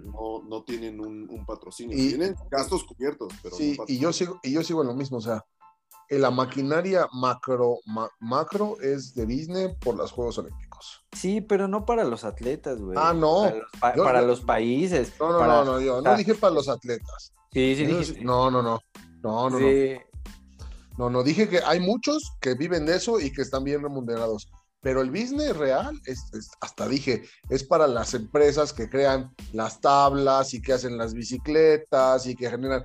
no, 0.05 0.43
no 0.49 0.63
tienen 0.65 1.01
un, 1.01 1.29
un 1.31 1.45
patrocinio. 1.47 1.97
Y- 1.97 2.09
tienen 2.11 2.35
gastos 2.51 2.85
cubiertos, 2.85 3.33
pero 3.43 3.57
Sí, 3.57 3.77
no 3.79 3.85
y 3.89 3.99
yo 3.99 4.13
sigo, 4.13 4.41
y 4.43 4.53
yo 4.53 4.63
sigo 4.63 4.83
en 4.83 4.89
lo 4.89 4.95
mismo, 4.95 5.19
o 5.19 5.21
sea, 5.21 5.45
en 6.09 6.21
la 6.21 6.31
maquinaria 6.31 7.07
macro, 7.13 7.79
ma- 7.87 8.11
macro 8.21 8.77
es 8.81 9.15
de 9.15 9.27
Disney 9.27 9.75
por 9.81 9.97
los 9.97 10.13
Juegos 10.13 10.39
Olímpicos. 10.39 11.05
Sí, 11.13 11.41
pero 11.41 11.67
no 11.67 11.85
para 11.87 12.05
los 12.05 12.25
atletas, 12.25 12.81
güey. 12.81 12.97
Ah, 13.01 13.15
no. 13.15 13.43
Para 13.45 13.57
los, 13.57 13.71
pa- 13.81 13.97
Yo- 13.97 14.05
para 14.05 14.21
yo- 14.21 14.27
los 14.27 14.41
países. 14.43 15.13
No, 15.19 15.33
no, 15.33 15.39
para- 15.39 15.55
no, 15.55 15.65
no, 15.65 15.81
yo 15.81 15.97
o 15.99 16.03
no 16.03 16.17
dije 16.17 16.35
para 16.35 16.53
los 16.55 16.69
atletas. 16.69 17.33
Sí, 17.53 17.75
sí, 17.77 18.17
no, 18.23 18.51
no, 18.51 18.63
no, 18.63 18.63
no, 18.63 18.81
no, 19.23 19.51
no, 19.51 19.59
Sí. 19.59 19.65
no, 19.95 20.14
no, 20.97 21.23
dije 21.23 21.49
que 21.49 21.61
hay 21.65 21.81
muchos 21.81 22.33
que 22.41 22.55
viven 22.55 22.87
de 22.87 22.97
eso 22.97 23.21
y 23.21 23.33
que 23.33 23.43
están 23.43 23.65
bien 23.65 23.83
remunerados. 23.83 24.49
Pero 24.81 25.01
el 25.01 25.11
business 25.11 25.57
real, 25.57 25.99
es, 26.05 26.21
es- 26.35 26.51
hasta 26.61 26.87
dije, 26.89 27.23
es 27.49 27.65
para 27.65 27.87
las 27.87 28.15
empresas 28.15 28.73
que 28.73 28.89
crean 28.91 29.35
las 29.53 29.81
tablas 29.81 30.53
y 30.55 30.61
que 30.61 30.75
hacen 30.75 30.99
las 30.99 31.15
bicicletas 31.15 32.27
y 32.27 32.37
que 32.37 32.51
generan. 32.51 32.85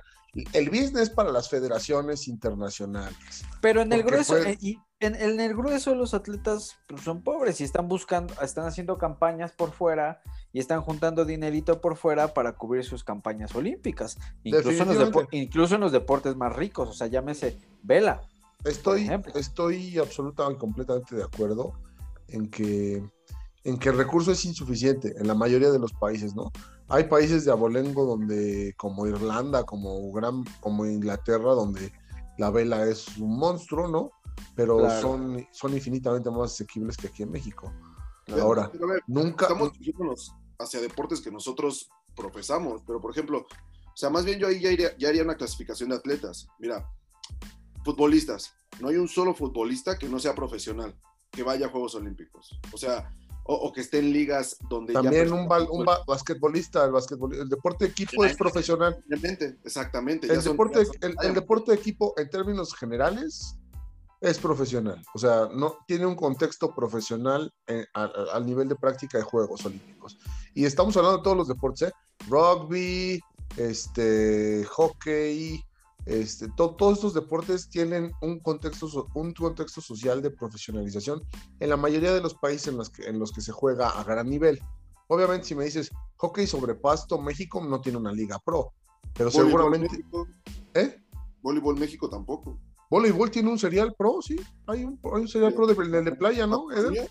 El 0.52 0.70
business 0.70 1.02
es 1.02 1.10
para 1.10 1.32
las 1.32 1.48
federaciones 1.48 2.28
internacionales. 2.28 3.16
Pero 3.60 3.82
en 3.82 3.92
el 3.92 4.02
grueso, 4.02 4.36
fue- 4.36 4.52
eh, 4.52 4.58
y 4.60 4.78
en, 5.00 5.14
en 5.16 5.40
el 5.40 5.54
grueso 5.56 5.94
los 5.94 6.14
atletas 6.14 6.76
pues, 6.86 7.02
son 7.02 7.22
pobres 7.22 7.60
y 7.60 7.64
están 7.64 7.88
buscando, 7.88 8.32
están 8.42 8.66
haciendo 8.66 8.96
campañas 8.98 9.52
por 9.52 9.72
fuera 9.72 10.22
y 10.52 10.60
están 10.60 10.82
juntando 10.82 11.24
dinerito 11.24 11.80
por 11.80 11.96
fuera 11.96 12.34
para 12.34 12.52
cubrir 12.52 12.84
sus 12.84 13.02
campañas 13.02 13.54
olímpicas. 13.54 14.18
Incluso 14.44 14.82
en, 14.82 14.88
los 14.98 15.12
incluso 15.32 15.74
en 15.74 15.80
los 15.80 15.92
deportes 15.92 16.36
más 16.36 16.54
ricos, 16.54 16.88
o 16.88 16.92
sea, 16.92 17.06
llámese 17.08 17.58
vela. 17.82 18.22
Estoy, 18.64 19.10
estoy 19.34 19.98
absolutamente 19.98 20.58
completamente 20.60 21.16
de 21.16 21.24
acuerdo 21.24 21.72
en 22.28 22.50
que, 22.50 23.02
en 23.64 23.78
que 23.78 23.90
el 23.90 23.96
recurso 23.98 24.32
es 24.32 24.44
insuficiente 24.44 25.14
en 25.18 25.26
la 25.26 25.34
mayoría 25.34 25.70
de 25.70 25.78
los 25.78 25.92
países, 25.92 26.34
¿no? 26.34 26.50
Hay 26.88 27.04
países 27.04 27.44
de 27.44 27.52
abolengo 27.52 28.04
donde, 28.06 28.74
como 28.76 29.06
Irlanda, 29.06 29.64
como, 29.64 30.10
Gran, 30.12 30.44
como 30.60 30.86
Inglaterra, 30.86 31.52
donde 31.54 31.92
la 32.38 32.50
vela 32.50 32.86
es 32.86 33.16
un 33.18 33.38
monstruo, 33.38 33.86
¿no? 33.88 34.12
Pero 34.56 34.78
Claro. 34.78 35.00
son, 35.00 35.46
son 35.52 35.74
infinitamente 35.74 36.30
más 36.30 36.52
asequibles 36.52 36.96
que 36.96 37.08
aquí 37.08 37.22
en 37.22 37.30
México. 37.30 37.72
Ahora, 38.40 38.70
pero 38.72 38.86
a 38.88 38.92
ver, 38.94 39.02
nunca... 39.06 39.44
estamos 39.46 39.72
dirigiéndonos 39.72 40.32
hacia 40.58 40.80
deportes 40.80 41.20
que 41.20 41.30
nosotros 41.30 41.90
profesamos, 42.16 42.82
pero 42.86 43.00
por 43.00 43.10
ejemplo, 43.10 43.38
o 43.40 43.96
sea, 43.96 44.08
más 44.08 44.24
bien 44.24 44.38
yo 44.38 44.46
ahí 44.46 44.60
ya, 44.60 44.70
iría- 44.70 44.96
ya 44.96 45.08
haría 45.08 45.22
una 45.22 45.34
clasificación 45.36 45.90
de 45.90 45.96
atletas. 45.96 46.48
Mira, 46.58 46.88
futbolistas, 47.84 48.54
no 48.80 48.88
hay 48.88 48.96
un 48.96 49.08
solo 49.08 49.34
futbolista 49.34 49.98
que 49.98 50.08
no 50.08 50.18
sea 50.18 50.34
profesional, 50.34 50.94
que 51.30 51.42
vaya 51.42 51.66
a 51.66 51.70
Juegos 51.70 51.94
Olímpicos. 51.94 52.58
O 52.72 52.78
sea, 52.78 53.12
o, 53.50 53.54
o 53.66 53.72
que 53.72 53.80
esté 53.80 53.98
en 53.98 54.12
ligas 54.12 54.56
donde 54.68 54.92
También 54.92 55.26
ya 55.28 55.34
un, 55.34 55.48
bal- 55.48 55.66
un 55.70 55.84
ba- 55.84 56.04
basquetbolista, 56.06 56.84
el 56.84 56.92
basquetbol, 56.92 57.34
el 57.34 57.48
deporte 57.48 57.84
de 57.86 57.90
equipo 57.90 58.24
es 58.24 58.36
profesional. 58.36 58.96
Exactamente, 59.64 60.28
El 60.32 60.40
son- 60.40 60.52
deporte, 60.52 60.84
son- 60.86 60.94
el, 61.00 61.14
el 61.22 61.34
deporte 61.34 61.72
de 61.72 61.78
equipo, 61.78 62.14
en 62.16 62.30
términos 62.30 62.74
generales, 62.74 63.56
es 64.20 64.38
profesional. 64.38 65.02
O 65.14 65.18
sea, 65.18 65.48
no 65.52 65.78
tiene 65.88 66.06
un 66.06 66.14
contexto 66.14 66.72
profesional 66.74 67.52
eh, 67.66 67.86
a- 67.94 68.04
a- 68.04 68.34
al 68.34 68.46
nivel 68.46 68.68
de 68.68 68.76
práctica 68.76 69.18
de 69.18 69.24
Juegos 69.24 69.64
Olímpicos. 69.66 70.16
Y 70.54 70.64
estamos 70.64 70.96
hablando 70.96 71.18
de 71.18 71.24
todos 71.24 71.36
los 71.36 71.48
deportes, 71.48 71.88
¿eh? 71.88 71.92
Rugby, 72.28 73.20
este, 73.56 74.64
hockey, 74.66 75.64
este, 76.06 76.48
to- 76.56 76.74
todos 76.76 76.94
estos 76.94 77.14
deportes 77.14 77.68
tienen 77.68 78.12
un 78.22 78.40
contexto, 78.40 79.08
un 79.14 79.32
contexto 79.32 79.80
social 79.80 80.22
de 80.22 80.30
profesionalización 80.30 81.22
en 81.60 81.70
la 81.70 81.76
mayoría 81.76 82.12
de 82.12 82.20
los 82.20 82.34
países 82.34 82.68
en 82.68 82.76
los, 82.78 82.90
que, 82.90 83.06
en 83.06 83.18
los 83.18 83.32
que 83.32 83.40
se 83.40 83.52
juega 83.52 83.88
a 83.90 84.04
gran 84.04 84.28
nivel. 84.28 84.60
Obviamente, 85.08 85.46
si 85.46 85.54
me 85.54 85.64
dices 85.64 85.90
hockey 86.16 86.46
sobre 86.46 86.74
pasto, 86.74 87.20
México 87.20 87.60
no 87.64 87.80
tiene 87.80 87.98
una 87.98 88.12
liga 88.12 88.38
pro, 88.38 88.72
pero 89.12 89.30
Voleibol 89.30 89.50
seguramente... 89.50 89.88
México, 89.90 90.28
¿Eh? 90.74 91.02
Voleibol 91.42 91.78
México 91.78 92.08
tampoco. 92.08 92.60
Voleibol 92.90 93.30
tiene 93.30 93.50
un 93.50 93.58
serial 93.58 93.94
pro, 93.96 94.20
sí. 94.20 94.36
Hay 94.66 94.84
un, 94.84 95.00
hay 95.04 95.22
un 95.22 95.28
serial 95.28 95.54
pro 95.54 95.66
de, 95.66 95.74
en 95.74 95.94
el 95.94 96.04
de 96.04 96.12
playa, 96.12 96.46
¿no? 96.46 96.70
Eder? 96.70 97.08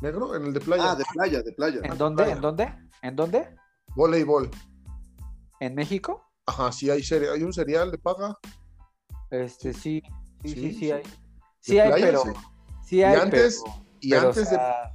Negro, 0.00 0.34
en 0.34 0.46
el 0.46 0.52
de 0.52 0.60
playa. 0.60 0.92
Ah, 0.92 0.96
de 0.96 1.04
playa, 1.12 1.42
de 1.42 1.52
playa. 1.52 1.80
¿En 1.84 1.96
dónde? 1.96 2.30
¿En 2.30 2.40
dónde? 2.40 2.74
¿En 3.02 3.14
dónde? 3.16 3.54
Voleibol. 3.94 4.50
¿En 5.60 5.74
México? 5.76 6.31
Ajá, 6.46 6.72
sí, 6.72 6.90
hay, 6.90 7.00
seri- 7.02 7.28
hay 7.32 7.42
un 7.42 7.52
serial 7.52 7.90
de 7.90 7.98
paga. 7.98 8.36
Este, 9.30 9.72
sí, 9.72 10.02
sí, 10.42 10.48
sí, 10.48 10.54
Sí, 10.54 10.60
sí, 10.60 10.72
sí. 10.74 10.90
hay. 10.90 11.02
Sí 11.60 11.78
hay, 11.78 11.88
playa, 11.90 12.06
pero... 12.06 12.22
sí. 12.22 12.30
Sí 12.84 13.02
hay, 13.02 13.16
antes- 13.20 13.62
pero... 13.64 13.82
Y 14.00 14.10
pero, 14.10 14.28
antes 14.28 14.46
o 14.46 14.50
sea, 14.50 14.92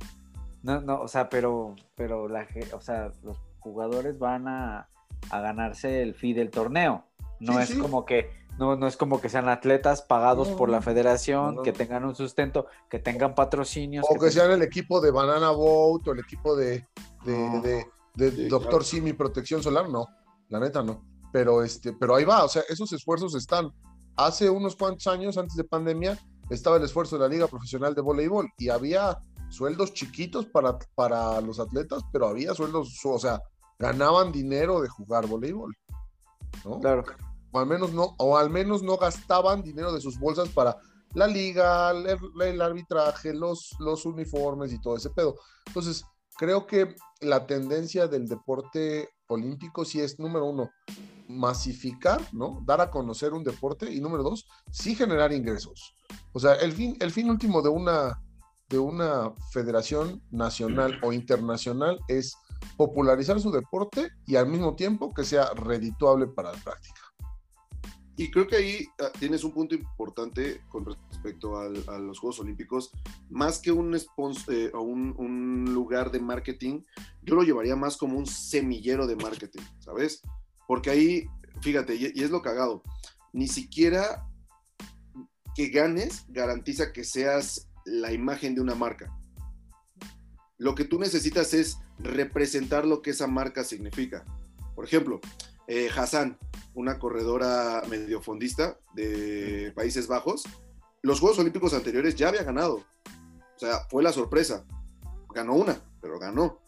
No, 0.63 0.81
no, 0.81 1.01
o 1.01 1.07
sea, 1.07 1.29
pero, 1.29 1.75
pero 1.95 2.27
la, 2.27 2.45
o 2.73 2.81
sea, 2.81 3.11
los 3.23 3.37
jugadores 3.59 4.19
van 4.19 4.47
a, 4.49 4.89
a 5.29 5.39
ganarse 5.39 6.01
el 6.01 6.13
fee 6.13 6.33
del 6.33 6.49
torneo. 6.49 7.05
No 7.39 7.53
Sí, 7.53 7.59
es 7.59 7.69
sí. 7.69 7.77
como 7.79 8.03
que, 8.05 8.29
no, 8.59 8.75
no 8.75 8.85
es 8.87 8.97
como 8.97 9.21
que 9.21 9.29
sean 9.29 9.47
atletas 9.47 10.01
pagados 10.01 10.49
No, 10.49 10.57
por 10.57 10.69
la 10.69 10.81
federación, 10.81 11.55
no. 11.55 11.61
que 11.61 11.71
tengan 11.71 12.03
un 12.03 12.15
sustento, 12.15 12.65
que 12.89 12.99
tengan 12.99 13.33
patrocinios. 13.33 14.03
o 14.05 14.13
que 14.15 14.19
tengan- 14.19 14.31
sean 14.33 14.51
el 14.51 14.61
equipo 14.63 14.99
de 14.99 15.11
Banana 15.11 15.51
Boat 15.51 16.05
o 16.07 16.11
el 16.11 16.19
equipo 16.19 16.55
de, 16.57 16.85
de, 17.23 17.37
No. 17.49 17.61
de- 17.61 17.85
de 18.15 18.31
Sí, 18.31 18.47
Doctor 18.49 18.69
claro. 18.71 18.83
Simi 18.83 19.13
Protección 19.13 19.63
Solar, 19.63 19.87
no. 19.89 20.05
La 20.49 20.59
neta, 20.59 20.83
no. 20.83 21.05
Pero, 21.31 21.63
este, 21.63 21.93
pero 21.93 22.15
ahí 22.15 22.23
va, 22.23 22.43
o 22.43 22.49
sea, 22.49 22.63
esos 22.69 22.91
esfuerzos 22.93 23.35
están. 23.35 23.71
Hace 24.15 24.49
unos 24.49 24.75
cuantos 24.75 25.05
años, 25.07 25.37
antes 25.37 25.55
de 25.55 25.63
pandemia, 25.63 26.17
estaba 26.49 26.77
el 26.77 26.83
esfuerzo 26.83 27.17
de 27.17 27.23
la 27.23 27.27
Liga 27.27 27.47
Profesional 27.47 27.93
de 27.93 28.01
Voleibol 28.01 28.47
y 28.57 28.69
había 28.69 29.17
sueldos 29.49 29.93
chiquitos 29.93 30.45
para, 30.47 30.77
para 30.95 31.39
los 31.41 31.59
atletas, 31.59 32.03
pero 32.11 32.27
había 32.27 32.53
sueldos, 32.53 32.99
o 33.03 33.19
sea, 33.19 33.41
ganaban 33.77 34.31
dinero 34.31 34.81
de 34.81 34.89
jugar 34.89 35.27
voleibol. 35.27 35.75
¿no? 36.65 36.79
Claro. 36.79 37.03
o 37.51 37.59
al 37.59 37.67
menos 37.67 37.93
no, 37.93 38.15
o 38.17 38.37
al 38.37 38.49
menos 38.49 38.81
no 38.81 38.97
gastaban 38.97 39.61
dinero 39.61 39.91
de 39.93 40.01
sus 40.01 40.17
bolsas 40.17 40.49
para 40.49 40.77
la 41.13 41.27
liga, 41.27 41.91
el, 41.91 42.17
el 42.41 42.61
arbitraje, 42.61 43.33
los, 43.33 43.75
los 43.79 44.05
uniformes 44.05 44.73
y 44.73 44.81
todo 44.81 44.97
ese 44.97 45.09
pedo. 45.09 45.35
Entonces, 45.67 46.03
creo 46.37 46.65
que 46.67 46.95
la 47.21 47.45
tendencia 47.45 48.07
del 48.07 48.27
deporte 48.27 49.09
olímpico 49.27 49.85
sí 49.85 50.01
es, 50.01 50.19
número 50.19 50.45
uno, 50.45 50.69
masificar, 51.27 52.21
¿no? 52.33 52.61
Dar 52.65 52.81
a 52.81 52.89
conocer 52.89 53.33
un 53.33 53.43
deporte 53.43 53.91
y 53.93 53.99
número 54.01 54.23
dos, 54.23 54.47
sí 54.71 54.95
generar 54.95 55.31
ingresos. 55.33 55.93
O 56.33 56.39
sea, 56.39 56.53
el 56.55 56.71
fin, 56.71 56.95
el 56.99 57.11
fin 57.11 57.29
último 57.29 57.61
de 57.61 57.69
una, 57.69 58.21
de 58.69 58.79
una 58.79 59.33
federación 59.51 60.21
nacional 60.31 60.99
o 61.03 61.13
internacional 61.13 61.99
es 62.07 62.35
popularizar 62.75 63.39
su 63.39 63.51
deporte 63.51 64.09
y 64.25 64.35
al 64.35 64.47
mismo 64.47 64.75
tiempo 64.75 65.13
que 65.13 65.23
sea 65.23 65.51
redituable 65.53 66.27
para 66.27 66.51
la 66.53 66.57
práctica. 66.59 67.01
Y 68.19 68.31
creo 68.31 68.47
que 68.47 68.55
ahí 68.55 68.87
ah, 68.99 69.11
tienes 69.19 69.43
un 69.43 69.51
punto 69.51 69.75
importante 69.75 70.61
con 70.69 70.85
respecto 70.85 71.59
al- 71.59 71.83
a 71.87 71.99
los 71.99 72.17
Juegos 72.17 72.39
Olímpicos. 72.39 72.91
Más 73.29 73.59
que 73.59 73.71
un, 73.71 73.93
spons- 73.93 74.51
eh, 74.51 74.71
un 74.73 75.65
lugar 75.71 76.09
de 76.09 76.19
marketing, 76.19 76.81
yo 77.21 77.35
lo 77.35 77.43
llevaría 77.43 77.75
más 77.75 77.95
como 77.95 78.17
un 78.17 78.25
semillero 78.25 79.05
de 79.05 79.17
marketing, 79.17 79.61
¿sabes? 79.77 80.23
Porque 80.67 80.89
ahí, 80.89 81.27
fíjate, 81.61 81.95
y, 81.95 82.05
es 82.21 82.29
lo 82.29 82.41
cagado, 82.41 82.83
ni 83.33 83.47
siquiera 83.47 84.27
que 85.55 85.69
ganes 85.69 86.25
garantiza 86.29 86.93
que 86.93 87.03
seas 87.03 87.69
la 87.85 88.11
imagen 88.11 88.53
de 88.53 88.61
una 88.61 88.75
marca. 88.75 89.17
Lo 90.57 90.75
que 90.75 90.85
tú 90.85 90.99
necesitas 90.99 91.53
es 91.53 91.77
representar 91.99 92.85
lo 92.85 93.01
que 93.01 93.11
esa 93.11 93.27
marca 93.27 93.63
significa. 93.63 94.25
Por 94.75 94.85
ejemplo, 94.85 95.19
eh, 95.67 95.89
Hassan, 95.95 96.37
una 96.73 96.99
corredora 96.99 97.81
medio 97.89 98.21
fondista 98.21 98.79
de 98.93 99.71
Países 99.75 100.07
Bajos, 100.07 100.43
los 101.01 101.19
Juegos 101.19 101.39
Olímpicos 101.39 101.73
anteriores 101.73 102.15
ya 102.15 102.29
había 102.29 102.43
ganado. 102.43 102.83
O 103.55 103.59
sea, 103.59 103.87
fue 103.89 104.03
la 104.03 104.11
sorpresa. 104.11 104.65
Ganó 105.33 105.53
una, 105.53 105.81
pero 106.01 106.19
ganó. 106.19 106.59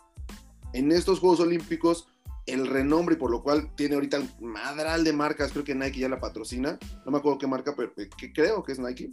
En 0.74 0.92
estos 0.92 1.20
Juegos 1.20 1.40
Olímpicos, 1.40 2.08
el 2.50 2.68
renombre, 2.68 3.16
y 3.16 3.18
por 3.18 3.32
lo 3.32 3.42
cual 3.42 3.74
tiene 3.76 3.96
ahorita 3.96 4.20
un 4.20 4.52
madral 4.52 5.04
de 5.04 5.14
marcas, 5.14 5.52
creo 5.52 5.64
que 5.64 5.76
Nike 5.76 6.00
ya 6.00 6.10
la 6.10 6.20
patrocina, 6.20 6.78
no 7.06 7.12
me 7.12 7.18
acuerdo 7.18 7.38
qué 7.38 7.48
marca, 7.48 7.74
pero 7.76 7.92
eh, 7.98 8.10
que 8.18 8.32
creo 8.34 8.64
que 8.64 8.74
es 8.74 8.80
Nike, 8.80 9.12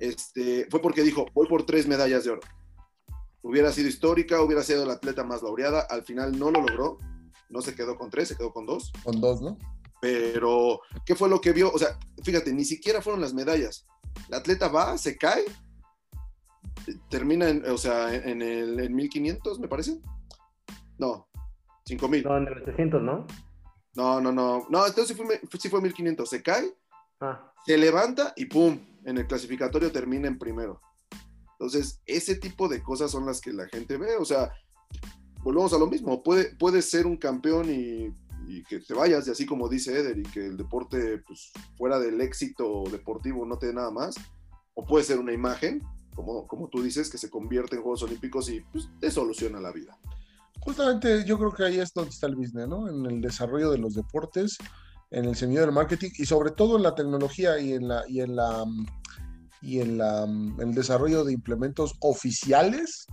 este, 0.00 0.66
fue 0.70 0.80
porque 0.80 1.02
dijo, 1.02 1.26
voy 1.34 1.46
por 1.48 1.64
tres 1.64 1.86
medallas 1.86 2.24
de 2.24 2.30
oro. 2.30 2.40
Hubiera 3.42 3.72
sido 3.72 3.88
histórica, 3.88 4.42
hubiera 4.42 4.62
sido 4.62 4.84
la 4.84 4.94
atleta 4.94 5.24
más 5.24 5.42
laureada, 5.42 5.80
al 5.80 6.02
final 6.02 6.38
no 6.38 6.50
lo 6.50 6.60
logró, 6.60 6.98
no 7.48 7.62
se 7.62 7.74
quedó 7.74 7.96
con 7.96 8.10
tres, 8.10 8.28
se 8.28 8.36
quedó 8.36 8.52
con 8.52 8.66
dos, 8.66 8.92
Con 9.04 9.20
dos, 9.20 9.40
¿no? 9.40 9.56
pero 10.00 10.80
¿qué 11.04 11.14
fue 11.14 11.28
lo 11.28 11.40
que 11.40 11.52
vio? 11.52 11.72
O 11.72 11.78
sea, 11.78 11.98
fíjate, 12.22 12.52
ni 12.52 12.64
siquiera 12.64 13.02
fueron 13.02 13.20
las 13.20 13.34
medallas. 13.34 13.86
La 14.28 14.38
atleta 14.38 14.68
va, 14.68 14.96
se 14.98 15.16
cae, 15.16 15.44
termina 17.10 17.48
en, 17.48 17.64
o 17.66 17.78
sea, 17.78 18.14
en, 18.14 18.42
el, 18.42 18.78
en 18.80 18.94
1500, 18.94 19.58
me 19.58 19.68
parece. 19.68 20.00
No, 20.98 21.28
5000. 21.88 22.24
No, 22.24 22.36
en 22.36 22.46
el 22.46 22.62
800, 22.62 23.02
¿no? 23.02 23.26
No, 23.96 24.20
no, 24.20 24.30
no. 24.32 24.66
No, 24.68 24.86
entonces 24.86 25.08
sí 25.08 25.22
fue, 25.22 25.40
sí 25.58 25.68
fue 25.68 25.80
1500. 25.80 26.28
Se 26.28 26.42
cae, 26.42 26.72
Ah, 27.20 27.52
se 27.66 27.76
levanta 27.76 28.32
y 28.36 28.46
¡pum! 28.46 28.78
En 29.04 29.18
el 29.18 29.26
clasificatorio 29.26 29.90
termina 29.90 30.28
en 30.28 30.38
primero. 30.38 30.80
Entonces, 31.52 32.00
ese 32.06 32.36
tipo 32.36 32.68
de 32.68 32.82
cosas 32.82 33.10
son 33.10 33.26
las 33.26 33.40
que 33.40 33.52
la 33.52 33.66
gente 33.66 33.96
ve. 33.96 34.16
O 34.16 34.24
sea, 34.24 34.52
volvemos 35.42 35.72
a 35.72 35.78
lo 35.78 35.86
mismo. 35.86 36.22
Puede, 36.22 36.54
puedes 36.56 36.88
ser 36.88 37.06
un 37.06 37.16
campeón 37.16 37.68
y, 37.68 38.14
y 38.46 38.62
que 38.64 38.78
te 38.78 38.94
vayas, 38.94 39.26
y 39.26 39.32
así 39.32 39.46
como 39.46 39.68
dice 39.68 39.98
Eder, 39.98 40.18
y 40.18 40.22
que 40.22 40.46
el 40.46 40.56
deporte, 40.56 41.18
pues, 41.26 41.50
fuera 41.76 41.98
del 41.98 42.20
éxito 42.20 42.84
deportivo 42.90 43.44
no 43.44 43.58
te 43.58 43.66
dé 43.66 43.74
nada 43.74 43.90
más. 43.90 44.14
O 44.74 44.86
puede 44.86 45.04
ser 45.04 45.18
una 45.18 45.32
imagen, 45.32 45.82
como, 46.14 46.46
como 46.46 46.68
tú 46.68 46.82
dices, 46.82 47.10
que 47.10 47.18
se 47.18 47.30
convierte 47.30 47.74
en 47.76 47.82
Juegos 47.82 48.04
Olímpicos 48.04 48.48
y 48.48 48.60
pues, 48.60 48.88
te 49.00 49.10
soluciona 49.10 49.60
la 49.60 49.72
vida. 49.72 49.98
Justamente 50.68 51.24
yo 51.24 51.38
creo 51.38 51.50
que 51.50 51.64
ahí 51.64 51.80
es 51.80 51.94
donde 51.94 52.10
está 52.10 52.26
el 52.26 52.36
business, 52.36 52.68
¿no? 52.68 52.90
En 52.90 53.06
el 53.06 53.22
desarrollo 53.22 53.70
de 53.70 53.78
los 53.78 53.94
deportes, 53.94 54.58
en 55.10 55.24
el 55.24 55.34
sentido 55.34 55.62
del 55.62 55.72
marketing 55.72 56.10
y 56.18 56.26
sobre 56.26 56.50
todo 56.50 56.76
en 56.76 56.82
la 56.82 56.94
tecnología 56.94 57.58
y 57.58 57.72
en 57.72 57.88
la 57.88 58.04
y 58.06 58.20
en 58.20 58.36
la 58.36 58.66
mm, 58.66 58.86
y 59.62 59.80
en 59.80 59.96
la 59.96 60.26
mm, 60.26 60.60
el 60.60 60.74
desarrollo 60.74 61.24
de 61.24 61.32
implementos 61.32 61.94
oficiales. 62.00 63.06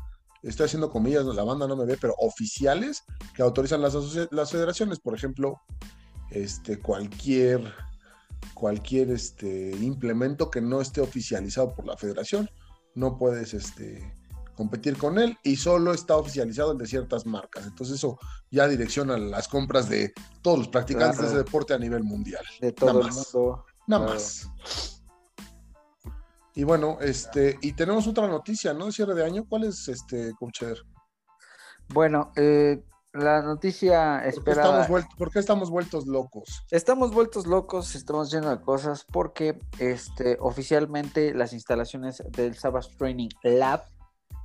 Estoy 0.44 0.66
haciendo 0.66 0.90
comillas, 0.90 1.24
la 1.24 1.46
banda 1.46 1.66
no 1.66 1.78
me 1.78 1.86
ve, 1.86 1.98
pero 2.00 2.14
oficiales 2.18 3.06
que 3.34 3.42
autorizan 3.42 3.82
las, 3.82 3.96
las 4.32 4.52
federaciones, 4.52 5.00
por 5.00 5.16
ejemplo, 5.16 5.62
este 6.32 6.82
cualquier 6.82 7.74
cualquier 8.54 9.12
este 9.12 9.72
implemento 9.78 10.52
que 10.52 10.60
no 10.60 10.82
esté 10.82 11.00
oficializado 11.00 11.74
por 11.74 11.86
la 11.86 11.96
federación, 11.96 12.50
no 12.96 13.18
puedes 13.18 13.54
este 13.54 14.14
competir 14.56 14.98
con 14.98 15.20
él 15.20 15.38
y 15.44 15.56
solo 15.58 15.94
está 15.94 16.16
oficializado 16.18 16.72
el 16.72 16.78
de 16.78 16.88
ciertas 16.88 17.26
marcas. 17.26 17.66
Entonces 17.66 17.96
eso 17.98 18.18
ya 18.50 18.68
direcciona 18.68 19.18
las 19.18 19.48
compras 19.48 19.90
de 19.90 20.14
todos 20.42 20.60
los 20.60 20.68
practicantes 20.70 21.18
Claro. 21.18 21.32
de 21.32 21.36
ese 21.40 21.44
deporte 21.44 21.74
a 21.74 21.78
nivel 21.78 22.04
mundial. 22.04 22.44
De 22.62 22.72
todo 22.72 22.88
Nada 22.94 23.00
el 23.02 23.06
más. 23.08 23.34
mundo. 23.34 23.66
Nada 23.88 24.06
Claro. 24.06 24.20
más. 24.20 25.02
Y 26.56 26.64
bueno, 26.64 26.98
este, 27.02 27.58
y 27.62 27.74
tenemos 27.74 28.08
otra 28.08 28.28
noticia, 28.28 28.74
¿no? 28.74 28.86
De 28.86 28.92
cierre 28.94 29.14
de 29.14 29.26
año. 29.26 29.46
¿Cuál 29.48 29.66
es 29.66 29.88
este, 29.90 30.34
Coach 30.40 30.62
Eder? 30.62 30.78
Bueno, 31.90 32.32
eh, 32.38 32.82
la 33.14 33.42
noticia 33.42 34.16
¿Por 34.16 34.24
qué, 34.24 34.30
esperada. 34.52 34.82
estamos 34.84 35.06
por 35.18 35.32
qué 35.32 35.40
estamos 35.40 35.70
vueltos 35.70 36.08
locos? 36.08 36.64
Estamos 36.72 37.12
vueltos 37.14 37.46
locos, 37.46 37.94
estamos 37.96 38.32
llenos 38.32 38.50
de 38.58 38.62
cosas 38.64 39.06
porque 39.12 39.60
este, 39.80 40.38
oficialmente 40.40 41.34
las 41.34 41.52
instalaciones 41.54 42.24
del 42.32 42.56
Savage 42.56 42.90
Training 42.98 43.30
Lab 43.44 43.84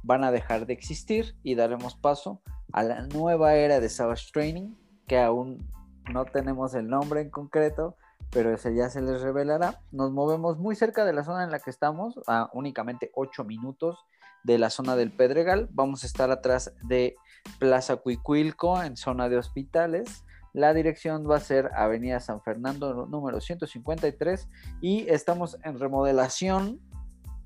van 0.03 0.25
a 0.25 0.31
dejar 0.31 0.67
de 0.67 0.73
existir 0.73 1.37
y 1.43 1.55
daremos 1.55 1.95
paso 1.95 2.43
a 2.73 2.83
la 2.83 3.03
nueva 3.07 3.55
era 3.55 3.81
de 3.81 3.89
Savage 3.89 4.31
Training, 4.33 4.75
que 5.07 5.19
aún 5.19 5.69
no 6.13 6.25
tenemos 6.25 6.75
el 6.75 6.89
nombre 6.89 7.21
en 7.21 7.31
concreto, 7.31 7.97
pero 8.31 8.53
ese 8.53 8.75
ya 8.75 8.89
se 8.91 9.01
les 9.01 9.21
revelará. 9.21 9.81
Nos 9.91 10.13
movemos 10.13 10.59
muy 10.59 10.77
cerca 10.77 11.05
de 11.05 11.13
la 11.13 11.25
zona 11.25 11.45
en 11.45 11.51
la 11.51 11.59
que 11.59 11.71
estamos, 11.71 12.21
a 12.27 12.49
únicamente 12.53 13.11
8 13.15 13.45
minutos 13.45 13.99
de 14.45 14.59
la 14.59 14.71
zona 14.71 14.97
del 14.97 15.13
Pedregal. 15.13 15.69
Vamos 15.73 16.05
a 16.05 16.07
estar 16.07 16.31
atrás 16.31 16.73
de 16.83 17.17
Plaza 17.59 17.97
Cuicuilco, 17.97 18.83
en 18.83 18.97
zona 18.97 19.29
de 19.29 19.37
hospitales. 19.37 20.25
La 20.53 20.75
dirección 20.75 21.29
va 21.29 21.37
a 21.37 21.41
ser 21.41 21.71
Avenida 21.75 22.21
San 22.21 22.43
Fernando, 22.43 23.07
número 23.07 23.41
153, 23.41 24.49
y 24.81 25.09
estamos 25.09 25.59
en 25.63 25.79
remodelación 25.79 26.81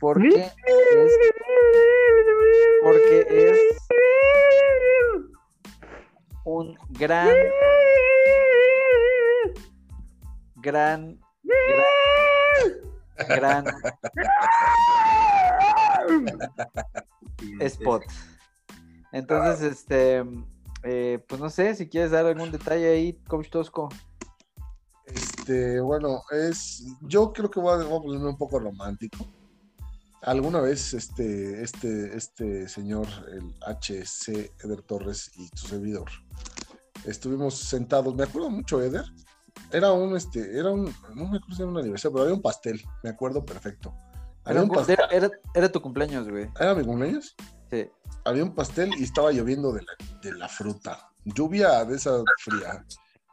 porque 0.00 0.28
es, 0.28 1.12
porque 2.82 3.26
es 3.28 3.58
un 6.44 6.76
gran, 6.90 7.34
gran, 10.56 11.18
gran, 11.46 12.04
gran 13.28 13.64
spot. 17.60 18.02
Entonces, 19.12 19.72
este, 19.72 20.24
eh, 20.82 21.24
pues 21.26 21.40
no 21.40 21.48
sé 21.48 21.74
si 21.74 21.88
quieres 21.88 22.10
dar 22.10 22.26
algún 22.26 22.50
detalle 22.50 22.88
ahí, 22.88 23.12
Coach 23.28 23.48
Tosco. 23.48 23.88
Este, 25.06 25.80
bueno, 25.80 26.22
es. 26.30 26.84
Yo 27.02 27.32
creo 27.32 27.50
que 27.50 27.60
voy 27.60 27.74
a, 27.74 27.84
voy 27.84 27.98
a 27.98 28.02
ponerme 28.02 28.28
un 28.28 28.36
poco 28.36 28.58
romántico. 28.58 29.26
Alguna 30.24 30.60
vez 30.60 30.94
este, 30.94 31.62
este, 31.62 32.16
este 32.16 32.68
señor, 32.68 33.06
el 33.30 33.54
HC 33.66 34.52
Eder 34.64 34.82
Torres 34.82 35.30
y 35.36 35.48
su 35.54 35.66
servidor, 35.68 36.08
estuvimos 37.04 37.54
sentados, 37.58 38.14
me 38.14 38.24
acuerdo 38.24 38.48
mucho, 38.50 38.80
Eder. 38.82 39.04
Era 39.70 39.92
un, 39.92 40.16
este, 40.16 40.58
era 40.58 40.70
un, 40.70 40.84
no 41.14 41.28
me 41.28 41.36
acuerdo 41.36 41.54
si 41.56 41.62
era 41.62 41.70
un 41.70 41.78
aniversario, 41.78 42.12
pero 42.14 42.22
había 42.24 42.34
un 42.34 42.42
pastel, 42.42 42.82
me 43.02 43.10
acuerdo 43.10 43.44
perfecto. 43.44 43.94
Había 44.44 44.60
Era, 44.60 44.62
un 44.62 44.68
pastel. 44.70 44.98
era- 45.10 45.30
era 45.54 45.70
tu 45.72 45.80
cumpleaños, 45.82 46.28
güey. 46.28 46.48
¿Era 46.58 46.74
mi 46.74 46.84
cumpleaños? 46.84 47.34
Sí. 47.70 47.88
Había 48.24 48.44
un 48.44 48.54
pastel 48.54 48.90
y 48.98 49.04
estaba 49.04 49.30
lloviendo 49.32 49.72
de 49.72 49.82
la, 49.82 50.20
de 50.22 50.32
la 50.32 50.48
fruta. 50.48 51.10
Lluvia 51.24 51.84
de 51.84 51.96
esa 51.96 52.22
fría. 52.38 52.84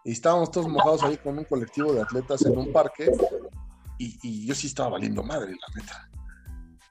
Y 0.03 0.11
estábamos 0.13 0.51
todos 0.51 0.67
mojados 0.67 1.03
ahí 1.03 1.17
con 1.17 1.37
un 1.37 1.43
colectivo 1.45 1.93
de 1.93 2.01
atletas 2.01 2.41
en 2.45 2.57
un 2.57 2.71
parque. 2.73 3.11
Y, 3.97 4.17
y 4.23 4.45
yo 4.47 4.55
sí 4.55 4.67
estaba 4.67 4.89
valiendo 4.89 5.21
madre, 5.21 5.51
la 5.51 5.81
neta. 5.81 6.09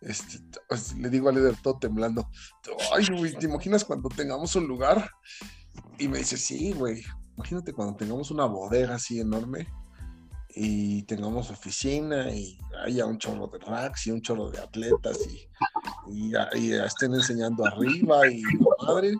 Este, 0.01 0.39
pues, 0.69 0.95
le 0.97 1.11
digo 1.11 1.29
a 1.29 1.33
líder 1.33 1.57
todo 1.63 1.79
temblando. 1.79 2.29
Ay, 2.95 3.07
güey, 3.17 3.33
¿te 3.37 3.47
imaginas 3.47 3.85
cuando 3.85 4.09
tengamos 4.09 4.55
un 4.57 4.67
lugar? 4.67 5.11
Y 5.99 6.09
me 6.09 6.19
dice, 6.19 6.37
sí, 6.37 6.73
güey. 6.73 7.03
Imagínate 7.37 7.73
cuando 7.73 7.97
tengamos 7.97 8.31
una 8.31 8.45
bodega 8.45 8.97
así 8.97 9.21
enorme 9.21 9.67
y 10.55 11.05
tengamos 11.05 11.51
oficina 11.51 12.31
y 12.31 12.59
haya 12.85 13.07
un 13.07 13.19
chorro 13.19 13.47
de 13.47 13.59
racks 13.59 14.07
y 14.07 14.11
un 14.11 14.21
chorro 14.21 14.51
de 14.51 14.59
atletas 14.59 15.19
y, 15.27 15.49
y, 16.13 16.33
y 16.59 16.73
estén 16.73 17.15
enseñando 17.15 17.65
arriba 17.65 18.29
y 18.29 18.43
madre. 18.87 19.15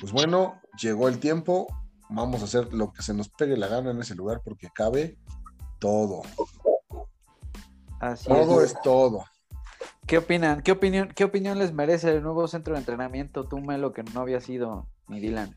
Pues 0.00 0.12
bueno, 0.12 0.60
llegó 0.80 1.08
el 1.08 1.18
tiempo. 1.18 1.66
Vamos 2.08 2.42
a 2.42 2.44
hacer 2.44 2.72
lo 2.72 2.92
que 2.92 3.02
se 3.02 3.12
nos 3.12 3.28
pegue 3.28 3.56
la 3.56 3.66
gana 3.66 3.90
en 3.90 4.00
ese 4.00 4.14
lugar 4.14 4.40
porque 4.44 4.68
cabe 4.72 5.18
todo. 5.78 6.22
Así 8.00 8.28
Todo 8.28 8.62
es. 8.62 8.72
es 8.72 8.82
todo. 8.82 9.24
¿Qué 10.06 10.18
opinan? 10.18 10.62
¿Qué 10.62 10.72
opinión, 10.72 11.08
¿Qué 11.14 11.24
opinión 11.24 11.58
les 11.58 11.72
merece 11.72 12.10
el 12.10 12.22
nuevo 12.22 12.46
centro 12.48 12.74
de 12.74 12.80
entrenamiento? 12.80 13.44
Tú, 13.44 13.58
Melo, 13.60 13.92
que 13.92 14.02
no 14.02 14.20
había 14.20 14.40
sido 14.40 14.86
ni 15.08 15.20
Dylan. 15.20 15.54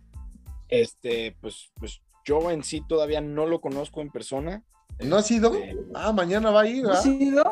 Este, 0.68 1.36
pues, 1.42 1.72
pues 1.80 2.02
yo 2.26 2.52
en 2.52 2.64
sí 2.64 2.82
todavía 2.88 3.22
no 3.22 3.46
lo 3.46 3.62
conozco 3.62 4.02
en 4.02 4.10
persona. 4.12 4.64
¿No 5.00 5.18
ha 5.18 5.22
sido? 5.22 5.54
Este, 5.54 5.78
Ah, 5.96 6.12
mañana 6.12 6.52
va 6.52 6.62
a 6.62 6.68
ir, 6.68 6.84
¿Ha 6.86 6.90
¿verdad? 6.90 7.02
sido? 7.04 7.44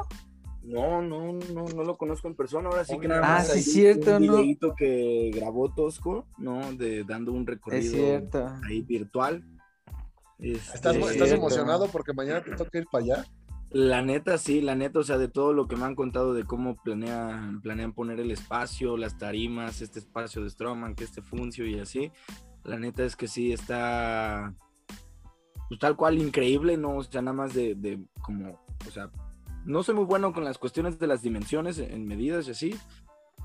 No, 0.63 1.01
no, 1.01 1.31
no, 1.31 1.63
no 1.63 1.83
lo 1.83 1.97
conozco 1.97 2.27
en 2.27 2.35
persona. 2.35 2.67
Ahora 2.69 2.83
sí 2.83 2.99
que 2.99 3.07
nada 3.07 3.21
Ah, 3.23 3.37
más. 3.37 3.47
sí, 3.47 3.53
ahí 3.53 3.61
cierto, 3.63 4.17
un 4.17 4.25
¿no? 4.25 4.75
que 4.75 5.31
grabó 5.33 5.73
Tosco, 5.73 6.27
¿no? 6.37 6.73
De 6.73 7.03
dando 7.05 7.31
un 7.31 7.47
recorrido 7.47 7.79
Es 7.81 7.91
cierto. 7.91 8.49
ahí 8.67 8.81
virtual. 8.81 9.43
Este, 10.39 10.75
¿Estás, 10.75 10.95
Sí, 10.95 11.01
estás 11.03 11.31
emocionado 11.31 11.87
porque 11.87 12.13
mañana 12.13 12.43
te 12.43 12.51
toca 12.55 12.77
ir 12.77 12.85
para 12.91 13.03
allá? 13.03 13.25
La 13.69 14.01
neta, 14.01 14.37
sí, 14.37 14.61
la 14.61 14.75
neta, 14.75 14.99
o 14.99 15.03
sea, 15.03 15.17
de 15.17 15.27
todo 15.27 15.51
lo 15.51 15.67
que 15.67 15.75
me 15.75 15.85
han 15.85 15.95
contado 15.95 16.33
de 16.33 16.45
cómo 16.45 16.75
planean, 16.81 17.61
planean 17.61 17.93
poner 17.93 18.19
el 18.19 18.31
espacio, 18.31 18.95
las 18.95 19.17
tarimas, 19.17 19.81
este 19.81 19.99
espacio 19.99 20.41
de 20.43 20.49
Stroman, 20.49 20.95
que 20.95 21.03
este 21.03 21.21
funcio 21.21 21.65
y 21.67 21.79
así. 21.79 22.11
La 22.63 22.79
neta 22.79 23.03
es 23.03 23.15
que 23.15 23.27
sí 23.27 23.51
está 23.51 24.55
pues, 25.67 25.79
tal 25.79 25.97
cual 25.97 26.17
increíble, 26.17 26.77
¿no? 26.77 26.97
O 26.97 27.03
sea, 27.03 27.21
nada 27.21 27.35
más 27.35 27.53
de, 27.53 27.75
de 27.75 27.99
como, 28.21 28.59
o 28.87 28.91
sea, 28.91 29.11
no 29.65 29.83
soy 29.83 29.95
muy 29.95 30.05
bueno 30.05 30.33
con 30.33 30.45
las 30.45 30.57
cuestiones 30.57 30.97
de 30.97 31.07
las 31.07 31.21
dimensiones 31.21 31.77
en 31.77 32.07
medidas 32.07 32.47
y 32.47 32.51
así, 32.51 32.75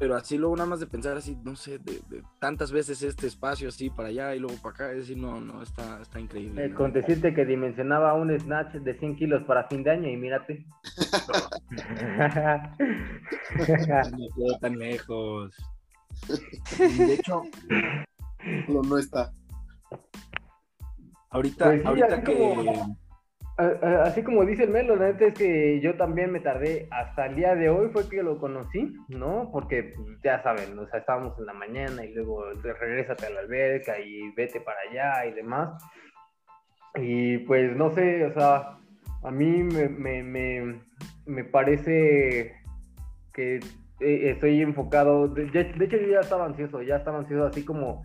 pero 0.02 0.16
así 0.16 0.36
luego 0.36 0.56
nada 0.56 0.68
más 0.68 0.80
de 0.80 0.88
pensar 0.88 1.16
así, 1.16 1.38
no 1.44 1.54
sé, 1.54 1.78
de, 1.78 2.00
de 2.08 2.24
tantas 2.40 2.72
veces 2.72 3.00
este 3.04 3.28
espacio 3.28 3.68
así 3.68 3.88
para 3.88 4.08
allá 4.08 4.34
y 4.34 4.40
luego 4.40 4.56
para 4.60 4.74
acá, 4.74 4.90
es 4.90 4.96
decir, 4.98 5.16
no, 5.16 5.40
no, 5.40 5.62
está, 5.62 6.02
está 6.02 6.18
increíble. 6.18 6.64
Eh, 6.64 6.68
¿no? 6.70 6.76
con 6.76 6.92
decirte 6.92 7.32
que 7.32 7.44
dimensionaba 7.44 8.12
un 8.14 8.36
snatch 8.36 8.72
de 8.74 8.98
100 8.98 9.14
kilos 9.14 9.44
para 9.44 9.68
fin 9.68 9.84
de 9.84 9.92
año 9.92 10.08
y 10.08 10.16
mírate. 10.16 10.66
No 14.10 14.26
quedó 14.34 14.58
tan 14.60 14.76
lejos. 14.76 15.54
De 16.80 17.14
hecho, 17.14 17.42
No, 18.66 18.82
no 18.82 18.98
está. 18.98 19.30
ahorita, 21.30 21.64
Pues 21.66 21.80
sí, 21.82 21.86
ahorita 21.86 22.24
que 22.24 22.34
como- 22.36 22.98
Así 23.56 24.22
como 24.22 24.44
dice 24.46 24.64
el 24.64 24.70
Melo, 24.70 24.96
la 24.96 25.08
neta 25.08 25.26
es 25.26 25.34
que 25.34 25.78
yo 25.80 25.94
también 25.96 26.32
me 26.32 26.40
tardé 26.40 26.88
hasta 26.90 27.26
el 27.26 27.36
día 27.36 27.54
de 27.54 27.68
hoy 27.68 27.90
fue 27.92 28.08
que 28.08 28.22
lo 28.22 28.38
conocí, 28.38 28.96
¿no? 29.08 29.50
Porque 29.52 29.92
pues, 29.94 30.08
ya 30.24 30.42
saben, 30.42 30.78
o 30.78 30.88
sea, 30.88 31.00
estábamos 31.00 31.38
en 31.38 31.46
la 31.46 31.52
mañana 31.52 32.04
y 32.04 32.14
luego 32.14 32.44
te- 32.62 32.72
regrésate 32.72 33.26
a 33.26 33.30
la 33.30 33.40
alberca 33.40 34.00
y 34.00 34.30
vete 34.34 34.60
para 34.60 34.78
allá 34.90 35.26
y 35.26 35.32
demás. 35.34 35.82
Y 36.96 37.38
pues 37.38 37.76
no 37.76 37.90
sé, 37.90 38.24
o 38.26 38.32
sea, 38.32 38.78
a 39.22 39.30
mí 39.30 39.62
me, 39.62 39.88
me, 39.88 40.22
me, 40.22 40.80
me 41.26 41.44
parece 41.44 42.54
que 43.34 43.56
eh, 44.00 44.30
estoy 44.30 44.62
enfocado, 44.62 45.28
de, 45.28 45.46
de 45.46 45.84
hecho 45.84 45.96
yo 45.98 46.08
ya 46.08 46.20
estaba 46.20 46.46
ansioso, 46.46 46.82
ya 46.82 46.96
estaba 46.96 47.18
ansioso 47.18 47.46
así 47.46 47.64
como 47.64 48.02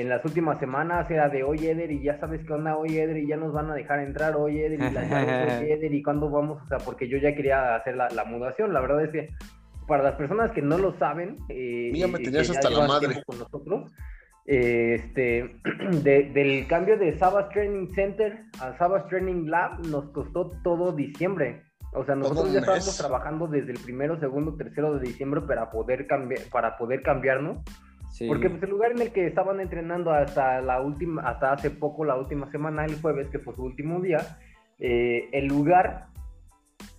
en 0.00 0.08
las 0.08 0.24
últimas 0.24 0.58
semanas 0.60 1.10
era 1.10 1.28
de 1.28 1.42
oye 1.42 1.70
Eder 1.70 1.90
y 1.90 2.02
ya 2.02 2.18
sabes 2.20 2.40
qué 2.46 2.52
onda, 2.52 2.76
oye 2.76 3.02
Eder 3.02 3.16
y 3.16 3.26
ya 3.26 3.36
nos 3.36 3.52
van 3.52 3.70
a 3.70 3.74
dejar 3.74 4.00
entrar, 4.00 4.36
oye 4.36 4.66
Eder 4.66 4.80
y 4.80 4.90
las 4.92 5.08
llaves, 5.10 5.60
oye 5.60 5.72
Eder 5.74 5.94
y 5.94 6.02
cuándo 6.02 6.28
vamos, 6.30 6.62
o 6.62 6.66
sea, 6.66 6.78
porque 6.78 7.08
yo 7.08 7.18
ya 7.18 7.34
quería 7.34 7.74
hacer 7.76 7.96
la, 7.96 8.08
la 8.10 8.24
mudación, 8.24 8.72
la 8.72 8.80
verdad 8.80 9.04
es 9.04 9.10
que 9.10 9.28
para 9.88 10.02
las 10.02 10.14
personas 10.16 10.50
que 10.52 10.62
no 10.62 10.78
lo 10.78 10.98
saben, 10.98 11.36
eh, 11.48 11.90
Mira, 11.92 12.08
me 12.08 12.20
y 12.20 12.24
tenías 12.24 12.50
hasta 12.50 12.70
la 12.70 12.86
madre. 12.88 13.22
con 13.24 13.38
nosotros, 13.38 13.92
eh, 14.46 14.94
este, 15.02 15.56
de- 16.02 16.30
del 16.32 16.66
cambio 16.66 16.98
de 16.98 17.16
Sabas 17.18 17.48
Training 17.50 17.92
Center 17.94 18.38
a 18.60 18.76
Sabas 18.78 19.06
Training 19.08 19.46
Lab 19.48 19.86
nos 19.86 20.10
costó 20.10 20.50
todo 20.62 20.92
diciembre. 20.92 21.62
O 21.94 22.04
sea, 22.04 22.14
nosotros 22.14 22.52
ya 22.52 22.58
estábamos 22.60 22.86
mes. 22.86 22.98
trabajando 22.98 23.46
desde 23.46 23.72
el 23.72 23.78
primero, 23.78 24.20
segundo, 24.20 24.54
tercero 24.56 24.98
de 24.98 25.06
diciembre 25.06 25.40
para 25.42 25.70
poder 25.70 26.06
cambiar, 26.06 26.42
para 26.52 26.76
poder 26.76 27.02
cambiarnos. 27.02 27.58
Sí. 28.16 28.26
Porque 28.26 28.48
pues, 28.48 28.62
el 28.62 28.70
lugar 28.70 28.92
en 28.92 29.02
el 29.02 29.12
que 29.12 29.26
estaban 29.26 29.60
entrenando 29.60 30.10
hasta 30.10 30.62
la 30.62 30.80
última, 30.80 31.20
hasta 31.20 31.52
hace 31.52 31.70
poco, 31.70 32.02
la 32.02 32.16
última 32.16 32.50
semana, 32.50 32.86
el 32.86 32.98
jueves, 32.98 33.28
que 33.28 33.38
fue 33.38 33.54
su 33.54 33.62
último 33.62 34.00
día, 34.00 34.38
eh, 34.78 35.28
el 35.32 35.48
lugar 35.48 36.06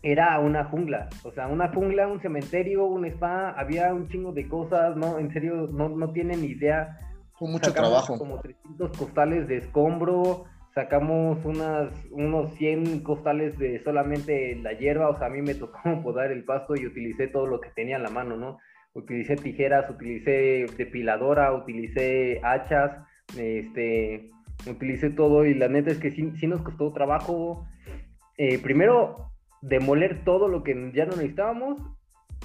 era 0.03 0.37
una 0.39 0.65
jungla, 0.65 1.09
o 1.23 1.31
sea, 1.31 1.47
una 1.47 1.69
jungla, 1.69 2.07
un 2.07 2.21
cementerio, 2.21 2.85
un 2.85 3.03
spa, 3.05 3.49
había 3.49 3.95
un 3.95 4.07
chingo 4.09 4.31
de 4.31 4.47
cosas, 4.47 4.95
no, 4.95 5.17
en 5.17 5.33
serio, 5.33 5.67
no, 5.71 5.89
no 5.89 6.11
tienen 6.11 6.43
idea. 6.43 6.99
Fue 7.33 7.49
mucho 7.49 7.71
Sacamos 7.71 7.89
trabajo. 7.89 8.17
Como 8.19 8.39
300 8.39 8.95
costales 8.95 9.47
de 9.47 9.57
escombro, 9.57 10.45
sacamos 10.75 11.43
unas, 11.45 11.91
unos 12.11 12.53
100 12.57 12.99
costales 12.99 13.57
de 13.57 13.83
solamente 13.83 14.55
la 14.57 14.73
hierba, 14.73 15.09
o 15.09 15.17
sea, 15.17 15.25
a 15.25 15.31
mí 15.31 15.41
me 15.41 15.55
tocó 15.55 15.79
podar 16.03 16.31
el 16.31 16.45
pasto 16.45 16.75
y 16.75 16.85
utilicé 16.85 17.27
todo 17.27 17.47
lo 17.47 17.59
que 17.59 17.71
tenía 17.71 17.95
en 17.95 18.03
la 18.03 18.11
mano, 18.11 18.37
¿no? 18.37 18.59
Utilicé 18.97 19.35
tijeras, 19.35 19.89
utilicé 19.89 20.65
depiladora, 20.75 21.53
utilicé 21.53 22.41
hachas, 22.43 22.91
este, 23.37 24.31
utilicé 24.65 25.11
todo 25.11 25.45
y 25.45 25.53
la 25.53 25.67
neta 25.67 25.91
es 25.91 25.99
que 25.99 26.11
sí, 26.11 26.31
sí 26.39 26.47
nos 26.47 26.61
costó 26.61 26.91
trabajo. 26.91 27.65
eh, 28.37 28.59
primero, 28.59 29.31
demoler 29.61 30.23
todo 30.23 30.47
lo 30.47 30.63
que 30.63 30.73
ya 30.93 31.05
no 31.05 31.15
necesitábamos 31.15 31.79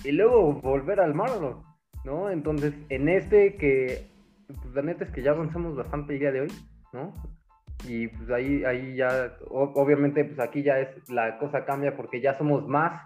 y 0.04 0.12
luego 0.12 0.54
volver 0.54 1.00
al 1.00 1.14
mármol, 1.14 1.62
¿no? 2.04 2.30
Entonces, 2.30 2.74
en 2.88 3.08
este 3.08 3.56
que, 3.56 4.06
pues, 4.46 4.74
la 4.74 4.82
neta 4.82 5.04
es 5.04 5.10
que 5.10 5.22
ya 5.22 5.30
avanzamos 5.32 5.76
bastante 5.76 6.14
el 6.14 6.20
día 6.20 6.32
de 6.32 6.40
hoy, 6.42 6.52
¿no? 6.92 7.14
Y 7.88 8.08
pues 8.08 8.30
ahí, 8.30 8.64
ahí 8.64 8.94
ya, 8.96 9.32
obviamente, 9.50 10.24
pues 10.24 10.38
aquí 10.38 10.62
ya 10.62 10.78
es, 10.78 11.10
la 11.10 11.38
cosa 11.38 11.64
cambia 11.64 11.96
porque 11.96 12.20
ya 12.20 12.34
somos 12.34 12.68
más, 12.68 13.02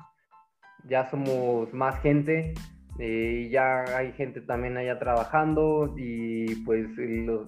ya 0.85 1.07
somos 1.07 1.73
más 1.73 1.99
gente, 2.03 2.53
eh, 2.99 3.49
ya 3.51 3.85
hay 3.97 4.13
gente 4.13 4.41
también 4.41 4.77
allá 4.77 4.99
trabajando 4.99 5.95
y 5.97 6.55
pues 6.65 6.87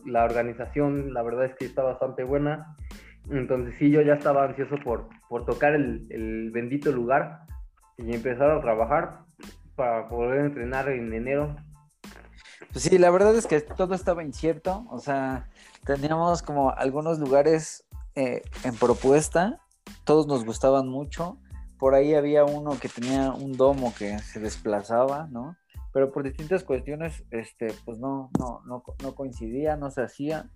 la 0.06 0.24
organización, 0.24 1.14
la 1.14 1.22
verdad 1.22 1.46
es 1.46 1.54
que 1.56 1.64
está 1.64 1.82
bastante 1.82 2.24
buena. 2.24 2.76
Entonces 3.30 3.74
sí, 3.78 3.90
yo 3.90 4.00
ya 4.02 4.14
estaba 4.14 4.44
ansioso 4.44 4.76
por, 4.82 5.08
por 5.28 5.44
tocar 5.44 5.74
el, 5.74 6.06
el 6.10 6.50
bendito 6.50 6.90
lugar 6.92 7.40
y 7.96 8.14
empezar 8.14 8.50
a 8.50 8.60
trabajar. 8.60 9.20
para 9.78 10.08
poder 10.08 10.46
entrenar 10.46 10.88
en 10.88 11.12
enero. 11.14 11.54
Pues 12.72 12.84
sí, 12.84 12.98
la 12.98 13.10
verdad 13.10 13.34
es 13.36 13.46
que 13.46 13.60
todo 13.60 13.94
estaba 13.94 14.24
incierto, 14.24 14.84
o 14.90 14.98
sea, 14.98 15.48
teníamos 15.86 16.42
como 16.42 16.70
algunos 16.70 17.18
lugares 17.20 17.86
eh, 18.16 18.42
en 18.64 18.74
propuesta, 18.74 19.60
todos 20.04 20.26
nos 20.26 20.44
gustaban 20.44 20.88
mucho, 20.88 21.38
por 21.78 21.94
ahí 21.94 22.14
había 22.14 22.44
uno 22.44 22.78
que 22.78 22.88
tenía 22.88 23.32
un 23.32 23.52
domo 23.52 23.94
que 23.96 24.18
se 24.18 24.40
desplazaba, 24.40 25.28
¿no? 25.30 25.56
Pero 25.92 26.12
por 26.12 26.24
distintas 26.24 26.64
cuestiones, 26.64 27.24
este, 27.30 27.72
pues 27.84 27.98
no, 27.98 28.30
no, 28.38 28.62
no, 28.66 28.82
no 29.02 29.14
coincidía, 29.14 29.76
no 29.76 29.90
se 29.90 30.02
hacía, 30.02 30.50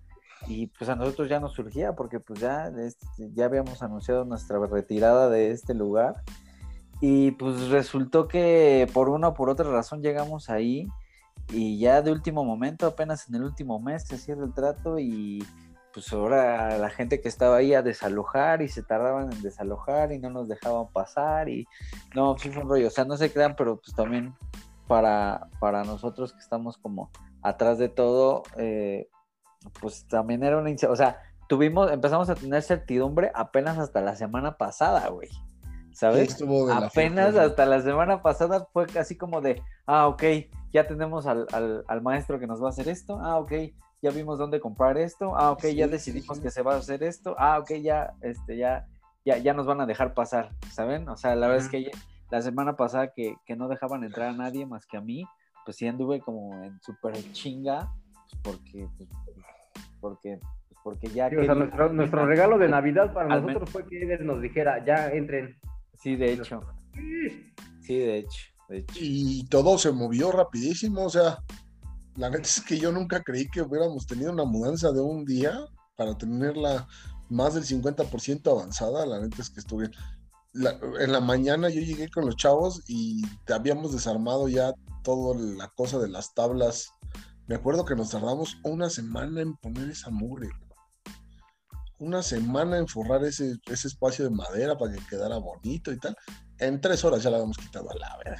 y 0.47 0.67
pues 0.67 0.89
a 0.89 0.95
nosotros 0.95 1.29
ya 1.29 1.39
nos 1.39 1.53
surgía, 1.53 1.93
porque 1.93 2.19
pues 2.19 2.39
ya, 2.39 2.67
este, 2.67 3.31
ya 3.33 3.45
habíamos 3.45 3.81
anunciado 3.81 4.25
nuestra 4.25 4.59
retirada 4.67 5.29
de 5.29 5.51
este 5.51 5.73
lugar, 5.73 6.23
y 7.01 7.31
pues 7.31 7.69
resultó 7.69 8.27
que 8.27 8.87
por 8.93 9.09
una 9.09 9.29
o 9.29 9.33
por 9.33 9.49
otra 9.49 9.69
razón 9.69 10.01
llegamos 10.01 10.49
ahí, 10.49 10.87
y 11.51 11.79
ya 11.79 12.01
de 12.01 12.11
último 12.11 12.43
momento, 12.45 12.85
apenas 12.85 13.27
en 13.27 13.35
el 13.35 13.43
último 13.43 13.79
mes 13.79 14.03
se 14.03 14.17
cierra 14.17 14.45
el 14.45 14.53
trato 14.53 14.99
y 14.99 15.43
pues 15.93 16.11
ahora 16.11 16.77
la 16.77 16.89
gente 16.89 17.21
que 17.21 17.29
estaba 17.29 17.57
ahí 17.57 17.73
a 17.73 17.81
desalojar 17.81 18.61
y 18.61 18.67
se 18.67 18.83
tardaban 18.83 19.31
en 19.31 19.41
desalojar 19.41 20.11
y 20.11 20.19
no 20.19 20.29
nos 20.29 20.47
dejaban 20.47 20.87
pasar 20.87 21.49
y 21.49 21.67
no, 22.15 22.37
sí 22.37 22.49
fue 22.49 22.63
un 22.63 22.69
rollo, 22.69 22.87
o 22.87 22.91
sea, 22.91 23.05
no 23.05 23.15
se 23.15 23.31
crean, 23.31 23.55
pero 23.55 23.77
pues 23.77 23.95
también 23.95 24.33
para, 24.87 25.47
para 25.59 25.83
nosotros 25.83 26.33
que 26.33 26.39
estamos 26.39 26.77
como 26.77 27.11
atrás 27.41 27.77
de 27.77 27.89
todo, 27.89 28.43
eh, 28.57 29.07
pues 29.79 30.05
también 30.07 30.43
era 30.43 30.57
una, 30.57 30.71
o 30.89 30.95
sea, 30.95 31.21
tuvimos, 31.47 31.91
empezamos 31.91 32.29
a 32.29 32.35
tener 32.35 32.61
certidumbre 32.63 33.31
apenas 33.35 33.77
hasta 33.77 34.01
la 34.01 34.15
semana 34.15 34.57
pasada, 34.57 35.07
güey. 35.09 35.29
¿Sabes? 35.91 36.43
Apenas 36.71 37.35
hasta 37.35 37.67
la 37.67 37.79
semana 37.81 38.23
pasada 38.23 38.67
fue 38.73 38.87
casi 38.87 39.15
como 39.15 39.41
de, 39.41 39.61
ah, 39.85 40.07
ok, 40.07 40.23
ya 40.71 40.87
tenemos 40.87 41.27
al, 41.27 41.45
al, 41.51 42.01
maestro 42.01 42.39
que 42.39 42.47
nos 42.47 42.59
va 42.59 42.67
a 42.67 42.69
hacer 42.69 42.89
esto, 42.89 43.19
ah, 43.21 43.37
ok, 43.37 43.51
ya 44.03 44.11
vimos 44.11 44.37
dónde 44.37 44.59
comprar 44.59 44.97
esto, 44.97 45.33
ah, 45.37 45.51
ok, 45.51 45.67
ya 45.67 45.87
decidimos 45.87 46.41
que 46.41 46.51
se 46.51 46.61
va 46.61 46.73
a 46.73 46.77
hacer 46.77 47.03
esto, 47.03 47.35
ah, 47.39 47.57
ok, 47.57 47.71
ya, 47.81 48.13
este, 48.21 48.57
ya, 48.57 48.85
ya, 49.23 49.37
ya 49.37 49.53
nos 49.53 49.65
van 49.65 49.79
a 49.79 49.85
dejar 49.85 50.13
pasar, 50.13 50.51
¿saben? 50.69 51.07
O 51.07 51.15
sea, 51.15 51.35
la 51.37 51.47
verdad 51.47 51.63
es 51.63 51.71
que 51.71 51.89
la 52.29 52.41
semana 52.41 52.75
pasada 52.75 53.13
que, 53.13 53.35
que, 53.45 53.55
no 53.55 53.69
dejaban 53.69 54.03
entrar 54.03 54.27
a 54.27 54.33
nadie 54.33 54.65
más 54.65 54.85
que 54.85 54.97
a 54.97 55.01
mí, 55.01 55.25
pues 55.63 55.77
sí 55.77 55.87
anduve 55.87 56.19
como 56.19 56.53
en 56.65 56.81
súper 56.81 57.13
chinga, 57.31 57.93
pues, 58.41 58.41
porque, 58.43 58.89
pues, 58.97 59.09
porque, 60.01 60.39
pues, 60.67 60.79
porque 60.83 61.07
ya... 61.07 61.29
nuestro, 61.29 61.93
nuestro, 61.93 62.25
regalo 62.25 62.57
de 62.57 62.67
Navidad 62.67 63.13
para 63.13 63.39
nosotros 63.39 63.69
fue 63.69 63.87
que 63.87 64.03
Eder 64.03 64.25
nos 64.25 64.41
dijera, 64.41 64.83
ya 64.83 65.11
entren. 65.11 65.55
Sí, 65.93 66.17
de 66.17 66.33
hecho. 66.33 66.59
Sí, 67.79 67.99
de 67.99 68.17
hecho. 68.17 68.53
Y 68.95 69.47
todo 69.47 69.77
se 69.77 69.93
movió 69.93 70.29
rapidísimo, 70.33 71.05
o 71.05 71.09
sea, 71.09 71.37
la 72.15 72.29
neta 72.29 72.43
es 72.43 72.61
que 72.61 72.77
yo 72.77 72.91
nunca 72.91 73.23
creí 73.23 73.47
que 73.49 73.61
hubiéramos 73.61 74.05
tenido 74.05 74.31
una 74.31 74.45
mudanza 74.45 74.91
de 74.91 75.01
un 75.01 75.25
día 75.25 75.65
para 75.95 76.17
tenerla 76.17 76.87
más 77.29 77.53
del 77.55 77.63
50% 77.63 78.51
avanzada, 78.51 79.05
la 79.05 79.19
neta 79.19 79.41
es 79.41 79.49
que 79.49 79.59
estuve... 79.59 79.89
en 80.53 81.11
la 81.11 81.19
mañana 81.19 81.69
yo 81.69 81.81
llegué 81.81 82.09
con 82.09 82.25
los 82.25 82.35
chavos 82.35 82.81
y 82.87 83.23
habíamos 83.51 83.91
desarmado 83.93 84.47
ya 84.47 84.73
toda 85.03 85.39
la 85.39 85.69
cosa 85.69 85.99
de 85.99 86.09
las 86.09 86.33
tablas. 86.33 86.91
Me 87.47 87.55
acuerdo 87.55 87.85
que 87.85 87.95
nos 87.95 88.11
tardamos 88.11 88.57
una 88.63 88.89
semana 88.89 89.41
en 89.41 89.55
poner 89.57 89.89
esa 89.89 90.09
mugre. 90.09 90.49
Una 91.99 92.21
semana 92.21 92.77
en 92.77 92.87
forrar 92.87 93.23
ese, 93.23 93.55
ese 93.65 93.87
espacio 93.87 94.25
de 94.25 94.31
madera 94.31 94.77
para 94.77 94.93
que 94.93 95.05
quedara 95.07 95.37
bonito 95.37 95.91
y 95.91 95.99
tal 95.99 96.15
en 96.59 96.81
tres 96.81 97.03
horas 97.03 97.23
ya 97.23 97.29
la 97.29 97.37
habíamos 97.37 97.57
quitado 97.57 97.89
a 97.91 97.95
la 97.95 98.17
verdad. 98.17 98.37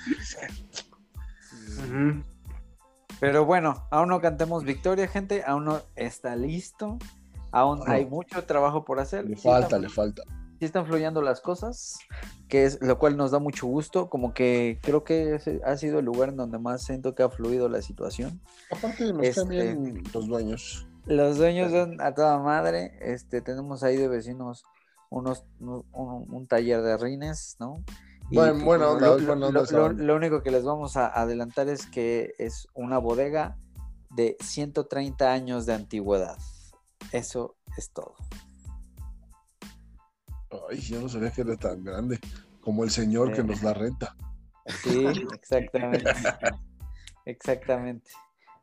Pero 3.19 3.45
bueno, 3.45 3.87
aún 3.91 4.09
no 4.09 4.21
cantemos 4.21 4.63
victoria, 4.63 5.07
gente, 5.07 5.43
aún 5.45 5.65
no 5.65 5.81
está 5.95 6.35
listo, 6.35 6.97
aún 7.51 7.81
hay 7.87 8.05
mucho 8.05 8.43
trabajo 8.43 8.83
por 8.85 8.99
hacer. 8.99 9.25
Le 9.25 9.35
falta, 9.35 9.79
le 9.79 9.89
falta. 9.89 10.23
Sí 10.59 10.65
están 10.65 10.85
fluyendo 10.85 11.21
las 11.21 11.41
cosas, 11.41 11.99
que 12.47 12.65
es 12.65 12.81
lo 12.81 12.97
cual 12.99 13.17
nos 13.17 13.31
da 13.31 13.39
mucho 13.39 13.67
gusto, 13.67 14.09
como 14.09 14.33
que 14.33 14.79
creo 14.81 15.03
que 15.03 15.39
ha 15.65 15.77
sido 15.77 15.99
el 15.99 16.05
lugar 16.05 16.29
en 16.29 16.37
donde 16.37 16.59
más 16.59 16.83
siento 16.83 17.15
que 17.15 17.23
ha 17.23 17.29
fluido 17.29 17.69
la 17.69 17.81
situación. 17.81 18.39
Aparte 18.71 19.11
nos 19.11 19.25
este, 19.25 19.77
los 20.13 20.27
dueños. 20.27 20.87
Los 21.05 21.37
dueños 21.37 21.71
son 21.71 21.99
a 21.99 22.13
toda 22.13 22.39
madre, 22.39 22.97
este, 23.01 23.41
tenemos 23.41 23.83
ahí 23.83 23.97
de 23.97 24.07
vecinos 24.07 24.63
unos, 25.13 25.45
un, 25.59 26.47
taller 26.47 26.81
de 26.81 26.97
rines, 26.97 27.55
¿no? 27.59 27.83
Bueno, 28.33 28.65
bueno, 28.65 28.99
lo, 28.99 30.15
único 30.15 30.41
que 30.41 30.51
les 30.51 30.63
vamos 30.63 30.97
a 30.97 31.07
adelantar 31.07 31.69
es 31.69 31.85
que 31.85 32.33
es 32.37 32.67
una 32.73 32.97
bodega 32.97 33.57
de 34.09 34.37
130 34.39 35.31
años 35.31 35.65
de 35.65 35.73
antigüedad. 35.73 36.37
Eso 37.11 37.55
es 37.77 37.91
todo. 37.91 38.15
Ay, 40.69 40.79
yo 40.79 41.01
no 41.01 41.09
sabía 41.09 41.31
que 41.31 41.41
era 41.41 41.55
tan 41.57 41.83
grande 41.83 42.19
como 42.61 42.83
el 42.83 42.91
señor 42.91 43.33
que 43.33 43.43
nos 43.43 43.61
la 43.63 43.73
renta. 43.73 44.15
Sí, 44.83 45.05
exactamente. 45.33 46.09
exactamente. 47.25 48.11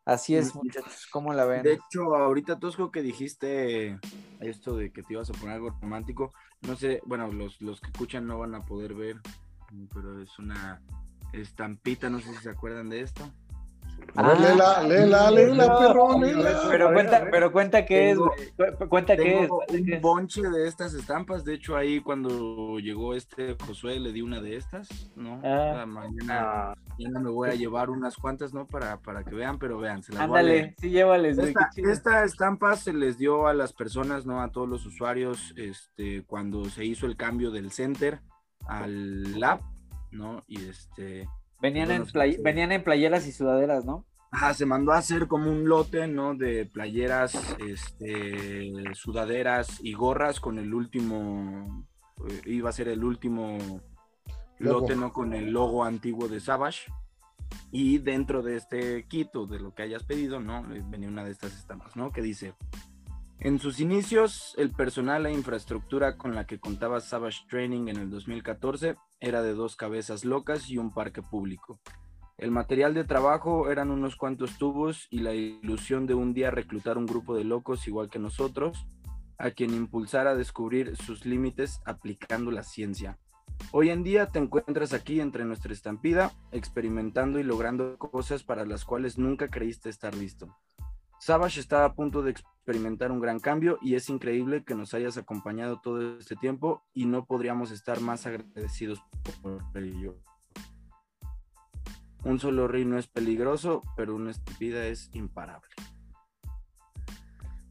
Así 0.04 0.34
es, 0.34 0.54
muchachos, 0.54 1.06
¿cómo 1.12 1.32
la 1.34 1.44
ven? 1.44 1.62
De 1.62 1.74
hecho, 1.74 2.16
ahorita 2.16 2.58
Tosco 2.58 2.90
que 2.90 3.02
dijiste 3.02 3.98
esto 4.40 4.74
de 4.76 4.92
que 4.92 5.02
te 5.02 5.12
ibas 5.12 5.30
a 5.30 5.34
poner 5.34 5.56
algo 5.56 5.70
romántico, 5.80 6.32
no 6.62 6.74
sé, 6.74 7.00
bueno, 7.04 7.30
los, 7.30 7.60
los 7.60 7.80
que 7.80 7.90
escuchan 7.90 8.26
no 8.26 8.38
van 8.38 8.54
a 8.54 8.64
poder 8.64 8.94
ver, 8.94 9.20
pero 9.92 10.20
es 10.20 10.38
una 10.38 10.80
estampita, 11.32 12.10
no 12.10 12.20
sé 12.20 12.32
si 12.34 12.42
se 12.42 12.50
acuerdan 12.50 12.88
de 12.88 13.00
esto. 13.02 13.30
A 14.16 14.26
ver, 14.26 14.40
léela, 14.40 14.82
léela, 14.82 15.30
léela, 15.30 16.66
Pero 16.68 16.92
cuenta, 16.92 17.28
pero 17.30 17.52
cuenta 17.52 17.84
qué 17.84 18.10
es, 18.10 18.18
Cuenta 18.88 19.16
qué 19.16 19.44
es. 19.44 19.50
Un 19.50 20.00
bonche 20.00 20.42
de 20.42 20.66
estas 20.66 20.94
estampas. 20.94 21.44
De 21.44 21.54
hecho, 21.54 21.76
ahí 21.76 22.00
cuando 22.00 22.78
llegó 22.78 23.14
este 23.14 23.56
Josué 23.64 24.00
le 24.00 24.12
di 24.12 24.22
una 24.22 24.40
de 24.40 24.56
estas, 24.56 24.88
¿no? 25.14 25.40
Ah. 25.44 25.84
mañana, 25.86 26.74
mañana, 26.98 27.20
me 27.20 27.30
voy 27.30 27.50
a 27.50 27.54
llevar 27.54 27.88
unas 27.88 28.16
cuantas, 28.16 28.52
¿no? 28.52 28.66
Para, 28.66 28.98
para 29.00 29.22
que 29.22 29.34
vean, 29.34 29.58
pero 29.58 29.78
vean, 29.78 30.02
se 30.02 30.12
las 30.12 30.22
Ándale, 30.22 30.74
sí, 30.78 30.90
llévales. 30.90 31.38
Esta, 31.38 31.70
esta 31.76 32.24
estampa 32.24 32.74
se 32.76 32.92
les 32.92 33.16
dio 33.16 33.46
a 33.46 33.54
las 33.54 33.72
personas, 33.72 34.26
¿no? 34.26 34.42
A 34.42 34.50
todos 34.50 34.68
los 34.68 34.84
usuarios, 34.86 35.54
este, 35.56 36.24
cuando 36.24 36.64
se 36.64 36.84
hizo 36.84 37.06
el 37.06 37.16
cambio 37.16 37.50
del 37.52 37.70
center 37.70 38.20
al 38.66 39.38
lab, 39.38 39.60
¿no? 40.10 40.42
Y 40.46 40.64
este 40.68 41.28
Venían, 41.60 41.90
en 41.90 42.06
venían 42.42 42.72
en 42.72 42.82
playeras 42.82 43.26
y 43.26 43.32
sudaderas, 43.32 43.84
¿no? 43.84 44.06
Ajá, 44.30 44.54
se 44.54 44.64
mandó 44.64 44.92
a 44.92 44.98
hacer 44.98 45.26
como 45.26 45.50
un 45.50 45.68
lote, 45.68 46.06
¿no? 46.06 46.34
De 46.34 46.64
playeras, 46.64 47.34
este, 47.58 48.72
sudaderas 48.94 49.80
y 49.82 49.92
gorras 49.92 50.40
con 50.40 50.58
el 50.58 50.72
último, 50.72 51.86
eh, 52.28 52.40
iba 52.46 52.70
a 52.70 52.72
ser 52.72 52.88
el 52.88 53.04
último 53.04 53.58
lote, 54.58 54.96
¿no? 54.96 55.12
Con 55.12 55.34
el 55.34 55.50
logo 55.50 55.84
antiguo 55.84 56.28
de 56.28 56.40
Savage. 56.40 56.90
Y 57.72 57.98
dentro 57.98 58.42
de 58.42 58.56
este 58.56 59.06
kit 59.06 59.34
o 59.34 59.46
de 59.46 59.58
lo 59.58 59.74
que 59.74 59.82
hayas 59.82 60.04
pedido, 60.04 60.40
¿no? 60.40 60.60
Eh, 60.72 60.82
venía 60.86 61.08
una 61.08 61.24
de 61.24 61.32
estas 61.32 61.54
estampas, 61.54 61.94
¿no? 61.96 62.12
Que 62.12 62.22
dice, 62.22 62.54
en 63.40 63.58
sus 63.58 63.80
inicios, 63.80 64.54
el 64.58 64.70
personal 64.70 65.24
e 65.24 65.32
infraestructura 65.32 66.16
con 66.18 66.34
la 66.34 66.46
que 66.46 66.60
contaba 66.60 67.00
Savage 67.00 67.46
Training 67.48 67.88
en 67.88 67.96
el 67.96 68.10
2014 68.10 68.96
era 69.18 69.42
de 69.42 69.54
dos 69.54 69.76
cabezas 69.76 70.24
locas 70.24 70.68
y 70.68 70.76
un 70.76 70.92
parque 70.92 71.22
público. 71.22 71.80
El 72.36 72.50
material 72.50 72.92
de 72.92 73.04
trabajo 73.04 73.70
eran 73.70 73.90
unos 73.90 74.16
cuantos 74.16 74.58
tubos 74.58 75.06
y 75.10 75.20
la 75.20 75.34
ilusión 75.34 76.06
de 76.06 76.14
un 76.14 76.34
día 76.34 76.50
reclutar 76.50 76.98
un 76.98 77.06
grupo 77.06 77.34
de 77.34 77.44
locos 77.44 77.86
igual 77.88 78.10
que 78.10 78.18
nosotros, 78.18 78.86
a 79.38 79.50
quien 79.50 79.74
impulsara 79.74 80.32
a 80.32 80.36
descubrir 80.36 80.96
sus 80.96 81.24
límites 81.24 81.80
aplicando 81.86 82.50
la 82.50 82.62
ciencia. 82.62 83.18
Hoy 83.72 83.88
en 83.88 84.02
día 84.02 84.26
te 84.26 84.38
encuentras 84.38 84.92
aquí 84.92 85.20
entre 85.20 85.44
nuestra 85.46 85.72
estampida, 85.72 86.32
experimentando 86.52 87.38
y 87.38 87.42
logrando 87.42 87.96
cosas 87.96 88.42
para 88.42 88.66
las 88.66 88.84
cuales 88.84 89.16
nunca 89.16 89.48
creíste 89.48 89.88
estar 89.88 90.14
listo. 90.14 90.56
Savage 91.20 91.60
está 91.60 91.84
a 91.84 91.94
punto 91.94 92.22
de 92.22 92.30
experimentar 92.30 93.12
un 93.12 93.20
gran 93.20 93.40
cambio 93.40 93.78
y 93.82 93.94
es 93.94 94.08
increíble 94.08 94.64
que 94.64 94.74
nos 94.74 94.94
hayas 94.94 95.18
acompañado 95.18 95.78
todo 95.82 96.18
este 96.18 96.34
tiempo 96.34 96.82
y 96.94 97.04
no 97.04 97.26
podríamos 97.26 97.70
estar 97.70 98.00
más 98.00 98.26
agradecidos 98.26 99.02
por 99.42 99.60
ello. 99.76 100.16
Un 102.24 102.38
solo 102.38 102.68
no 102.68 102.98
es 102.98 103.06
peligroso, 103.06 103.82
pero 103.96 104.14
una 104.14 104.30
estúpida 104.30 104.86
es 104.86 105.10
imparable. 105.12 105.68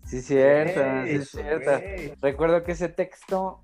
Sí, 0.06 0.22
cierto, 0.22 0.82
sí, 1.08 1.26
cierto. 1.26 1.72
Recuerdo 2.22 2.64
que 2.64 2.74
ese 2.74 2.89
texto, 2.89 3.62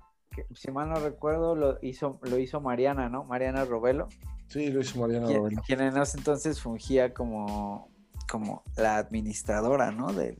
si 0.52 0.72
mal 0.72 0.88
no 0.88 0.96
recuerdo, 0.96 1.54
lo 1.54 1.78
hizo, 1.80 2.20
lo 2.22 2.38
hizo 2.38 2.60
Mariana, 2.60 3.08
¿no? 3.08 3.24
Mariana 3.24 3.64
Robelo. 3.64 4.08
Sí, 4.48 4.70
lo 4.70 4.80
hizo 4.80 5.00
Mariana 5.00 5.26
Robelo. 5.26 5.62
Quien 5.64 5.80
en 5.80 5.96
ese 5.96 6.18
entonces 6.18 6.60
fungía 6.60 7.14
como 7.14 7.95
como 8.30 8.62
la 8.76 8.96
administradora, 8.96 9.90
¿no? 9.90 10.12
Del... 10.12 10.38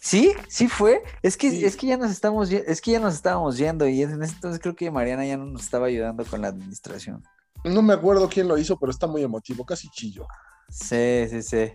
Sí, 0.00 0.32
sí 0.48 0.68
fue. 0.68 1.02
Es 1.22 1.36
que, 1.36 1.66
es 1.66 1.76
que 1.76 1.86
ya 1.86 1.96
nos 1.96 2.10
estamos, 2.10 2.50
es 2.50 2.80
que 2.80 2.92
ya 2.92 3.00
nos 3.00 3.14
estábamos 3.14 3.56
yendo 3.56 3.86
y 3.88 4.02
en 4.02 4.22
ese 4.22 4.34
entonces 4.34 4.60
creo 4.60 4.74
que 4.76 4.90
Mariana 4.90 5.24
ya 5.26 5.36
no 5.36 5.46
nos 5.46 5.62
estaba 5.64 5.86
ayudando 5.86 6.24
con 6.24 6.42
la 6.42 6.48
administración. 6.48 7.22
No 7.64 7.80
me 7.80 7.94
acuerdo 7.94 8.28
quién 8.28 8.46
lo 8.48 8.58
hizo, 8.58 8.78
pero 8.78 8.90
está 8.92 9.06
muy 9.06 9.22
emotivo, 9.22 9.64
casi 9.64 9.88
chillo. 9.88 10.26
Sí, 10.68 11.26
sí, 11.30 11.42
sí. 11.42 11.72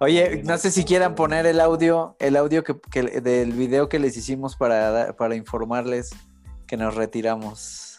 Oye, 0.00 0.42
no 0.44 0.56
sé 0.58 0.70
si 0.70 0.84
quieran 0.84 1.14
poner 1.14 1.46
el 1.46 1.60
audio, 1.60 2.16
el 2.18 2.36
audio 2.36 2.64
que, 2.64 2.80
que- 2.90 3.20
del 3.20 3.52
video 3.52 3.88
que 3.88 3.98
les 3.98 4.16
hicimos 4.16 4.56
para, 4.56 5.14
para 5.16 5.36
informarles 5.36 6.10
que 6.66 6.76
nos 6.76 6.94
retiramos. 6.94 7.91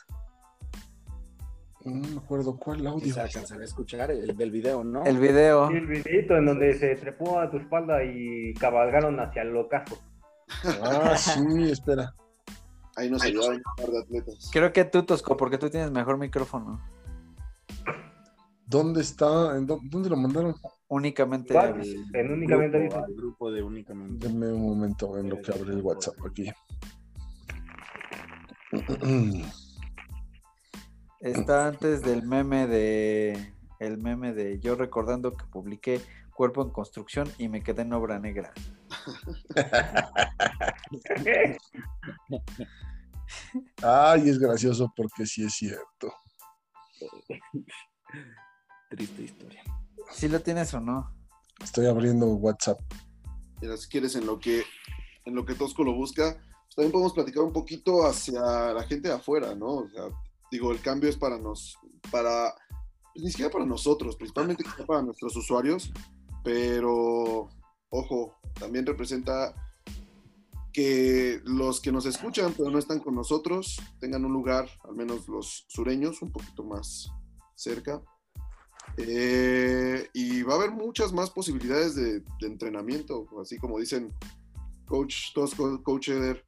No 1.85 2.07
me 2.07 2.17
acuerdo 2.17 2.57
cuál 2.57 2.85
audio. 2.87 3.13
se 3.13 3.19
alcanzará 3.21 3.61
a 3.61 3.65
escuchar 3.65 4.09
el 4.11 4.35
del 4.37 4.51
video, 4.51 4.83
¿no? 4.83 5.03
El 5.05 5.17
video. 5.17 5.67
Sí, 5.69 5.75
el 5.75 5.87
videito 5.87 6.37
en 6.37 6.45
donde 6.45 6.73
se 6.75 6.95
trepó 6.95 7.39
a 7.39 7.49
tu 7.51 7.57
espalda 7.57 8.03
y 8.03 8.53
cabalgaron 8.53 9.19
hacia 9.19 9.41
el 9.41 9.55
ocaso. 9.57 9.97
Ah, 10.81 11.15
sí, 11.17 11.41
espera. 11.71 12.13
Ahí 12.95 13.09
nos 13.09 13.23
ayudaron 13.23 13.55
un 13.57 13.63
par 13.75 13.87
de 13.91 13.99
atletas. 13.99 14.49
Creo 14.53 14.71
que 14.71 14.85
tú, 14.85 15.03
Tosco, 15.03 15.35
porque 15.35 15.57
tú 15.57 15.69
tienes 15.69 15.91
mejor 15.91 16.17
micrófono. 16.17 16.79
¿Dónde 18.65 19.01
está? 19.01 19.57
¿En 19.57 19.67
dó- 19.67 19.79
¿Dónde 19.83 20.09
lo 20.09 20.15
mandaron? 20.17 20.55
Únicamente. 20.87 21.53
En 22.13 22.31
únicamente 22.31 22.79
grupo, 22.79 22.97
al 22.97 23.13
grupo 23.13 23.51
de 23.51 23.61
únicamente. 23.63 24.27
Denme 24.27 24.47
un 24.53 24.61
momento 24.63 25.17
en 25.17 25.29
lo 25.29 25.41
que 25.41 25.51
abre 25.51 25.73
el 25.73 25.81
WhatsApp 25.81 26.15
aquí. 26.25 26.49
Está 31.23 31.67
antes 31.67 32.01
del 32.01 32.23
meme 32.23 32.67
de. 32.67 33.53
El 33.79 33.97
meme 33.97 34.33
de 34.33 34.59
yo 34.59 34.75
recordando 34.75 35.37
que 35.37 35.45
publiqué 35.45 36.01
Cuerpo 36.35 36.61
en 36.61 36.69
Construcción 36.69 37.31
y 37.37 37.47
me 37.47 37.63
quedé 37.63 37.83
en 37.83 37.93
obra 37.93 38.19
negra. 38.19 38.51
Ay, 43.81 44.29
es 44.29 44.37
gracioso 44.37 44.91
porque 44.93 45.25
sí 45.25 45.45
es 45.45 45.53
cierto. 45.53 46.13
Triste 48.89 49.23
historia. 49.23 49.63
¿Sí 50.11 50.27
lo 50.27 50.41
tienes 50.41 50.73
o 50.73 50.81
no? 50.81 51.15
Estoy 51.63 51.85
abriendo 51.85 52.27
WhatsApp. 52.27 52.81
Mira, 53.61 53.77
si 53.77 53.87
quieres, 53.87 54.17
en 54.17 54.25
lo 54.25 54.39
que, 54.39 54.63
en 55.23 55.35
lo 55.35 55.45
que 55.45 55.55
Tosco 55.55 55.85
lo 55.85 55.93
busca, 55.93 56.33
pues 56.33 56.75
también 56.75 56.91
podemos 56.91 57.13
platicar 57.13 57.43
un 57.43 57.53
poquito 57.53 58.05
hacia 58.05 58.73
la 58.73 58.83
gente 58.83 59.07
de 59.07 59.13
afuera, 59.13 59.55
¿no? 59.55 59.67
O 59.67 59.87
sea, 59.87 60.09
digo, 60.53 60.71
el 60.71 60.81
cambio 60.81 61.09
es 61.09 61.17
para 61.17 61.39
nos, 61.39 61.79
para, 62.11 62.53
pues, 63.11 63.23
ni 63.23 63.31
siquiera 63.31 63.51
para 63.51 63.65
nosotros, 63.65 64.15
principalmente 64.15 64.63
para 64.85 65.01
nuestros 65.01 65.35
usuarios, 65.35 65.91
pero, 66.43 67.49
ojo, 67.89 68.37
también 68.53 68.85
representa 68.85 69.55
que 70.71 71.41
los 71.43 71.81
que 71.81 71.91
nos 71.91 72.05
escuchan 72.05 72.53
pero 72.55 72.69
no 72.69 72.79
están 72.79 72.99
con 72.99 73.15
nosotros 73.15 73.79
tengan 73.99 74.25
un 74.25 74.33
lugar, 74.33 74.69
al 74.83 74.95
menos 74.95 75.27
los 75.27 75.65
sureños, 75.69 76.21
un 76.21 76.31
poquito 76.31 76.63
más 76.63 77.09
cerca. 77.55 77.99
Eh, 78.97 80.07
y 80.13 80.43
va 80.43 80.53
a 80.53 80.57
haber 80.57 80.71
muchas 80.71 81.13
más 81.13 81.31
posibilidades 81.31 81.95
de, 81.95 82.19
de 82.19 82.47
entrenamiento, 82.47 83.27
así 83.41 83.57
como 83.57 83.79
dicen 83.79 84.13
Coach 84.85 85.33
Tosco, 85.33 85.81
Coach 85.81 86.09
Eder. 86.09 86.45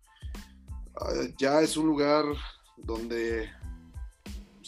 ah, 1.00 1.28
ya 1.40 1.62
es 1.62 1.76
un 1.76 1.88
lugar 1.88 2.26
donde, 2.78 3.50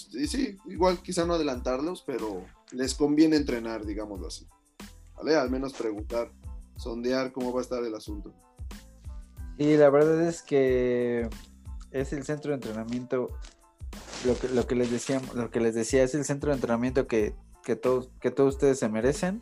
sí, 0.09 0.27
sí, 0.27 0.57
igual 0.65 1.01
quizá 1.01 1.25
no 1.25 1.33
adelantarlos, 1.33 2.03
pero 2.05 2.45
les 2.71 2.95
conviene 2.95 3.35
entrenar, 3.35 3.85
digámoslo 3.85 4.27
así. 4.27 4.47
¿Vale? 5.15 5.35
Al 5.35 5.49
menos 5.49 5.73
preguntar, 5.73 6.31
sondear 6.77 7.31
cómo 7.31 7.51
va 7.51 7.59
a 7.59 7.63
estar 7.63 7.83
el 7.83 7.95
asunto. 7.95 8.33
Y 9.57 9.75
la 9.77 9.89
verdad 9.89 10.21
es 10.21 10.43
que 10.43 11.27
es 11.91 12.13
el 12.13 12.23
centro 12.23 12.51
de 12.51 12.55
entrenamiento. 12.55 13.29
Lo 14.25 14.37
que, 14.37 14.49
lo 14.49 14.67
que 14.67 14.75
les 14.75 14.91
decía, 14.91 15.21
lo 15.33 15.49
que 15.49 15.59
les 15.59 15.75
decía 15.75 16.03
es 16.03 16.13
el 16.15 16.25
centro 16.25 16.49
de 16.49 16.55
entrenamiento 16.55 17.07
que, 17.07 17.35
que 17.63 17.75
todos, 17.75 18.09
que 18.19 18.31
todos 18.31 18.55
ustedes 18.55 18.79
se 18.79 18.89
merecen 18.89 19.41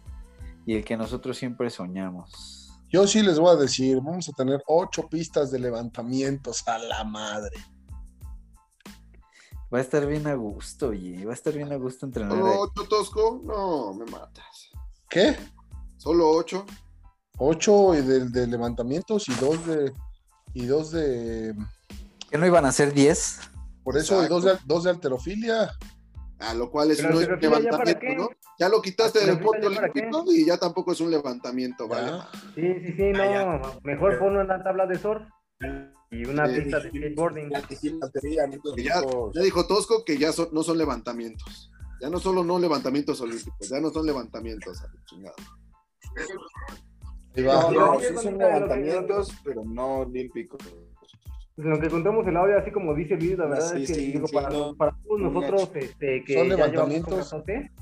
y 0.66 0.76
el 0.76 0.86
que 0.86 0.98
nosotros 0.98 1.38
siempre 1.38 1.70
soñamos. 1.70 2.66
Yo 2.90 3.08
sí 3.08 3.22
les 3.22 3.40
voy 3.40 3.56
a 3.56 3.60
decir, 3.60 3.98
vamos 3.98 4.30
a 4.30 4.32
tener 4.32 4.62
ocho 4.68 5.08
pistas 5.10 5.52
de 5.52 5.60
levantamientos 5.60 6.68
a 6.68 6.78
la 6.78 7.04
madre. 7.04 7.58
Va 9.74 9.80
a 9.80 9.82
estar 9.82 10.06
bien 10.06 10.28
a 10.28 10.36
gusto, 10.36 10.90
oye. 10.90 11.26
Va 11.26 11.32
a 11.32 11.34
estar 11.34 11.54
bien 11.54 11.72
a 11.72 11.76
gusto 11.76 12.06
entrenar. 12.06 12.32
¿Solo 12.38 12.62
ocho, 12.62 12.84
Tosco? 12.88 13.42
No, 13.44 13.94
me 13.94 14.06
matas. 14.06 14.70
¿Qué? 15.10 15.36
¿Solo 15.98 16.30
ocho? 16.30 16.66
Ocho 17.38 17.92
de, 17.92 18.30
de 18.30 18.48
levantamientos 18.48 19.28
y 19.28 19.34
dos 19.36 19.66
de. 19.66 19.92
Y 20.54 20.66
dos 20.68 20.92
de. 20.92 21.56
¿Que 22.30 22.38
no 22.38 22.46
iban 22.46 22.66
a 22.66 22.72
ser 22.72 22.94
10? 22.94 23.40
Por 23.84 23.98
eso, 23.98 24.24
y 24.24 24.28
dos 24.28 24.44
de, 24.44 24.58
dos 24.66 24.84
de 24.84 24.92
alterofilia. 24.92 25.72
A 26.40 26.54
lo 26.54 26.70
cual 26.70 26.92
es, 26.92 26.98
Pero 26.98 27.14
no 27.14 27.22
¿ya 27.22 27.28
para 27.28 27.40
levantamiento, 27.40 28.00
qué? 28.00 28.16
¿no? 28.16 28.30
Ya 28.60 28.70
lo 28.70 28.82
quitaste 28.82 29.20
del 29.20 29.38
deporte 29.38 29.62
¿ya 29.64 29.90
qué? 29.92 30.02
olímpico 30.02 30.26
y 30.32 30.46
ya 30.46 30.58
tampoco 30.58 30.92
es 30.92 31.00
un 31.00 31.12
levantamiento, 31.12 31.88
¿vale? 31.88 32.12
Ya. 32.12 32.30
Sí, 32.56 32.74
sí, 32.82 32.94
sí, 32.98 33.12
no. 33.12 33.24
Ah, 33.24 33.80
Mejor 33.84 34.20
pon 34.20 34.38
una 34.38 34.64
tabla 34.64 34.86
de 34.86 34.98
surf 34.98 35.24
y 36.22 36.26
una 36.26 36.48
Sí, 36.48 36.62
pista 36.62 36.80
de 36.80 36.90
skateboarding. 36.90 37.50
Ya 39.34 39.42
dijo 39.42 39.66
Tosco 39.68 40.04
que 40.06 40.18
ya 40.18 40.32
son- 40.32 40.50
no 40.52 40.64
son 40.64 40.78
levantamientos. 40.78 41.72
Ya 42.02 42.10
no 42.10 42.20
solo 42.20 42.44
no 42.44 42.60
levantamientos 42.60 43.22
olímpicos, 43.22 43.70
ya 43.70 43.80
no 43.80 43.90
son 43.90 44.06
levantamientos. 44.06 44.82
No, 47.38 47.72
no, 47.72 48.00
Sí, 48.00 48.06
son 48.22 48.38
levantamientos, 48.38 49.36
pero 49.44 49.64
no 49.66 50.00
olímpicos. 50.00 50.60
Pues 51.56 51.68
lo 51.70 51.80
que 51.80 51.90
contamos 51.90 52.28
el 52.28 52.36
audio, 52.36 52.58
así 52.58 52.70
como 52.72 52.94
dice 52.94 53.14
el 53.14 53.20
video, 53.22 53.38
la 53.38 53.46
verdad 53.48 53.76
Sí, 53.76 53.84
es 53.84 53.88
que 53.88 53.94
sí, 53.96 54.12
digo, 54.12 54.28
sí, 54.28 54.36
para, 54.36 54.50
no. 54.50 54.76
para 54.76 54.94
todos 55.06 55.22
nosotros 55.22 55.72
este, 55.76 56.24
que 56.26 56.34
Son 56.34 56.50
levantamientos. 56.50 57.34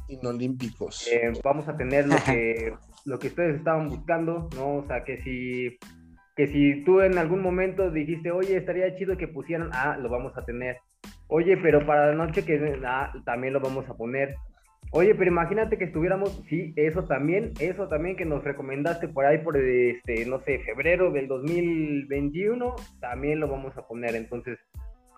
Inolímpicos. 0.09 1.07
eh, 1.11 1.33
vamos 1.43 1.67
a 1.67 1.75
tener 1.75 2.05
lo 2.07 2.15
que, 2.25 2.75
lo 3.05 3.17
que 3.17 3.27
ustedes 3.29 3.57
estaban 3.57 3.89
buscando, 3.89 4.47
¿no? 4.55 4.75
O 4.77 4.85
sea, 4.87 5.03
que 5.03 5.23
si, 5.23 5.77
que 6.35 6.47
si 6.47 6.83
tú 6.83 7.01
en 7.01 7.17
algún 7.17 7.41
momento 7.41 7.91
dijiste, 7.91 8.31
oye, 8.31 8.57
estaría 8.57 8.95
chido 8.95 9.17
que 9.17 9.27
pusieran, 9.27 9.69
ah, 9.73 9.97
lo 9.97 10.09
vamos 10.09 10.35
a 10.37 10.45
tener. 10.45 10.77
Oye, 11.27 11.57
pero 11.57 11.85
para 11.85 12.07
la 12.07 12.15
noche 12.25 12.43
que, 12.43 12.79
ah, 12.85 13.11
también 13.25 13.53
lo 13.53 13.59
vamos 13.59 13.87
a 13.89 13.95
poner. 13.95 14.35
Oye, 14.91 15.15
pero 15.15 15.31
imagínate 15.31 15.77
que 15.77 15.85
estuviéramos, 15.85 16.43
sí, 16.47 16.73
eso 16.75 17.05
también, 17.05 17.53
eso 17.59 17.87
también 17.87 18.15
que 18.15 18.25
nos 18.25 18.43
recomendaste 18.43 19.07
por 19.07 19.25
ahí 19.25 19.39
por 19.39 19.57
este, 19.57 20.25
no 20.27 20.39
sé, 20.41 20.59
febrero 20.59 21.11
del 21.11 21.27
2021, 21.27 22.75
también 22.99 23.39
lo 23.39 23.47
vamos 23.47 23.75
a 23.77 23.87
poner. 23.87 24.13
Entonces, 24.15 24.59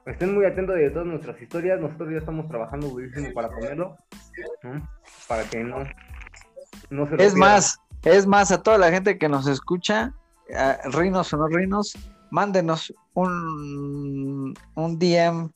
estén 0.05 0.33
muy 0.33 0.45
atentos 0.45 0.75
de 0.75 0.89
todas 0.91 1.07
nuestras 1.07 1.41
historias. 1.41 1.79
Nosotros 1.81 2.09
ya 2.11 2.19
estamos 2.19 2.47
trabajando 2.47 2.87
durísimo 2.87 3.33
para 3.33 3.49
ponerlo, 3.49 3.97
para 5.27 5.43
que 5.43 5.63
no, 5.63 5.79
no 6.89 7.05
se 7.07 7.17
lo 7.17 7.23
Es 7.23 7.33
pierdan. 7.33 7.39
más, 7.39 7.79
es 8.05 8.27
más, 8.27 8.51
a 8.51 8.63
toda 8.63 8.77
la 8.77 8.91
gente 8.91 9.17
que 9.17 9.27
nos 9.27 9.47
escucha, 9.47 10.13
a 10.53 10.89
reinos 10.89 11.33
o 11.33 11.37
no 11.37 11.47
reinos, 11.47 11.93
mándenos 12.31 12.93
un, 13.13 14.53
un 14.75 14.99
DM 14.99 15.51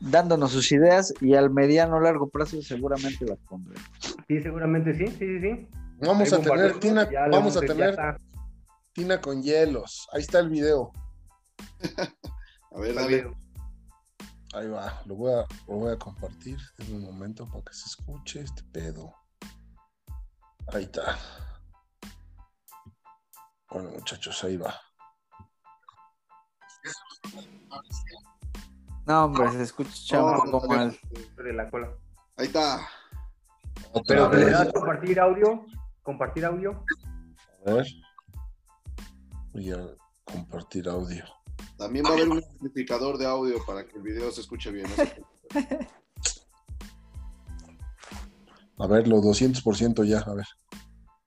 dándonos 0.00 0.52
sus 0.52 0.70
ideas 0.72 1.14
y 1.20 1.34
al 1.34 1.50
mediano 1.50 1.96
o 1.96 2.00
largo 2.00 2.28
plazo 2.28 2.60
seguramente 2.62 3.24
las 3.24 3.38
pondré. 3.38 3.78
Sí, 4.28 4.40
seguramente 4.42 4.94
sí, 4.94 5.06
sí, 5.06 5.16
sí, 5.18 5.40
sí. 5.40 5.68
Vamos 6.00 6.32
a 6.32 6.40
tener 6.40 6.78
tina, 6.80 7.08
vamos 7.30 7.56
a 7.56 7.60
tener 7.60 7.96
tina 8.92 9.20
con 9.20 9.42
hielos. 9.42 10.08
Ahí 10.12 10.22
está 10.22 10.40
el 10.40 10.48
video. 10.48 10.92
A 12.72 12.80
ver, 12.80 12.94
David. 12.94 13.08
bien. 13.08 13.34
Ahí 14.54 14.68
va. 14.68 15.00
Lo 15.06 15.14
voy 15.16 15.32
a, 15.32 15.46
lo 15.68 15.74
voy 15.76 15.92
a 15.92 15.98
compartir 15.98 16.58
en 16.78 16.96
un 16.96 17.04
momento 17.04 17.46
para 17.46 17.62
que 17.64 17.72
se 17.72 17.86
escuche 17.86 18.40
este 18.40 18.62
pedo. 18.72 19.14
Ahí 20.72 20.84
está. 20.84 21.18
Bueno, 23.74 23.90
muchachos, 23.90 24.42
ahí 24.44 24.56
va. 24.56 24.72
No, 29.04 29.24
hombre, 29.24 29.50
se 29.50 29.62
escucha 29.64 30.16
No, 30.16 30.42
un 30.44 30.50
poco 30.52 30.68
no, 30.68 30.76
mal. 30.76 30.96
de 31.36 31.52
la 31.52 31.68
cola. 31.68 31.92
Ahí 32.36 32.46
está. 32.46 32.88
Otra 33.90 34.30
Pero 34.30 34.32
le 34.32 34.50
das 34.50 34.72
compartir 34.72 35.18
audio, 35.18 35.66
compartir 36.04 36.44
audio. 36.44 36.84
A 37.66 37.72
ver. 37.72 37.86
Voy 39.52 39.72
a 39.72 39.88
compartir 40.22 40.88
audio. 40.88 41.24
También 41.76 42.04
va 42.04 42.10
a 42.10 42.12
haber 42.12 42.28
un 42.28 42.44
amplificador 42.44 43.18
de 43.18 43.26
audio 43.26 43.56
para 43.66 43.84
que 43.88 43.96
el 43.96 44.02
video 44.02 44.30
se 44.30 44.42
escuche 44.42 44.70
bien. 44.70 44.86
no. 48.76 48.84
A 48.84 48.86
verlo, 48.86 49.16
200% 49.20 50.04
ya. 50.04 50.20
A 50.20 50.34
ver. 50.34 50.46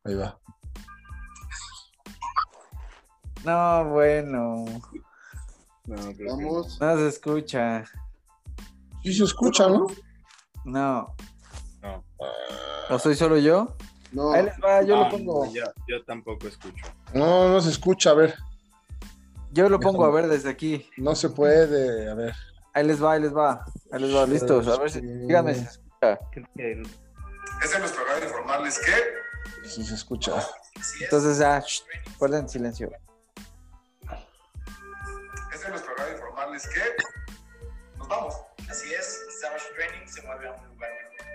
Ahí 0.06 0.16
va. 0.16 0.40
No, 3.44 3.86
bueno, 3.86 4.66
No. 5.86 5.96
Vamos. 6.28 6.80
no 6.82 6.98
se 6.98 7.08
escucha. 7.08 7.84
Sí 9.04 9.14
se 9.14 9.24
escucha, 9.24 9.70
¿no? 9.70 9.88
No, 10.66 11.16
No. 11.82 12.04
¿o 12.90 13.00
soy 13.00 13.16
solo 13.16 13.38
yo? 13.38 13.76
No, 14.12 14.32
Ahí 14.34 14.44
les 14.46 14.56
va, 14.56 14.82
yo 14.82 14.96
Ah, 14.98 15.04
lo 15.06 15.10
pongo, 15.10 15.46
no, 15.46 15.54
yo, 15.54 15.64
yo 15.88 16.04
tampoco 16.04 16.48
escucho. 16.48 16.86
No, 17.14 17.50
no 17.50 17.62
se 17.62 17.70
escucha. 17.70 18.12
A 18.12 18.14
ver. 18.16 18.36
yo 19.52 19.70
lo 19.70 19.80
pongo 19.80 20.04
a 20.06 20.12
ver 20.12 20.28
desde 20.28 20.50
aquí. 20.50 20.90
No 20.98 21.16
se 21.16 21.30
puede. 21.30 22.10
A 22.10 22.14
ver. 22.16 22.34
Ahí 22.74 22.86
les 22.86 23.02
va, 23.02 23.14
ahí 23.14 23.22
les 23.22 23.36
va, 23.36 23.66
ahí 23.92 24.02
les 24.02 24.16
va, 24.16 24.26
listos. 24.26 24.68
A 24.68 24.78
ver 24.78 24.90
si, 24.92 25.02
díganme 25.02 25.56
si, 25.56 25.62
Siento 25.62 26.20
que- 26.56 26.82
Es 27.64 27.72
de 27.72 27.80
nuestro 27.80 28.02
agrado 28.04 28.24
informarles 28.24 28.80
que 28.80 29.68
Sí 29.68 29.84
se 29.84 29.96
escucha. 29.96 30.34
Entonces 31.02 31.40
shh, 31.40 31.84
guarden 32.20 32.48
silencio. 32.48 32.92
Informarles 36.58 36.68
que 36.68 37.98
nos 37.98 38.08
vamos. 38.08 38.36
Así 38.70 38.94
es, 38.94 39.26
Savage 39.42 39.66
Training 39.76 40.08
se 40.08 40.22
mueve 40.24 40.48
a 40.48 40.52
un 40.54 40.68
lugar 40.68 40.92
mejor. 40.92 41.28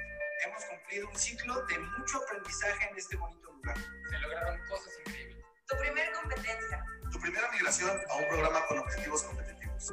Hemos 0.44 0.64
cumplido 0.64 1.08
un 1.08 1.16
ciclo 1.16 1.66
de 1.66 1.78
mucho 1.78 2.18
aprendizaje 2.18 2.88
en 2.90 2.96
este 2.96 3.16
bonito 3.16 3.52
lugar. 3.52 3.76
Se 3.76 4.18
lograron 4.18 4.58
cosas 4.68 4.92
increíbles. 5.06 5.44
Tu 5.68 5.76
primer 5.78 6.12
competencia. 6.12 6.84
Tu 7.10 7.20
primera 7.20 7.50
migración 7.52 8.00
a 8.10 8.14
un 8.14 8.28
programa 8.28 8.66
con 8.66 8.78
objetivos 8.78 9.22
competitivos. 9.22 9.92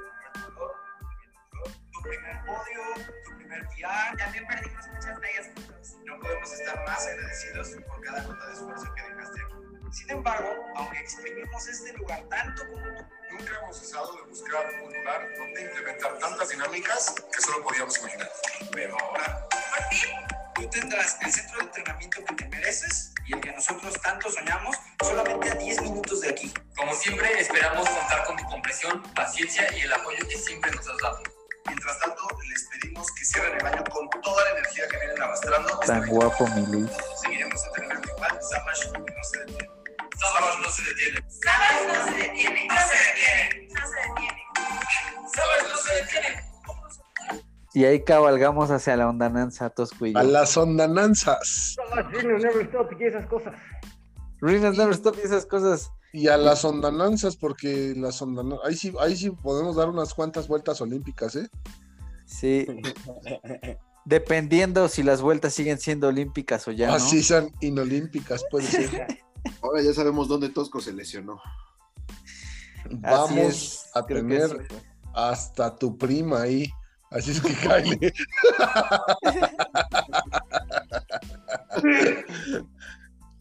Tu 1.91 2.01
primer 2.01 2.45
podio, 2.45 2.81
tu 3.25 3.35
primer 3.37 3.67
PR. 3.67 4.17
También 4.17 4.47
perdimos 4.47 4.87
muchas 4.87 5.19
bellas 5.19 5.47
juntos. 5.47 5.97
No 6.05 6.19
podemos 6.19 6.51
estar 6.51 6.85
más 6.85 7.05
agradecidos 7.05 7.69
por 7.87 8.01
cada 8.01 8.23
gota 8.23 8.47
de 8.47 8.53
esfuerzo 8.53 8.93
que 8.95 9.01
dejaste 9.03 9.41
aquí. 9.41 9.68
Sin 9.91 10.09
embargo, 10.11 10.49
aunque 10.75 10.99
exprimimos 10.99 11.67
este 11.67 11.93
lugar 11.93 12.23
tanto 12.29 12.63
como 12.69 12.85
tú, 12.95 13.05
Nunca 13.31 13.59
hemos 13.61 13.77
cesado 13.77 14.15
de 14.15 14.21
buscar 14.23 14.65
un 14.83 14.91
lugar 14.91 15.29
donde 15.37 15.61
implementar 15.61 16.17
tantas 16.17 16.49
dinámicas 16.49 17.13
que 17.31 17.41
solo 17.41 17.63
podíamos 17.63 17.97
imaginar. 17.99 18.31
pero 18.71 18.97
ahora 18.99 19.47
Por 19.49 19.97
fin, 19.97 20.09
tú 20.55 20.69
tendrás 20.69 21.17
el 21.21 21.31
centro 21.31 21.59
de 21.59 21.65
entrenamiento 21.65 22.25
que 22.25 22.33
te 22.33 22.49
mereces 22.49 23.13
y 23.27 23.33
el 23.33 23.41
que 23.41 23.51
nosotros 23.51 23.93
tanto 24.01 24.31
soñamos 24.31 24.75
solamente 25.03 25.51
a 25.51 25.55
10 25.55 25.81
minutos 25.83 26.21
de 26.21 26.29
aquí. 26.29 26.51
Como 26.75 26.93
siempre, 26.95 27.39
esperamos 27.39 27.87
contar 27.87 28.25
con 28.25 28.35
tu 28.37 28.45
comprensión, 28.45 29.03
paciencia 29.13 29.71
y 29.77 29.81
el 29.81 29.93
apoyo 29.93 30.27
que 30.27 30.37
siempre 30.37 30.71
nos 30.71 30.87
has 30.87 30.97
dado. 30.97 31.21
Mientras 31.67 31.99
tanto, 31.99 32.23
les 32.49 32.67
pedimos 32.69 33.11
que 33.11 33.25
cierren 33.25 33.59
el 33.59 33.65
año 33.67 33.83
con 33.91 34.09
toda 34.21 34.43
la 34.45 34.51
energía 34.51 34.87
que 34.87 34.97
vienen 34.97 35.21
arrastrando. 35.21 35.79
Tan 35.79 36.07
guapo, 36.07 36.47
mi 36.47 36.65
Luis. 36.65 36.91
Seguiremos 37.21 37.63
entrenando 37.67 38.09
igual, 38.09 38.39
Samash 38.41 38.87
no 38.87 39.23
se 39.23 39.39
detiene. 39.39 39.78
No 40.61 40.69
se 40.69 40.83
detiene. 40.83 41.25
Sabes 41.29 41.87
no 41.87 42.05
se 42.05 42.17
detiene. 42.17 42.67
No 42.67 42.75
se 42.75 42.95
detiene. 42.97 43.69
No 43.73 43.87
se 43.87 43.95
detiene. 44.07 44.41
Sábado 45.33 45.69
no 45.69 45.77
se 45.77 45.95
detiene. 45.95 46.49
Y 47.73 47.85
ahí 47.85 48.03
cabalgamos 48.03 48.71
hacia 48.71 48.97
la 48.97 49.07
ondananza, 49.07 49.69
Tosco 49.69 50.05
y 50.05 50.13
yo. 50.13 50.19
A 50.19 50.23
las 50.23 50.57
ondananzas. 50.57 51.75
Training 52.11 52.41
Never 52.41 52.65
Stop 52.65 52.91
y 52.99 53.05
esas 53.05 53.25
cosas. 53.27 53.53
Ruinas 54.41 54.77
Never 54.77 54.93
Stop 54.93 55.15
y 55.21 55.25
esas 55.25 55.45
cosas. 55.45 55.91
Y 56.11 56.27
a 56.27 56.37
las 56.37 56.65
ondananzas, 56.65 57.37
porque 57.37 57.93
las 57.95 58.21
ondananzas. 58.21 58.65
Ahí 58.65 58.75
sí, 58.75 58.93
ahí 58.99 59.15
sí 59.15 59.29
podemos 59.29 59.75
dar 59.75 59.89
unas 59.89 60.13
cuantas 60.15 60.47
vueltas 60.47 60.81
olímpicas, 60.81 61.35
¿eh? 61.35 61.47
Sí. 62.25 62.65
Dependiendo 64.05 64.87
si 64.87 65.03
las 65.03 65.21
vueltas 65.21 65.53
siguen 65.53 65.77
siendo 65.77 66.07
olímpicas 66.07 66.67
o 66.67 66.71
ya, 66.71 66.87
¿no? 66.87 66.93
Así 66.95 67.21
sean 67.21 67.51
inolímpicas, 67.59 68.43
puede 68.49 68.65
ser. 68.65 69.07
Ahora 69.61 69.81
ya 69.81 69.93
sabemos 69.93 70.27
dónde 70.27 70.49
Tosco 70.49 70.79
se 70.81 70.93
lesionó. 70.93 71.41
Vamos 72.91 73.85
a 73.93 74.05
tener 74.05 74.67
sí 74.69 74.75
hasta 75.13 75.75
tu 75.75 75.97
prima 75.97 76.41
ahí. 76.41 76.69
Así 77.11 77.31
es 77.31 77.41
que 77.41 77.53
cáele. 77.55 78.13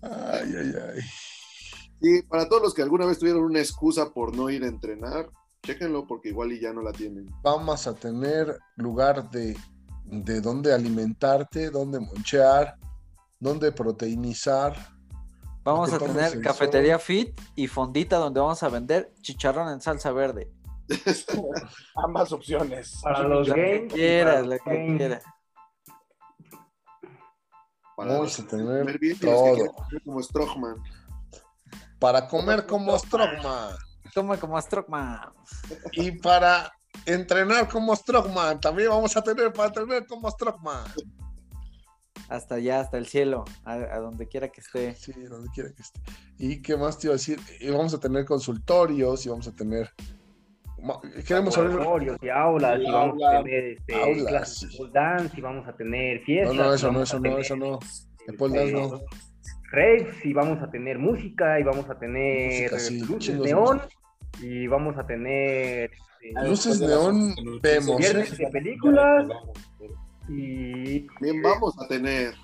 Ay, 0.00 0.54
ay, 0.56 0.72
ay. 0.94 1.00
Y 2.00 2.22
para 2.22 2.48
todos 2.48 2.62
los 2.62 2.74
que 2.74 2.82
alguna 2.82 3.04
vez 3.04 3.18
tuvieron 3.18 3.42
una 3.42 3.58
excusa 3.58 4.10
por 4.10 4.34
no 4.34 4.48
ir 4.48 4.62
a 4.62 4.68
entrenar, 4.68 5.28
chéquenlo 5.62 6.06
porque 6.06 6.28
igual 6.28 6.52
y 6.52 6.60
ya 6.60 6.72
no 6.72 6.82
la 6.82 6.92
tienen. 6.92 7.28
Vamos 7.42 7.86
a 7.86 7.94
tener 7.94 8.58
lugar 8.76 9.28
de, 9.30 9.56
de 10.04 10.40
dónde 10.40 10.72
alimentarte, 10.72 11.70
dónde 11.70 12.00
monchear, 12.00 12.78
dónde 13.40 13.72
proteinizar. 13.72 14.97
Vamos 15.72 15.90
que 15.90 15.96
a 15.96 15.98
tener 15.98 16.40
cafetería 16.40 16.98
fit 16.98 17.38
y 17.54 17.66
fondita 17.68 18.16
donde 18.16 18.40
vamos 18.40 18.62
a 18.62 18.68
vender 18.68 19.12
chicharrón 19.20 19.68
en 19.72 19.80
salsa 19.80 20.12
verde. 20.12 20.50
Ambas 21.96 22.32
opciones. 22.32 22.98
Para 23.02 23.24
los 23.24 23.48
Lo 23.48 23.54
que 23.54 23.78
games. 23.78 23.92
quieras, 23.92 24.34
para 24.34 24.42
lo 24.42 24.48
los 24.48 24.60
que 24.62 24.70
games. 24.70 24.96
quieras. 24.96 25.24
Para 27.96 28.12
Vamos 28.12 28.38
a 28.40 28.46
tener 28.46 28.98
bien 28.98 29.18
que 29.18 29.26
todo. 29.26 29.74
como. 30.44 30.76
Para 31.98 32.28
comer 32.28 32.66
como 32.66 32.98
Strockman. 32.98 33.76
Toma 34.14 34.36
como 34.38 34.60
Strockman. 34.60 35.32
Y 35.92 36.12
para 36.12 36.72
entrenar 37.04 37.68
como 37.68 37.94
Strockman. 37.94 38.60
También 38.60 38.88
vamos 38.90 39.16
a 39.16 39.22
tener 39.22 39.52
para 39.52 39.68
entrenar 39.68 40.06
como 40.06 40.30
Strockman. 40.30 40.84
Hasta 42.28 42.56
allá, 42.56 42.80
hasta 42.80 42.98
el 42.98 43.06
cielo, 43.06 43.44
a, 43.64 43.72
a 43.74 43.98
donde 44.00 44.26
quiera 44.28 44.48
que 44.48 44.60
esté. 44.60 44.94
Sí, 44.94 45.12
donde 45.12 45.48
quiera 45.54 45.70
que 45.74 45.82
esté. 45.82 46.00
¿Y 46.38 46.60
qué 46.60 46.76
más 46.76 46.98
te 46.98 47.06
iba 47.06 47.14
a 47.14 47.16
decir? 47.16 47.38
Y 47.60 47.70
vamos 47.70 47.94
a 47.94 48.00
tener 48.00 48.24
consultorios 48.26 49.24
y 49.24 49.28
vamos 49.30 49.48
a 49.48 49.52
tener. 49.54 49.90
Queremos 51.26 51.56
abrir. 51.58 52.16
Y 52.22 52.28
aulas, 52.28 52.78
y 52.78 52.86
Y 52.86 52.90
vamos 52.90 53.22
a 53.22 53.42
tener 53.42 53.64
este, 53.64 53.94
Aulas. 53.94 54.26
clases 54.28 54.70
de 54.70 54.76
pole 54.78 54.90
dance, 54.92 55.34
y 55.36 55.40
vamos 55.40 55.66
a 55.66 55.72
tener 55.76 56.18
No, 56.20 56.24
fiestas. 56.24 56.54
no, 56.56 56.74
eso 56.74 56.88
y 56.88 56.92
no, 56.92 57.02
eso 57.02 57.16
no, 57.16 57.22
tener, 57.22 57.40
eso 57.40 57.56
no. 57.56 57.78
El 58.28 58.36
pole 58.36 58.58
dance 58.58 58.74
este, 58.76 58.88
no. 58.96 59.00
raves, 59.72 60.24
y 60.24 60.32
vamos 60.34 60.62
a 60.62 60.70
tener 60.70 60.98
música, 60.98 61.58
y 61.58 61.62
vamos 61.64 61.88
a 61.90 61.98
tener 61.98 62.70
Música, 62.70 62.78
sí, 62.78 63.00
luces 63.00 63.18
chingos 63.18 63.44
de 63.46 63.52
neón, 63.54 63.80
y 64.40 64.66
vamos 64.68 64.96
a 64.98 65.06
tener 65.06 65.90
este, 66.20 66.48
Luces 66.48 66.80
neón 66.80 67.34
vemos. 67.60 67.96
viernes 67.96 68.36
de 68.38 68.46
películas, 68.48 69.26
y, 70.28 71.00
También 71.06 71.42
vamos 71.42 71.74
a 71.82 71.86
tener. 71.88 72.34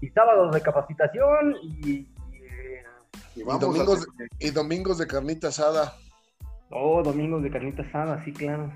y 0.00 0.08
sábados 0.08 0.54
de 0.54 0.60
capacitación, 0.60 1.56
y, 1.62 1.90
y, 1.90 2.08
eh, 2.32 2.84
Y 3.36 3.42
domingos, 3.42 4.06
tener. 4.16 4.28
y 4.38 4.50
domingos 4.50 4.98
de 4.98 5.06
carnita 5.06 5.48
asada. 5.48 5.94
oh, 6.70 7.02
domingos 7.02 7.42
de 7.42 7.50
carnita 7.50 7.82
asada, 7.82 8.24
sí, 8.24 8.32
claro. 8.32 8.72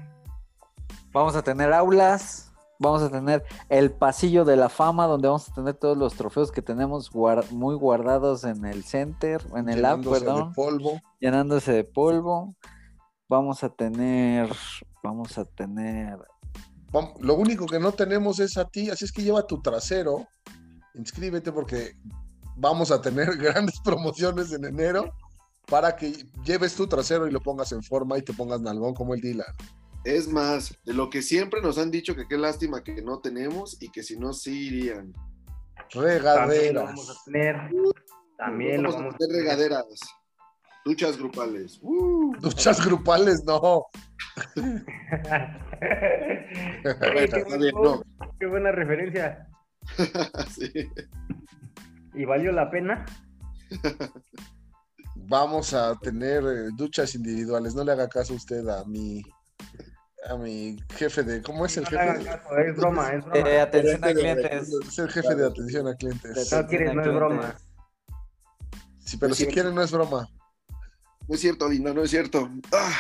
Vamos 1.13 1.35
a 1.37 1.43
tener 1.43 1.73
aulas, 1.73 2.53
vamos 2.79 3.03
a 3.03 3.11
tener 3.11 3.45
el 3.69 3.91
pasillo 3.91 4.45
de 4.45 4.57
la 4.57 4.69
fama, 4.69 5.07
donde 5.07 5.29
vamos 5.29 5.49
a 5.51 5.55
tener 5.55 5.75
todos 5.75 5.97
los 5.97 6.15
trofeos 6.15 6.53
que 6.53 6.63
tenemos 6.63 7.11
muy 7.51 7.75
guardados 7.75 8.45
en 8.45 8.65
el 8.65 8.85
center, 8.85 9.41
en 9.57 9.69
el 9.69 9.85
app, 9.85 9.99
llenándose 10.01 10.21
de 10.21 10.27
perdón, 10.27 10.53
polvo. 10.55 11.01
llenándose 11.19 11.73
de 11.73 11.85
polvo. 11.85 12.55
Vamos 13.29 13.63
a 13.65 13.69
tener, 13.71 14.49
vamos 15.03 15.37
a 15.39 15.45
tener, 15.45 16.19
Lo 17.21 17.35
único 17.35 17.67
que 17.67 17.79
no 17.79 17.93
tenemos 17.93 18.41
es 18.41 18.57
a 18.57 18.65
ti, 18.65 18.91
así 18.91 19.05
es 19.05 19.13
que 19.13 19.23
lleva 19.23 19.47
tu 19.47 19.61
trasero. 19.61 20.27
Inscríbete 20.95 21.53
porque 21.53 21.93
vamos 22.57 22.91
a 22.91 23.01
tener 23.01 23.37
grandes 23.39 23.79
promociones 23.81 24.53
en 24.53 24.65
enero 24.65 25.13
para 25.67 25.95
que 25.97 26.13
lleves 26.45 26.75
tu 26.75 26.87
trasero 26.87 27.27
y 27.27 27.31
lo 27.31 27.41
pongas 27.41 27.73
en 27.73 27.83
forma 27.83 28.17
y 28.19 28.23
te 28.23 28.33
pongas 28.33 28.61
nalgón 28.61 28.95
como 28.95 29.15
el 29.15 29.21
Dylan. 29.21 29.47
Es 30.05 30.29
más, 30.29 30.75
de 30.85 30.95
lo 30.95 31.11
que 31.11 31.21
siempre 31.23 31.61
nos 31.61 31.77
han 31.77 31.91
dicho 31.91 32.15
que 32.15 32.27
qué 32.27 32.39
lástima 32.39 32.83
que 32.83 33.03
no 33.03 33.21
tenemos 33.21 33.77
y 33.83 33.91
que 33.91 34.03
si 34.03 34.17
no, 34.17 34.33
sí 34.33 34.69
irían. 34.69 35.13
También 35.93 35.95
lo 35.95 36.01
Regaderas. 36.03 36.85
vamos 36.85 37.11
a 37.11 37.25
tener. 37.25 37.57
También 38.39 38.83
lo 38.83 38.91
vamos, 38.91 38.97
vamos 39.03 39.15
a 39.15 39.19
tener 39.19 39.37
regaderas. 39.37 39.85
Duchas 40.89 41.19
grupales. 41.19 41.79
¡Uh! 41.83 42.35
Duchas 42.41 42.83
grupales, 42.83 43.45
no. 43.45 43.85
Qué, 46.83 47.25
está 47.25 47.57
bien, 47.59 47.75
buen- 47.75 47.85
no. 47.85 48.03
qué 48.41 48.47
buena 48.47 48.73
referencia. 48.73 49.47
Sí. 50.51 50.71
¿Y 52.15 52.25
valió 52.25 52.53
la 52.53 52.71
pena? 52.71 53.05
Vamos 55.15 55.75
a 55.75 55.95
tener 56.01 56.43
eh, 56.45 56.69
duchas 56.75 57.15
individuales. 57.15 57.75
No 57.75 57.85
le 57.85 57.93
haga 57.93 58.09
caso 58.09 58.33
usted 58.35 58.67
a 58.69 58.85
mi 58.87 59.23
a 60.29 60.37
mi 60.37 60.79
jefe 60.97 61.23
de 61.23 61.43
¿cómo 61.43 61.67
es 61.67 61.77
el 61.77 61.85
No 61.85 61.91
jefe? 61.91 62.25
caso, 62.25 62.57
es 62.59 62.77
broma, 62.77 63.09
es 63.13 63.25
broma. 63.27 63.49
eh, 63.51 63.61
atención 63.61 64.05
a 64.05 64.13
clientes. 64.15 64.69
Es 64.89 64.99
el 64.99 65.11
jefe 65.11 65.35
de 65.35 65.47
atención 65.47 65.87
a 65.87 65.95
clientes. 65.95 66.53
No 66.53 66.67
quieres, 66.67 66.95
no 66.95 67.03
es 67.03 67.15
broma. 67.15 67.55
Sí, 69.01 69.17
pero 69.19 69.35
si 69.35 69.47
quieren 69.47 69.75
no 69.75 69.83
es 69.83 69.93
broma. 69.93 70.27
No 71.29 71.35
es 71.35 71.41
cierto, 71.41 71.69
Dina, 71.69 71.93
no 71.93 72.03
es 72.03 72.11
cierto. 72.11 72.49
Ah, 72.73 72.93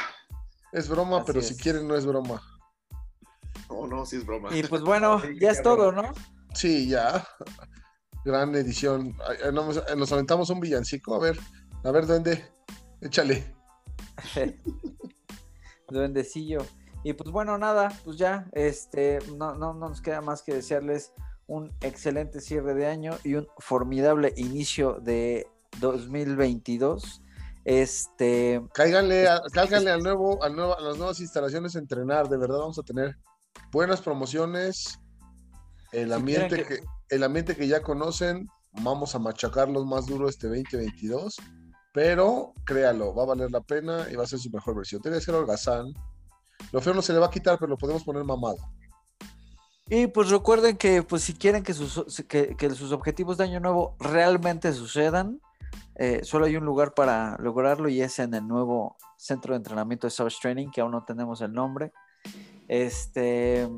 Es 0.72 0.88
broma, 0.88 1.16
Así 1.18 1.24
pero 1.26 1.40
es. 1.40 1.48
si 1.48 1.56
quieren 1.56 1.88
no 1.88 1.96
es 1.96 2.04
broma. 2.06 2.42
no, 3.70 3.86
no, 3.86 4.04
sí 4.06 4.16
es 4.16 4.26
broma. 4.26 4.54
Y 4.54 4.62
pues 4.64 4.82
bueno, 4.82 5.20
Sí, 5.22 5.38
ya 5.40 5.50
es 5.50 5.62
todo, 5.62 5.92
¿no? 5.92 6.12
Sí, 6.54 6.88
ya. 6.88 7.26
Gran 8.24 8.54
edición. 8.54 9.16
Nos 9.52 9.82
nos 9.96 10.12
aventamos 10.12 10.50
un 10.50 10.60
villancico. 10.60 11.14
A 11.14 11.18
ver, 11.18 11.38
a 11.84 11.90
ver, 11.90 12.06
duende. 12.06 12.44
Échale. 13.00 13.54
Duendecillo. 15.88 16.58
Y 17.04 17.12
pues 17.14 17.30
bueno, 17.30 17.56
nada, 17.58 17.92
pues 18.04 18.18
ya, 18.18 18.48
este, 18.52 19.20
no, 19.36 19.54
no, 19.54 19.72
no 19.72 19.88
nos 19.88 20.02
queda 20.02 20.20
más 20.20 20.42
que 20.42 20.52
desearles 20.54 21.12
un 21.46 21.72
excelente 21.80 22.40
cierre 22.40 22.74
de 22.74 22.86
año 22.86 23.16
y 23.24 23.34
un 23.34 23.46
formidable 23.58 24.34
inicio 24.36 24.98
de 25.00 25.46
2022. 25.80 27.22
Este, 27.64 28.62
Cáiganle, 28.72 29.28
a- 29.28 29.42
cáiganle 29.52 29.90
al 29.90 30.02
nuevo, 30.02 30.42
al 30.42 30.56
nuevo, 30.56 30.76
a 30.78 30.80
las 30.80 30.96
nuevas 30.96 31.20
instalaciones 31.20 31.76
a 31.76 31.78
entrenar. 31.80 32.28
De 32.28 32.36
verdad 32.38 32.58
vamos 32.58 32.78
a 32.78 32.82
tener 32.82 33.16
buenas 33.70 34.00
promociones. 34.00 34.98
El 35.92 36.12
ambiente, 36.12 36.64
que... 36.64 36.80
el 37.10 37.22
ambiente 37.22 37.56
que 37.56 37.66
ya 37.68 37.82
conocen, 37.82 38.48
vamos 38.72 39.14
a 39.14 39.18
machacarlos 39.18 39.86
más 39.86 40.06
duro 40.06 40.28
este 40.28 40.46
2022, 40.48 41.36
pero 41.92 42.52
créalo, 42.64 43.14
va 43.14 43.22
a 43.22 43.26
valer 43.26 43.50
la 43.50 43.60
pena 43.62 44.06
y 44.10 44.16
va 44.16 44.24
a 44.24 44.26
ser 44.26 44.38
su 44.38 44.50
mejor 44.50 44.76
versión. 44.76 45.00
Que 45.02 45.20
ser 45.20 45.34
holgazán. 45.34 45.92
Lo 46.72 46.80
feo 46.80 46.92
no 46.92 47.02
se 47.02 47.12
le 47.12 47.18
va 47.18 47.26
a 47.26 47.30
quitar, 47.30 47.58
pero 47.58 47.70
lo 47.70 47.78
podemos 47.78 48.04
poner 48.04 48.24
mamado. 48.24 48.58
Y 49.90 50.06
pues 50.08 50.28
recuerden 50.28 50.76
que 50.76 51.02
pues 51.02 51.22
si 51.22 51.32
quieren 51.32 51.62
que 51.62 51.72
sus, 51.72 52.22
que, 52.28 52.54
que 52.56 52.70
sus 52.70 52.92
objetivos 52.92 53.38
de 53.38 53.44
año 53.44 53.60
nuevo 53.60 53.96
realmente 53.98 54.72
sucedan, 54.74 55.40
eh, 55.98 56.20
solo 56.22 56.46
hay 56.46 56.56
un 56.56 56.64
lugar 56.64 56.94
para 56.94 57.36
lograrlo 57.38 57.88
y 57.88 58.00
es 58.00 58.18
en 58.20 58.32
el 58.34 58.46
nuevo 58.46 58.96
centro 59.16 59.52
de 59.52 59.58
entrenamiento 59.58 60.06
de 60.06 60.12
Source 60.12 60.38
Training, 60.40 60.70
que 60.70 60.80
aún 60.80 60.92
no 60.92 61.04
tenemos 61.04 61.40
el 61.40 61.52
nombre. 61.52 61.92
Este, 62.68 63.68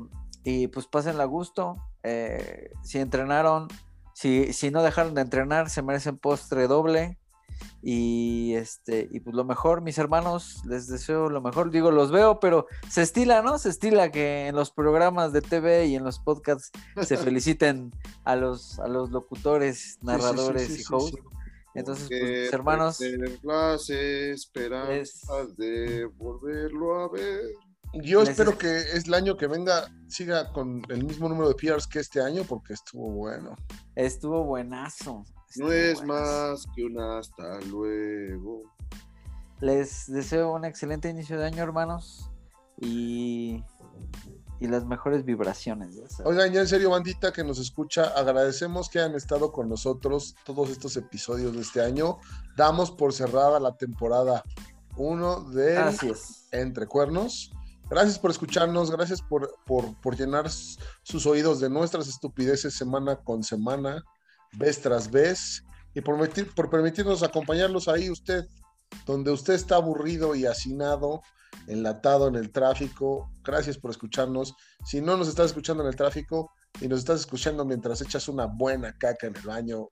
y 0.43 0.67
pues 0.67 0.87
pásenla 0.87 1.23
a 1.23 1.27
gusto. 1.27 1.77
Eh, 2.03 2.71
si 2.83 2.99
entrenaron, 2.99 3.67
si, 4.13 4.53
si 4.53 4.69
no 4.69 4.83
dejaron 4.83 5.15
de 5.15 5.21
entrenar, 5.21 5.69
se 5.69 5.81
merecen 5.81 6.17
postre 6.17 6.67
doble. 6.67 7.17
Y 7.83 8.53
este, 8.53 9.07
y 9.11 9.19
pues 9.21 9.35
lo 9.35 9.43
mejor, 9.43 9.81
mis 9.81 9.97
hermanos, 9.97 10.61
les 10.65 10.87
deseo 10.87 11.29
lo 11.29 11.41
mejor. 11.41 11.71
Digo, 11.71 11.89
los 11.89 12.11
veo, 12.11 12.39
pero 12.39 12.67
se 12.87 13.01
estila, 13.01 13.41
¿no? 13.41 13.57
Se 13.57 13.69
estila 13.69 14.11
que 14.11 14.47
en 14.47 14.55
los 14.55 14.69
programas 14.69 15.33
de 15.33 15.41
TV 15.41 15.87
y 15.87 15.95
en 15.95 16.03
los 16.03 16.19
podcasts 16.19 16.71
se 17.01 17.17
feliciten 17.17 17.91
a 18.23 18.35
los, 18.35 18.79
a 18.79 18.87
los 18.87 19.09
locutores, 19.09 19.97
narradores 20.03 20.67
sí, 20.67 20.75
sí, 20.75 20.83
y 20.87 20.93
hosts. 20.93 21.17
Entonces, 21.73 22.07
pues, 22.09 22.53
hermanos, 22.53 22.99
las 23.43 23.89
esperanzas 23.89 25.23
Es- 25.49 25.57
de 25.57 26.05
volverlo 26.05 26.99
a 27.03 27.09
ver. 27.09 27.41
Yo 27.93 28.21
Les- 28.21 28.29
espero 28.29 28.57
que 28.57 28.77
es 28.77 29.05
el 29.07 29.13
año 29.13 29.35
que 29.35 29.47
venga 29.47 29.89
siga 30.07 30.51
con 30.53 30.81
el 30.89 31.03
mismo 31.05 31.27
número 31.27 31.49
de 31.49 31.55
PRs 31.55 31.87
que 31.87 31.99
este 31.99 32.21
año, 32.21 32.43
porque 32.47 32.73
estuvo 32.73 33.09
bueno. 33.11 33.55
estuvo 33.95 34.43
buenazo. 34.45 35.25
No 35.57 35.71
es 35.71 35.97
buenazo. 35.99 36.05
más 36.51 36.65
que 36.75 36.83
un 36.85 36.99
hasta 36.99 37.59
luego. 37.69 38.63
Les 39.59 40.11
deseo 40.11 40.53
un 40.53 40.63
excelente 40.65 41.09
inicio 41.09 41.37
de 41.37 41.45
año, 41.45 41.61
hermanos. 41.63 42.29
Y, 42.79 43.63
y 44.61 44.67
las 44.67 44.85
mejores 44.85 45.25
vibraciones. 45.25 45.95
ya. 45.95 46.03
Oigan, 46.23 46.53
ya 46.53 46.61
en 46.61 46.67
serio, 46.67 46.91
bandita 46.91 47.33
que 47.33 47.43
nos 47.43 47.59
escucha, 47.59 48.03
agradecemos 48.15 48.87
que 48.89 48.99
hayan 48.99 49.15
estado 49.15 49.51
con 49.51 49.67
nosotros 49.67 50.35
todos 50.45 50.69
estos 50.69 50.95
episodios 50.95 51.53
de 51.53 51.61
este 51.61 51.81
año. 51.81 52.19
Damos 52.55 52.91
por 52.91 53.11
cerrada 53.11 53.59
la 53.59 53.75
temporada 53.75 54.43
1 54.97 55.49
de 55.49 55.73
es. 56.09 56.47
Entre 56.51 56.85
Cuernos. 56.87 57.51
Gracias 57.89 58.19
por 58.19 58.31
escucharnos, 58.31 58.89
gracias 58.89 59.21
por, 59.21 59.53
por, 59.65 59.93
por 59.99 60.15
llenar 60.15 60.49
sus 60.49 61.25
oídos 61.25 61.59
de 61.59 61.69
nuestras 61.69 62.07
estupideces 62.07 62.73
semana 62.73 63.17
con 63.17 63.43
semana, 63.43 64.03
vez 64.53 64.79
tras 64.79 65.11
vez, 65.11 65.65
y 65.93 65.99
por, 65.99 66.15
permitir- 66.17 66.53
por 66.55 66.69
permitirnos 66.69 67.21
acompañarlos 67.21 67.89
ahí 67.89 68.09
usted, 68.09 68.45
donde 69.05 69.31
usted 69.31 69.55
está 69.55 69.75
aburrido 69.75 70.35
y 70.35 70.45
hacinado, 70.45 71.21
enlatado 71.67 72.27
en 72.27 72.35
el 72.35 72.51
tráfico. 72.51 73.29
Gracias 73.43 73.77
por 73.77 73.91
escucharnos. 73.91 74.55
Si 74.85 75.01
no 75.01 75.17
nos 75.17 75.27
estás 75.27 75.47
escuchando 75.47 75.83
en 75.83 75.89
el 75.89 75.95
tráfico 75.95 76.51
y 76.79 76.87
nos 76.87 76.99
estás 76.99 77.21
escuchando 77.21 77.65
mientras 77.65 78.01
echas 78.01 78.27
una 78.27 78.45
buena 78.45 78.93
caca 78.97 79.27
en 79.27 79.35
el 79.35 79.41
baño, 79.43 79.89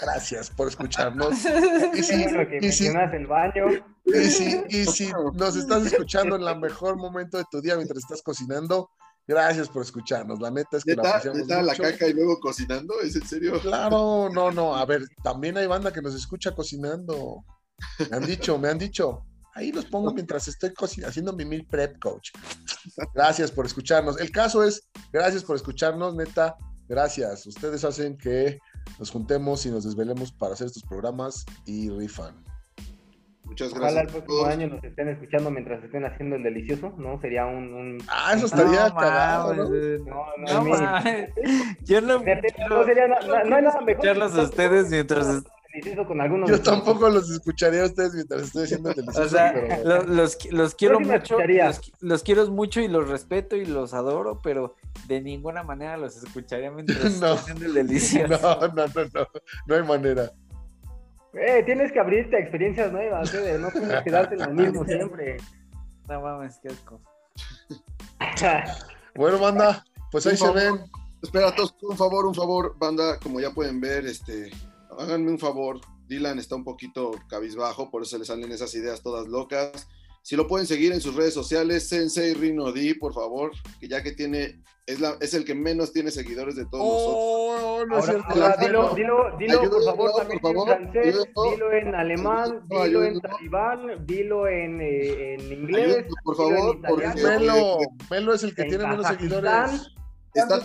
gracias 0.00 0.50
por 0.50 0.68
escucharnos. 0.68 1.34
Y 1.94 2.02
si, 2.02 2.24
y 2.60 2.72
si- 2.72 2.86
el 2.86 3.26
baño. 3.26 3.64
y 4.06 4.24
si, 4.24 4.62
y 4.68 4.84
si 4.86 5.10
nos 5.34 5.56
estás 5.56 5.84
escuchando 5.86 6.36
en 6.36 6.42
el 6.42 6.58
mejor 6.58 6.96
momento 6.96 7.36
de 7.38 7.44
tu 7.50 7.60
día 7.60 7.76
mientras 7.76 7.98
estás 7.98 8.22
cocinando, 8.22 8.90
gracias 9.26 9.68
por 9.68 9.82
escucharnos. 9.82 10.40
La 10.40 10.50
neta 10.50 10.78
es 10.78 10.84
que 10.84 10.94
la 10.96 11.02
¿Neta, 11.02 11.16
apreciamos 11.16 11.40
neta 11.48 11.62
la 11.62 11.72
mucho. 11.72 11.82
caca 11.82 12.06
y 12.08 12.12
luego 12.14 12.40
cocinando? 12.40 12.94
¿Es 13.02 13.14
en 13.16 13.26
serio? 13.26 13.60
Claro, 13.60 14.28
no, 14.32 14.50
no. 14.50 14.74
A 14.74 14.84
ver, 14.86 15.02
también 15.22 15.56
hay 15.58 15.66
banda 15.66 15.92
que 15.92 16.00
nos 16.02 16.14
escucha 16.14 16.54
cocinando. 16.54 17.44
Me 18.10 18.16
han 18.16 18.24
dicho, 18.26 18.58
me 18.58 18.68
han 18.68 18.78
dicho. 18.78 19.26
Ahí 19.54 19.70
los 19.72 19.84
pongo 19.86 20.12
mientras 20.12 20.48
estoy 20.48 20.72
haciendo 21.06 21.32
mi 21.34 21.44
meal 21.44 21.66
prep, 21.68 21.98
coach. 22.00 22.30
Gracias 23.14 23.50
por 23.50 23.66
escucharnos. 23.66 24.18
El 24.20 24.30
caso 24.30 24.64
es, 24.64 24.88
gracias 25.12 25.44
por 25.44 25.56
escucharnos, 25.56 26.14
neta. 26.14 26.56
Gracias. 26.88 27.46
Ustedes 27.46 27.84
hacen 27.84 28.16
que 28.16 28.58
nos 28.98 29.10
juntemos 29.10 29.64
y 29.66 29.70
nos 29.70 29.84
desvelemos 29.84 30.32
para 30.32 30.54
hacer 30.54 30.66
estos 30.66 30.82
programas 30.84 31.44
y 31.66 31.88
rifan. 31.90 32.34
Muchas 33.44 33.72
Ojalá 33.72 33.88
el 33.88 33.94
gracias. 33.94 34.12
próximo 34.12 34.36
todos. 34.38 34.48
año 34.48 34.66
nos 34.68 34.84
estén 34.84 35.08
escuchando 35.08 35.50
mientras 35.50 35.84
estén 35.84 36.04
haciendo 36.04 36.36
el 36.36 36.42
delicioso, 36.42 36.94
¿no? 36.96 37.20
Sería 37.20 37.44
un... 37.44 37.74
un- 37.74 37.98
Ah, 38.08 38.32
eso 38.34 38.46
estaría 38.46 38.88
No 38.88 38.94
cagado, 38.94 39.54
¿no? 39.54 39.64
No, 39.68 40.26
no, 40.38 40.64
no. 40.64 41.02
Yo 41.84 42.00
no, 42.00 42.24
yo 42.24 42.68
no 42.68 42.84
sería 42.84 43.08
na- 43.08 43.20
no 43.44 43.56
hay 43.56 43.62
nada 43.62 43.80
mejor 43.80 43.90
escucharlos 43.90 44.34
a 44.36 44.42
ustedes 44.42 44.90
mientras 44.90 45.42
delicioso 45.72 46.06
con 46.06 46.20
algunos 46.20 46.50
Yo 46.50 46.60
tampoco 46.62 47.08
los 47.08 47.30
escucharía 47.30 47.82
a 47.82 47.86
ustedes 47.86 48.14
mientras 48.14 48.42
estoy 48.42 48.64
haciendo 48.64 48.90
el 48.90 48.96
delicioso, 48.96 49.26
O 49.26 49.28
sea, 49.28 49.52
pero 49.52 50.04
los, 50.04 50.52
los 50.52 50.74
quiero 50.74 50.98
sí 50.98 51.04
mucho, 51.04 51.38
los, 51.38 51.92
los 52.00 52.22
quiero 52.22 52.46
mucho 52.48 52.80
y 52.80 52.88
los 52.88 53.08
respeto 53.08 53.56
y 53.56 53.66
los 53.66 53.94
adoro, 53.94 54.40
pero 54.42 54.76
de 55.08 55.20
ninguna 55.20 55.62
manera 55.62 55.96
los 55.96 56.16
escucharía 56.16 56.70
mientras 56.70 56.98
No. 57.20 57.34
estoy 57.34 57.38
haciendo 57.38 57.66
el 57.66 57.74
delicioso. 57.74 58.28
no, 58.42 58.68
no, 58.68 58.86
no, 58.86 59.04
no, 59.14 59.28
no 59.66 59.74
hay 59.74 59.82
manera. 59.82 60.30
Eh, 61.34 61.62
tienes 61.64 61.90
que 61.92 61.98
abrirte 61.98 62.36
a 62.36 62.40
experiencias 62.40 62.92
nuevas, 62.92 63.30
Fede, 63.30 63.58
no 63.58 63.70
tienes 63.70 64.02
que 64.02 64.10
darte 64.10 64.36
lo 64.36 64.50
mismo 64.50 64.84
siempre. 64.86 65.38
No 66.08 66.20
mames, 66.20 66.58
qué 66.62 66.68
asco. 66.68 67.00
Bueno, 69.14 69.38
banda, 69.38 69.84
pues 70.10 70.26
ahí 70.26 70.36
se 70.36 70.50
ven. 70.52 70.80
Espera, 71.22 71.54
todos, 71.54 71.74
un 71.82 71.96
favor, 71.96 72.26
un 72.26 72.34
favor, 72.34 72.76
banda, 72.78 73.18
como 73.20 73.40
ya 73.40 73.50
pueden 73.50 73.80
ver, 73.80 74.04
este, 74.06 74.50
háganme 74.98 75.30
un 75.30 75.38
favor. 75.38 75.80
Dylan 76.06 76.38
está 76.38 76.56
un 76.56 76.64
poquito 76.64 77.12
cabizbajo, 77.28 77.90
por 77.90 78.02
eso 78.02 78.18
le 78.18 78.24
salen 78.24 78.50
esas 78.52 78.74
ideas 78.74 79.02
todas 79.02 79.26
locas. 79.28 79.88
Si 80.22 80.36
lo 80.36 80.46
pueden 80.46 80.68
seguir 80.68 80.92
en 80.92 81.00
sus 81.00 81.16
redes 81.16 81.34
sociales, 81.34 81.88
Sensei 81.88 82.34
Rino 82.34 82.70
D, 82.70 82.94
por 83.00 83.12
favor, 83.12 83.50
que 83.80 83.88
ya 83.88 84.04
que 84.04 84.12
tiene, 84.12 84.62
es, 84.86 85.00
la, 85.00 85.16
es 85.20 85.34
el 85.34 85.44
que 85.44 85.54
menos 85.54 85.92
tiene 85.92 86.12
seguidores 86.12 86.54
de 86.54 86.64
todos 86.66 86.84
nosotros. 86.84 87.16
Oh, 87.18 87.86
no 87.86 87.98
es 87.98 88.08
Ahora, 88.08 88.22
cierto. 88.22 88.44
ahora 88.44 88.56
dilo, 88.60 88.94
dilo, 88.94 89.36
dilo, 89.36 89.60
por 89.70 89.84
favor, 89.84 90.10
por 90.12 90.20
también 90.20 90.40
favor, 90.40 90.68
en 90.70 90.92
francés, 90.92 91.24
dilo 91.50 91.72
en 91.72 91.94
alemán, 91.96 92.62
dilo 92.68 93.04
en 93.04 93.20
talibán, 93.20 94.06
dilo 94.06 94.46
en, 94.46 94.80
eh, 94.80 95.34
en 95.34 95.52
inglés, 95.52 96.06
por 96.22 96.36
dilo 96.36 96.48
en 96.48 96.56
favor, 96.56 96.80
porque. 96.88 97.08
Melo, 97.22 97.78
Melo 98.08 98.34
es 98.34 98.42
el 98.44 98.54
que 98.54 98.62
En 98.62 98.68
tiene 98.68 98.86
menos 98.86 99.06
seguidores. 99.08 99.92
Está 100.34 100.60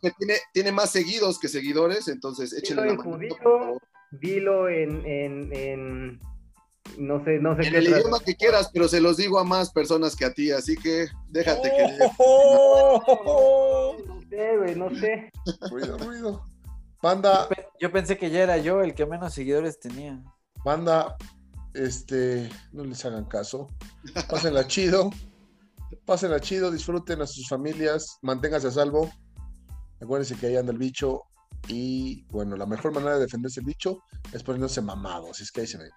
que 0.00 0.10
tiene, 0.18 0.34
tiene 0.52 0.72
más 0.72 0.90
seguidos 0.90 1.38
que 1.38 1.48
seguidores, 1.48 2.08
entonces 2.08 2.52
échenle 2.52 2.86
la 2.86 2.90
en 2.92 2.96
mano. 2.98 3.10
judío, 3.12 3.78
dilo 4.12 4.68
en, 4.68 5.06
en, 5.06 5.52
en, 5.56 6.20
no 6.98 7.24
sé, 7.24 7.38
no 7.38 7.56
sé 7.56 7.62
En 7.66 7.72
qué 7.72 7.78
el 7.78 7.86
otra- 7.88 7.98
idioma 8.00 8.20
que 8.20 8.34
quieras, 8.34 8.70
pero 8.72 8.88
se 8.88 9.00
los 9.00 9.16
digo 9.16 9.38
a 9.38 9.44
más 9.44 9.70
personas 9.72 10.16
que 10.16 10.24
a 10.24 10.32
ti, 10.34 10.50
así 10.50 10.76
que 10.76 11.06
déjate 11.28 11.70
que... 11.70 12.08
Oh. 12.18 13.96
No 14.06 14.20
sé, 14.28 14.56
güey, 14.56 14.74
no 14.74 14.90
sé. 14.98 15.30
Ruido, 15.70 15.98
ruido. 15.98 16.44
Banda, 17.02 17.48
Pe- 17.48 17.66
Yo 17.80 17.92
pensé 17.92 18.16
que 18.16 18.30
ya 18.30 18.42
era 18.42 18.56
yo 18.58 18.80
el 18.82 18.94
que 18.94 19.06
menos 19.06 19.34
seguidores 19.34 19.78
tenía. 19.78 20.22
banda, 20.64 21.16
este, 21.74 22.48
no 22.72 22.84
les 22.84 23.04
hagan 23.04 23.24
caso. 23.26 23.68
Pásenla 24.28 24.66
chido. 24.66 25.10
Pásenla 26.06 26.40
chido, 26.40 26.70
disfruten 26.70 27.22
a 27.22 27.26
sus 27.26 27.48
familias, 27.48 28.18
manténganse 28.22 28.68
a 28.68 28.70
salvo. 28.70 29.10
Acuérdense 30.02 30.36
que 30.36 30.46
ahí 30.48 30.56
anda 30.56 30.72
el 30.72 30.78
bicho. 30.78 31.22
Y 31.68 32.24
bueno, 32.24 32.56
la 32.56 32.66
mejor 32.66 32.92
manera 32.92 33.14
de 33.14 33.20
defenderse 33.22 33.60
el 33.60 33.66
bicho 33.66 34.02
es 34.32 34.42
poniéndose 34.42 34.82
mamados. 34.82 35.40
Es 35.40 35.50
que 35.50 35.62
ahí 35.62 35.66
se 35.66 35.78
ven. 35.78 35.90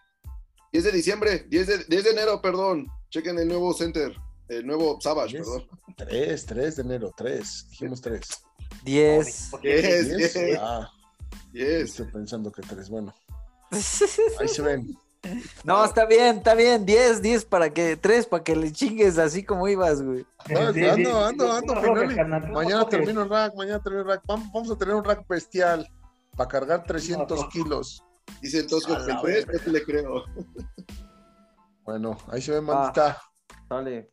10 0.71 0.83
de 0.85 0.91
diciembre, 0.91 1.45
10 1.49 1.67
de, 1.67 1.83
10 1.89 2.03
de 2.05 2.09
enero, 2.11 2.41
perdón. 2.41 2.87
Chequen 3.09 3.37
el 3.39 3.47
nuevo 3.47 3.73
center, 3.73 4.13
el 4.47 4.65
nuevo 4.65 4.97
Savage, 5.01 5.37
Yes. 5.37 5.45
perdón. 5.47 5.67
3, 5.97 6.45
3 6.45 6.75
de 6.77 6.81
enero, 6.83 7.11
3. 7.17 7.67
Dijimos 7.71 8.01
3. 8.01 8.21
10. 8.85 9.51
Yes, 9.61 9.61
10. 9.61 10.33
yes, 10.33 10.57
Ah, 10.61 10.89
yes. 11.51 11.89
estoy 11.89 12.05
pensando 12.11 12.49
que 12.51 12.61
3. 12.61 12.89
Bueno, 12.89 13.13
ahí 14.39 14.47
se 14.47 14.61
ven. 14.61 14.87
No, 15.63 15.83
está 15.85 16.05
bien, 16.05 16.37
está 16.37 16.55
bien. 16.55 16.85
10, 16.85 17.21
10 17.21 17.45
para 17.45 17.69
que, 17.71 17.97
3 17.97 18.25
para 18.27 18.43
que 18.43 18.55
le 18.55 18.71
chingues 18.71 19.17
así 19.17 19.43
como 19.43 19.67
ibas, 19.67 20.01
güey. 20.01 20.25
No, 20.49 20.73
Sí, 20.73 20.79
sí, 20.79 20.85
ando, 20.85 21.25
ando, 21.25 21.51
ando, 21.53 21.75
no 21.75 21.81
Mañana 22.53 22.83
rojes. 22.83 22.89
termino 22.89 23.23
el 23.23 23.29
rack, 23.29 23.55
mañana 23.55 23.79
termino 23.81 24.01
el 24.03 24.07
rack. 24.07 24.21
Vamos, 24.27 24.47
vamos 24.53 24.71
a 24.71 24.77
tener 24.77 24.95
un 24.95 25.03
rack 25.03 25.27
bestial 25.27 25.87
para 26.35 26.47
cargar 26.49 26.83
300 26.85 27.39
No. 27.41 27.49
kilos. 27.49 28.03
Dice 28.41 28.59
el 28.59 28.67
Tosco 28.67 28.93
A 28.93 28.97
que 29.05 29.13
la 29.13 29.15
el 29.15 29.21
tres, 29.21 29.45
verga. 29.45 29.53
no 29.57 29.63
te 29.65 29.71
le 29.71 29.83
creo. 29.83 30.23
Bueno, 31.83 32.17
ahí 32.29 32.41
se 32.41 32.55
Ah. 32.57 32.61
mandita. 32.61 33.21
Dale. 33.69 34.11